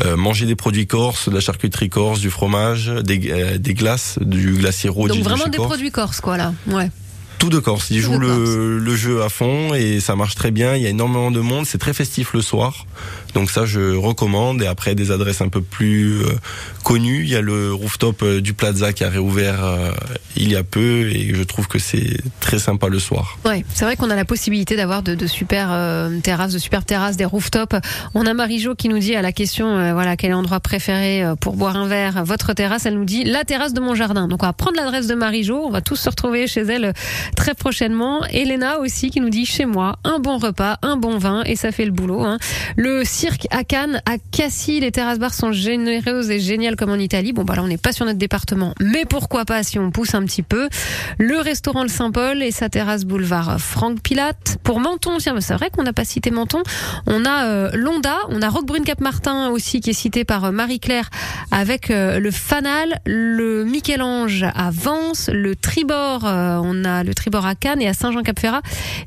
euh, 0.05 0.15
manger 0.15 0.45
des 0.45 0.55
produits 0.55 0.87
corses, 0.87 1.27
de 1.27 1.33
la 1.33 1.41
charcuterie 1.41 1.89
corse, 1.89 2.21
du 2.21 2.29
fromage, 2.29 2.87
des, 3.03 3.31
euh, 3.31 3.57
des 3.57 3.73
glaces, 3.73 4.17
du 4.21 4.53
glacier 4.53 4.89
Rodi 4.89 5.13
Donc 5.17 5.25
vraiment 5.25 5.47
des 5.47 5.57
Corse. 5.57 5.67
produits 5.67 5.91
corses, 5.91 6.21
quoi, 6.21 6.37
là. 6.37 6.53
Ouais. 6.67 6.89
Tout 7.37 7.49
de 7.49 7.59
Corse. 7.59 7.87
Ils 7.91 8.01
Tout 8.01 8.13
jouent 8.13 8.19
le, 8.19 8.79
le 8.79 8.95
jeu 8.95 9.21
à 9.23 9.27
fond 9.27 9.73
et 9.73 9.99
ça 9.99 10.15
marche 10.15 10.35
très 10.35 10.51
bien. 10.51 10.73
Il 10.77 10.81
y 10.81 10.85
a 10.85 10.89
énormément 10.89 11.31
de 11.31 11.41
monde. 11.41 11.65
C'est 11.65 11.79
très 11.79 11.93
festif 11.93 12.33
le 12.33 12.41
soir. 12.41 12.85
Donc 13.35 13.51
ça, 13.51 13.65
je 13.65 13.95
recommande. 13.95 14.61
Et 14.61 14.67
après, 14.67 14.95
des 14.95 15.11
adresses 15.11 15.41
un 15.41 15.49
peu 15.49 15.61
plus 15.61 16.21
euh, 16.21 16.29
connues. 16.83 17.23
Il 17.23 17.29
y 17.29 17.35
a 17.35 17.41
le 17.41 17.73
rooftop 17.73 18.23
euh, 18.23 18.41
du 18.41 18.53
Plaza 18.53 18.93
qui 18.93 19.03
a 19.03 19.09
réouvert 19.09 19.63
euh, 19.63 19.91
il 20.37 20.49
y 20.49 20.55
a 20.55 20.63
peu 20.63 21.09
et 21.09 21.35
je 21.35 21.43
trouve 21.43 21.67
que 21.67 21.77
c'est 21.77 22.17
très 22.39 22.59
sympa 22.59 22.87
le 22.87 22.97
soir. 22.97 23.37
Ouais, 23.45 23.65
c'est 23.73 23.83
vrai 23.83 23.97
qu'on 23.97 24.09
a 24.09 24.15
la 24.15 24.25
possibilité 24.25 24.77
d'avoir 24.77 25.03
de, 25.03 25.27
super 25.27 25.69
terrasses, 26.23 26.53
de 26.53 26.59
super 26.59 26.85
terrasses, 26.85 27.17
des 27.17 27.25
rooftops. 27.25 27.75
On 28.13 28.25
a 28.25 28.33
Marie-Jo 28.33 28.75
qui 28.75 28.89
nous 28.89 28.99
dit 28.99 29.15
à 29.15 29.21
la 29.21 29.31
question, 29.31 29.93
voilà, 29.93 30.17
quel 30.17 30.31
est 30.31 30.33
l'endroit 30.33 30.59
préféré 30.59 31.23
pour 31.39 31.55
boire 31.55 31.77
un 31.77 31.87
verre, 31.87 32.23
votre 32.25 32.53
terrasse, 32.53 32.85
elle 32.85 32.95
nous 32.95 33.05
dit 33.05 33.23
la 33.23 33.43
terrasse 33.43 33.73
de 33.73 33.79
mon 33.79 33.95
jardin. 33.95 34.27
Donc 34.27 34.43
on 34.43 34.45
va 34.45 34.53
prendre 34.53 34.75
l'adresse 34.75 35.07
de 35.07 35.15
Marie-Jo, 35.15 35.63
on 35.65 35.71
va 35.71 35.81
tous 35.81 35.95
se 35.95 36.09
retrouver 36.09 36.47
chez 36.47 36.61
elle 36.61 36.93
très 37.35 37.53
prochainement. 37.53 38.25
Elena 38.25 38.79
aussi 38.79 39.09
qui 39.09 39.21
nous 39.21 39.29
dit 39.29 39.45
chez 39.45 39.65
moi, 39.65 39.95
un 40.03 40.19
bon 40.19 40.37
repas, 40.37 40.77
un 40.81 40.97
bon 40.97 41.17
vin 41.17 41.43
et 41.45 41.55
ça 41.55 41.71
fait 41.71 41.85
le 41.85 41.91
boulot. 41.91 42.23
hein. 42.23 42.37
Cirque 43.25 43.47
à 43.49 43.63
Cannes, 43.63 44.03
à 44.05 44.17
Cassis, 44.19 44.81
les 44.81 44.91
terrasses 44.91 45.17
bars 45.17 45.33
sont 45.33 45.51
généreuses 45.51 46.29
et 46.29 46.39
géniales 46.39 46.75
comme 46.75 46.91
en 46.91 46.99
Italie. 46.99 47.33
Bon 47.33 47.43
bah 47.43 47.55
là 47.55 47.63
on 47.63 47.67
n'est 47.67 47.79
pas 47.79 47.91
sur 47.91 48.05
notre 48.05 48.19
département, 48.19 48.75
mais 48.79 49.05
pourquoi 49.05 49.45
pas 49.45 49.63
si 49.63 49.79
on 49.79 49.89
pousse 49.89 50.13
un 50.13 50.23
petit 50.25 50.43
peu. 50.43 50.69
Le 51.17 51.39
restaurant 51.39 51.81
Le 51.81 51.89
Saint-Paul 51.89 52.43
et 52.43 52.51
sa 52.51 52.69
terrasse 52.69 53.03
boulevard 53.03 53.59
Franck 53.59 54.01
Pilate. 54.01 54.59
Pour 54.61 54.79
Menton, 54.79 55.17
tiens, 55.17 55.33
c'est 55.41 55.55
vrai 55.55 55.71
qu'on 55.71 55.81
n'a 55.81 55.91
pas 55.91 56.05
cité 56.05 56.29
Menton. 56.29 56.61
On 57.07 57.25
a 57.25 57.45
euh, 57.45 57.71
Londa, 57.73 58.15
on 58.29 58.43
a 58.43 58.47
Roquebrune 58.47 58.83
Cap 58.83 59.01
Martin 59.01 59.49
aussi 59.49 59.81
qui 59.81 59.89
est 59.89 59.93
cité 59.93 60.23
par 60.23 60.45
euh, 60.45 60.51
Marie-Claire 60.51 61.09
avec 61.49 61.89
euh, 61.89 62.19
le 62.19 62.29
Fanal, 62.29 62.99
le 63.05 63.63
Michel-Ange 63.63 64.43
à 64.43 64.69
Vence, 64.71 65.29
le 65.33 65.55
Tribord, 65.55 66.25
euh, 66.25 66.59
on 66.61 66.83
a 66.83 67.03
le 67.03 67.13
Tribord 67.13 67.45
à 67.45 67.55
Cannes 67.55 67.81
et 67.81 67.87
à 67.87 67.93
Saint-Jean-Cap-Ferrat, 67.93 68.61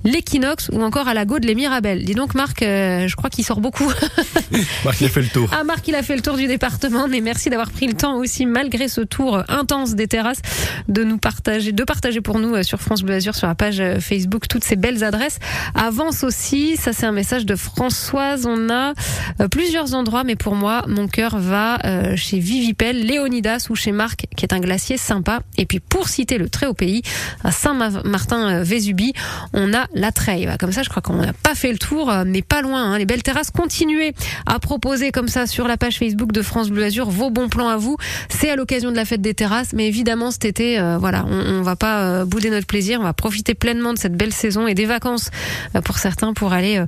l'Equinox 0.04 0.70
ou 0.72 0.82
encore 0.82 1.08
à 1.08 1.14
la 1.14 1.24
Gaude 1.24 1.44
les 1.44 1.54
Mirabelles. 1.54 2.04
Dis 2.04 2.14
donc 2.14 2.34
Marc, 2.34 2.62
euh, 2.62 3.06
je 3.06 3.16
crois 3.16 3.30
qu'il 3.30 3.44
sort 3.44 3.60
beaucoup. 3.60 3.92
Marc, 4.84 5.00
il 5.00 5.06
a 5.06 5.08
fait 5.08 5.22
le 5.22 5.28
tour. 5.28 5.48
Ah 5.52 5.64
Marc, 5.64 5.86
il 5.88 5.94
a 5.94 6.02
fait 6.02 6.16
le 6.16 6.22
tour 6.22 6.36
du 6.36 6.46
département, 6.46 7.08
mais 7.08 7.20
merci 7.20 7.50
d'avoir 7.50 7.70
pris 7.70 7.86
le 7.86 7.94
temps 7.94 8.16
aussi, 8.16 8.46
malgré 8.46 8.88
ce 8.88 9.00
tour 9.00 9.42
intense 9.48 9.94
des 9.94 10.06
terrasses, 10.08 10.40
de 10.88 11.04
nous 11.04 11.18
partager, 11.18 11.72
de 11.72 11.84
partager 11.84 12.20
pour 12.20 12.38
nous 12.38 12.54
euh, 12.54 12.62
sur 12.62 12.80
France 12.80 13.02
Bleu 13.02 13.14
Azur, 13.14 13.34
sur 13.34 13.46
la 13.46 13.54
page 13.54 13.80
euh, 13.80 14.00
Facebook, 14.00 14.48
toutes 14.48 14.64
ces 14.64 14.76
belles 14.76 15.04
adresses. 15.04 15.38
Avance 15.74 16.24
aussi, 16.24 16.76
ça 16.76 16.92
c'est 16.92 17.06
un 17.06 17.12
message 17.12 17.46
de 17.46 17.56
Françoise. 17.56 18.46
On 18.46 18.70
a 18.70 18.94
euh, 19.40 19.48
plusieurs 19.48 19.94
endroits, 19.94 20.24
mais 20.24 20.36
pour 20.36 20.54
moi, 20.54 20.84
mon 20.88 21.08
cœur 21.08 21.38
va 21.38 21.78
chez 22.16 22.38
Vivipel, 22.38 23.04
Léonidas 23.06 23.66
ou 23.70 23.74
chez 23.74 23.92
Marc, 23.92 24.26
qui 24.36 24.44
est 24.44 24.52
un 24.52 24.60
glacier 24.60 24.96
sympa. 24.96 25.40
Et 25.56 25.66
puis 25.66 25.80
pour 25.80 26.08
citer 26.08 26.38
le 26.38 26.48
très 26.48 26.66
haut 26.66 26.74
pays, 26.74 27.02
à 27.44 27.52
Saint-Martin-Vésubie, 27.52 29.12
on 29.52 29.72
a 29.74 29.86
la 29.94 30.12
Treille. 30.12 30.42
Voilà, 30.42 30.58
Comme 30.58 30.72
ça, 30.72 30.82
je 30.82 30.88
crois 30.88 31.02
qu'on 31.02 31.14
n'a 31.16 31.32
pas 31.32 31.54
fait 31.54 31.72
le 31.72 31.78
tour, 31.78 32.12
mais 32.26 32.42
pas 32.42 32.62
loin. 32.62 32.92
hein. 32.92 32.98
Les 32.98 33.06
belles 33.06 33.22
terrasses, 33.22 33.50
à 34.46 34.58
proposer 34.58 35.10
comme 35.12 35.28
ça 35.28 35.46
sur 35.46 35.68
la 35.68 35.76
page 35.76 35.98
Facebook 35.98 36.32
de 36.32 36.42
France 36.42 36.70
Bleu 36.70 36.84
Azur 36.84 37.10
vos 37.10 37.30
bons 37.30 37.48
plans 37.48 37.68
à 37.68 37.76
vous. 37.76 37.96
C'est 38.28 38.50
à 38.50 38.56
l'occasion 38.56 38.90
de 38.90 38.96
la 38.96 39.04
fête 39.04 39.20
des 39.20 39.34
terrasses, 39.34 39.72
mais 39.72 39.86
évidemment 39.86 40.30
cet 40.30 40.44
été, 40.44 40.78
euh, 40.78 40.98
voilà, 40.98 41.24
on, 41.28 41.58
on 41.58 41.62
va 41.62 41.76
pas 41.76 42.00
euh, 42.00 42.24
bouder 42.24 42.50
notre 42.50 42.66
plaisir, 42.66 43.00
on 43.00 43.04
va 43.04 43.12
profiter 43.12 43.54
pleinement 43.54 43.92
de 43.92 43.98
cette 43.98 44.14
belle 44.14 44.32
saison 44.32 44.66
et 44.66 44.74
des 44.74 44.86
vacances 44.86 45.30
euh, 45.74 45.80
pour 45.80 45.98
certains 45.98 46.32
pour 46.32 46.52
aller 46.52 46.82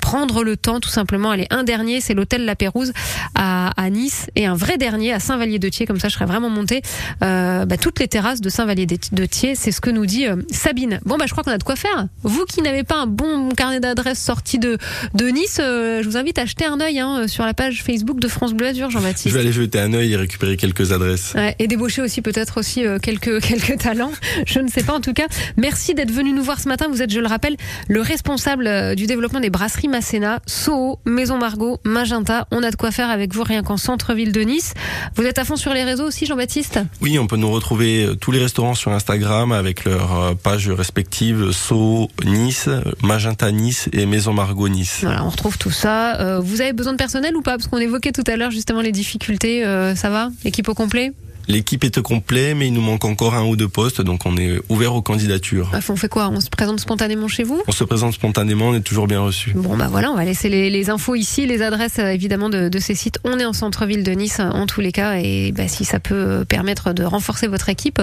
prendre 0.00 0.44
le 0.44 0.56
temps 0.56 0.80
tout 0.80 0.88
simplement. 0.88 1.30
Allez, 1.30 1.46
un 1.50 1.64
dernier, 1.64 2.00
c'est 2.00 2.14
l'hôtel 2.14 2.44
La 2.44 2.56
Pérouse 2.56 2.92
à, 3.34 3.72
Nice 3.90 4.26
et 4.34 4.46
un 4.46 4.54
vrai 4.54 4.78
dernier 4.78 5.12
à 5.12 5.20
Saint-Vallier-de-Thiers. 5.20 5.86
Comme 5.86 6.00
ça, 6.00 6.08
je 6.08 6.14
serais 6.14 6.26
vraiment 6.26 6.50
montée 6.50 6.82
bah, 7.20 7.76
toutes 7.80 8.00
les 8.00 8.08
terrasses 8.08 8.40
de 8.40 8.48
Saint-Vallier-de-Thiers. 8.48 9.54
C'est 9.54 9.72
ce 9.72 9.80
que 9.80 9.90
nous 9.90 10.06
dit 10.06 10.26
Sabine. 10.50 11.00
Bon, 11.04 11.16
bah, 11.16 11.24
je 11.26 11.32
crois 11.32 11.44
qu'on 11.44 11.52
a 11.52 11.58
de 11.58 11.62
quoi 11.62 11.76
faire. 11.76 12.06
Vous 12.22 12.44
qui 12.44 12.62
n'avez 12.62 12.84
pas 12.84 12.96
un 12.96 13.06
bon 13.06 13.50
carnet 13.50 13.80
d'adresses 13.80 14.22
sorti 14.22 14.58
de, 14.58 14.78
de 15.14 15.26
Nice, 15.28 15.56
je 15.58 16.04
vous 16.04 16.16
invite 16.16 16.23
à 16.36 16.44
jeter 16.44 16.64
un 16.64 16.80
œil 16.80 16.98
hein, 17.00 17.26
sur 17.28 17.44
la 17.44 17.54
page 17.54 17.82
Facebook 17.82 18.20
de 18.20 18.28
France 18.28 18.52
Bleu 18.54 18.68
Azur, 18.68 18.90
Je 18.90 18.98
Jean-Baptiste. 18.98 19.34
vais 19.34 19.40
aller 19.40 19.52
jeter 19.52 19.78
un 19.80 19.92
œil 19.92 20.12
et 20.12 20.16
récupérer 20.16 20.56
quelques 20.56 20.92
adresses. 20.92 21.32
Ouais, 21.34 21.54
et 21.58 21.66
débaucher 21.66 22.02
aussi 22.02 22.22
peut-être 22.22 22.58
aussi 22.58 22.86
euh, 22.86 22.98
quelques 22.98 23.40
quelques 23.46 23.78
talents. 23.78 24.12
Je 24.46 24.60
ne 24.60 24.68
sais 24.68 24.82
pas 24.82 24.94
en 24.94 25.00
tout 25.00 25.12
cas. 25.12 25.26
Merci 25.56 25.94
d'être 25.94 26.10
venu 26.10 26.32
nous 26.32 26.42
voir 26.42 26.60
ce 26.60 26.68
matin. 26.68 26.86
Vous 26.90 27.02
êtes, 27.02 27.10
je 27.12 27.20
le 27.20 27.26
rappelle, 27.26 27.56
le 27.88 28.00
responsable 28.00 28.66
euh, 28.66 28.94
du 28.94 29.06
développement 29.06 29.40
des 29.40 29.50
brasseries 29.50 29.88
Masséna, 29.88 30.40
Soho, 30.46 30.98
Maison 31.04 31.38
Margot, 31.38 31.78
Magenta. 31.84 32.46
On 32.50 32.62
a 32.62 32.70
de 32.70 32.76
quoi 32.76 32.90
faire 32.90 33.10
avec 33.10 33.34
vous 33.34 33.42
rien 33.42 33.62
qu'en 33.62 33.76
centre-ville 33.76 34.32
de 34.32 34.40
Nice. 34.42 34.74
Vous 35.16 35.24
êtes 35.24 35.38
à 35.38 35.44
fond 35.44 35.56
sur 35.56 35.72
les 35.74 35.84
réseaux 35.84 36.04
aussi, 36.06 36.26
Jean-Baptiste? 36.26 36.78
Oui, 37.00 37.18
on 37.18 37.26
peut 37.26 37.36
nous 37.36 37.50
retrouver 37.50 38.04
euh, 38.06 38.14
tous 38.14 38.30
les 38.32 38.38
restaurants 38.40 38.74
sur 38.74 38.92
Instagram 38.92 39.52
avec 39.52 39.84
leurs 39.84 40.18
euh, 40.20 40.34
pages 40.34 40.68
respectives 40.70 41.52
So 41.52 42.08
Nice, 42.24 42.68
Magenta 43.02 43.50
Nice 43.52 43.88
et 43.92 44.06
Maison 44.06 44.32
Margot 44.32 44.68
Nice. 44.68 44.98
Voilà, 45.02 45.24
on 45.24 45.28
retrouve 45.30 45.58
tout 45.58 45.70
ça. 45.70 46.13
Euh, 46.20 46.40
vous 46.40 46.60
avez 46.60 46.72
besoin 46.72 46.92
de 46.92 46.98
personnel 46.98 47.36
ou 47.36 47.42
pas? 47.42 47.52
Parce 47.52 47.66
qu'on 47.66 47.78
évoquait 47.78 48.12
tout 48.12 48.24
à 48.26 48.36
l'heure 48.36 48.50
justement 48.50 48.80
les 48.80 48.92
difficultés. 48.92 49.64
Euh, 49.64 49.94
ça 49.94 50.10
va? 50.10 50.30
Équipe 50.44 50.68
au 50.68 50.74
complet? 50.74 51.12
L'équipe 51.48 51.84
est 51.84 51.98
au 51.98 52.02
complet, 52.02 52.54
mais 52.54 52.68
il 52.68 52.72
nous 52.72 52.80
manque 52.80 53.04
encore 53.04 53.34
un 53.34 53.44
ou 53.44 53.56
deux 53.56 53.68
postes, 53.68 54.00
donc 54.00 54.26
on 54.26 54.36
est 54.36 54.60
ouvert 54.68 54.94
aux 54.94 55.02
candidatures. 55.02 55.68
Bref, 55.70 55.90
On 55.90 55.96
fait 55.96 56.08
quoi? 56.08 56.28
On 56.28 56.40
se 56.40 56.48
présente 56.48 56.80
spontanément 56.80 57.28
chez 57.28 57.42
vous? 57.42 57.62
On 57.66 57.72
se 57.72 57.84
présente 57.84 58.14
spontanément, 58.14 58.68
on 58.68 58.74
est 58.74 58.80
toujours 58.80 59.06
bien 59.06 59.20
reçu. 59.20 59.52
Bon 59.54 59.76
bah 59.76 59.88
voilà, 59.90 60.10
on 60.10 60.16
va 60.16 60.24
laisser 60.24 60.48
les, 60.48 60.70
les 60.70 60.90
infos 60.90 61.14
ici, 61.14 61.46
les 61.46 61.62
adresses 61.62 61.98
euh, 61.98 62.08
évidemment 62.08 62.48
de, 62.48 62.68
de 62.68 62.78
ces 62.78 62.94
sites. 62.94 63.18
On 63.24 63.38
est 63.38 63.44
en 63.44 63.52
centre-ville 63.52 64.02
de 64.02 64.12
Nice 64.12 64.38
euh, 64.40 64.44
en 64.50 64.66
tous 64.66 64.80
les 64.80 64.92
cas 64.92 65.16
et 65.18 65.52
bah, 65.52 65.68
si 65.68 65.84
ça 65.84 66.00
peut 66.00 66.14
euh, 66.14 66.44
permettre 66.44 66.92
de 66.92 67.04
renforcer 67.04 67.46
votre 67.46 67.68
équipe, 67.68 68.00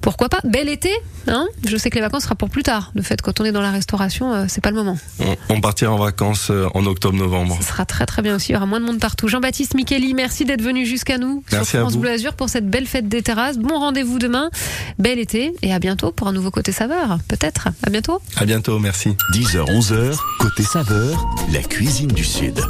pourquoi 0.00 0.28
pas? 0.28 0.40
Bel 0.44 0.68
été, 0.68 0.90
hein? 1.28 1.46
Je 1.66 1.76
sais 1.76 1.90
que 1.90 1.94
les 1.96 2.00
vacances 2.00 2.24
sera 2.24 2.34
pour 2.34 2.50
plus 2.50 2.62
tard. 2.62 2.92
Le 2.94 3.02
fait 3.02 3.20
quand 3.22 3.40
on 3.40 3.44
est 3.44 3.52
dans 3.52 3.62
la 3.62 3.70
restauration, 3.70 4.46
c'est 4.48 4.60
pas 4.62 4.70
le 4.70 4.76
moment. 4.76 4.98
On, 5.20 5.36
on 5.56 5.60
partira 5.60 5.92
en 5.92 5.98
vacances 5.98 6.50
en 6.74 6.86
octobre-novembre. 6.86 7.56
Ce 7.60 7.68
sera 7.68 7.84
très 7.86 8.06
très 8.06 8.22
bien 8.22 8.36
aussi. 8.36 8.50
Il 8.50 8.54
y 8.54 8.56
aura 8.56 8.66
moins 8.66 8.80
de 8.80 8.84
monde 8.84 8.98
partout. 9.00 9.28
Jean-Baptiste 9.28 9.74
Micheli, 9.74 10.14
merci 10.14 10.44
d'être 10.44 10.62
venu 10.62 10.86
jusqu'à 10.86 11.18
nous 11.18 11.42
Merci 11.52 11.70
sur 11.70 11.78
à 11.78 11.82
France 11.82 11.94
vous. 11.94 12.00
Bleu 12.00 12.10
Azur 12.10 12.34
pour 12.34 12.48
cette 12.48 12.63
belle 12.64 12.86
fête 12.86 13.08
des 13.08 13.22
terrasses. 13.22 13.58
Bon 13.58 13.78
rendez-vous 13.78 14.18
demain. 14.18 14.50
Bel 14.98 15.18
été 15.18 15.54
et 15.62 15.72
à 15.72 15.78
bientôt 15.78 16.12
pour 16.12 16.28
un 16.28 16.32
nouveau 16.32 16.50
côté 16.50 16.72
saveur. 16.72 17.18
Peut-être. 17.28 17.68
À 17.82 17.90
bientôt. 17.90 18.20
À 18.36 18.44
bientôt, 18.44 18.78
merci. 18.78 19.16
10h-11h, 19.32 20.16
côté 20.38 20.62
saveur, 20.62 21.24
la 21.52 21.60
cuisine 21.62 22.08
du 22.08 22.24
Sud. 22.24 22.60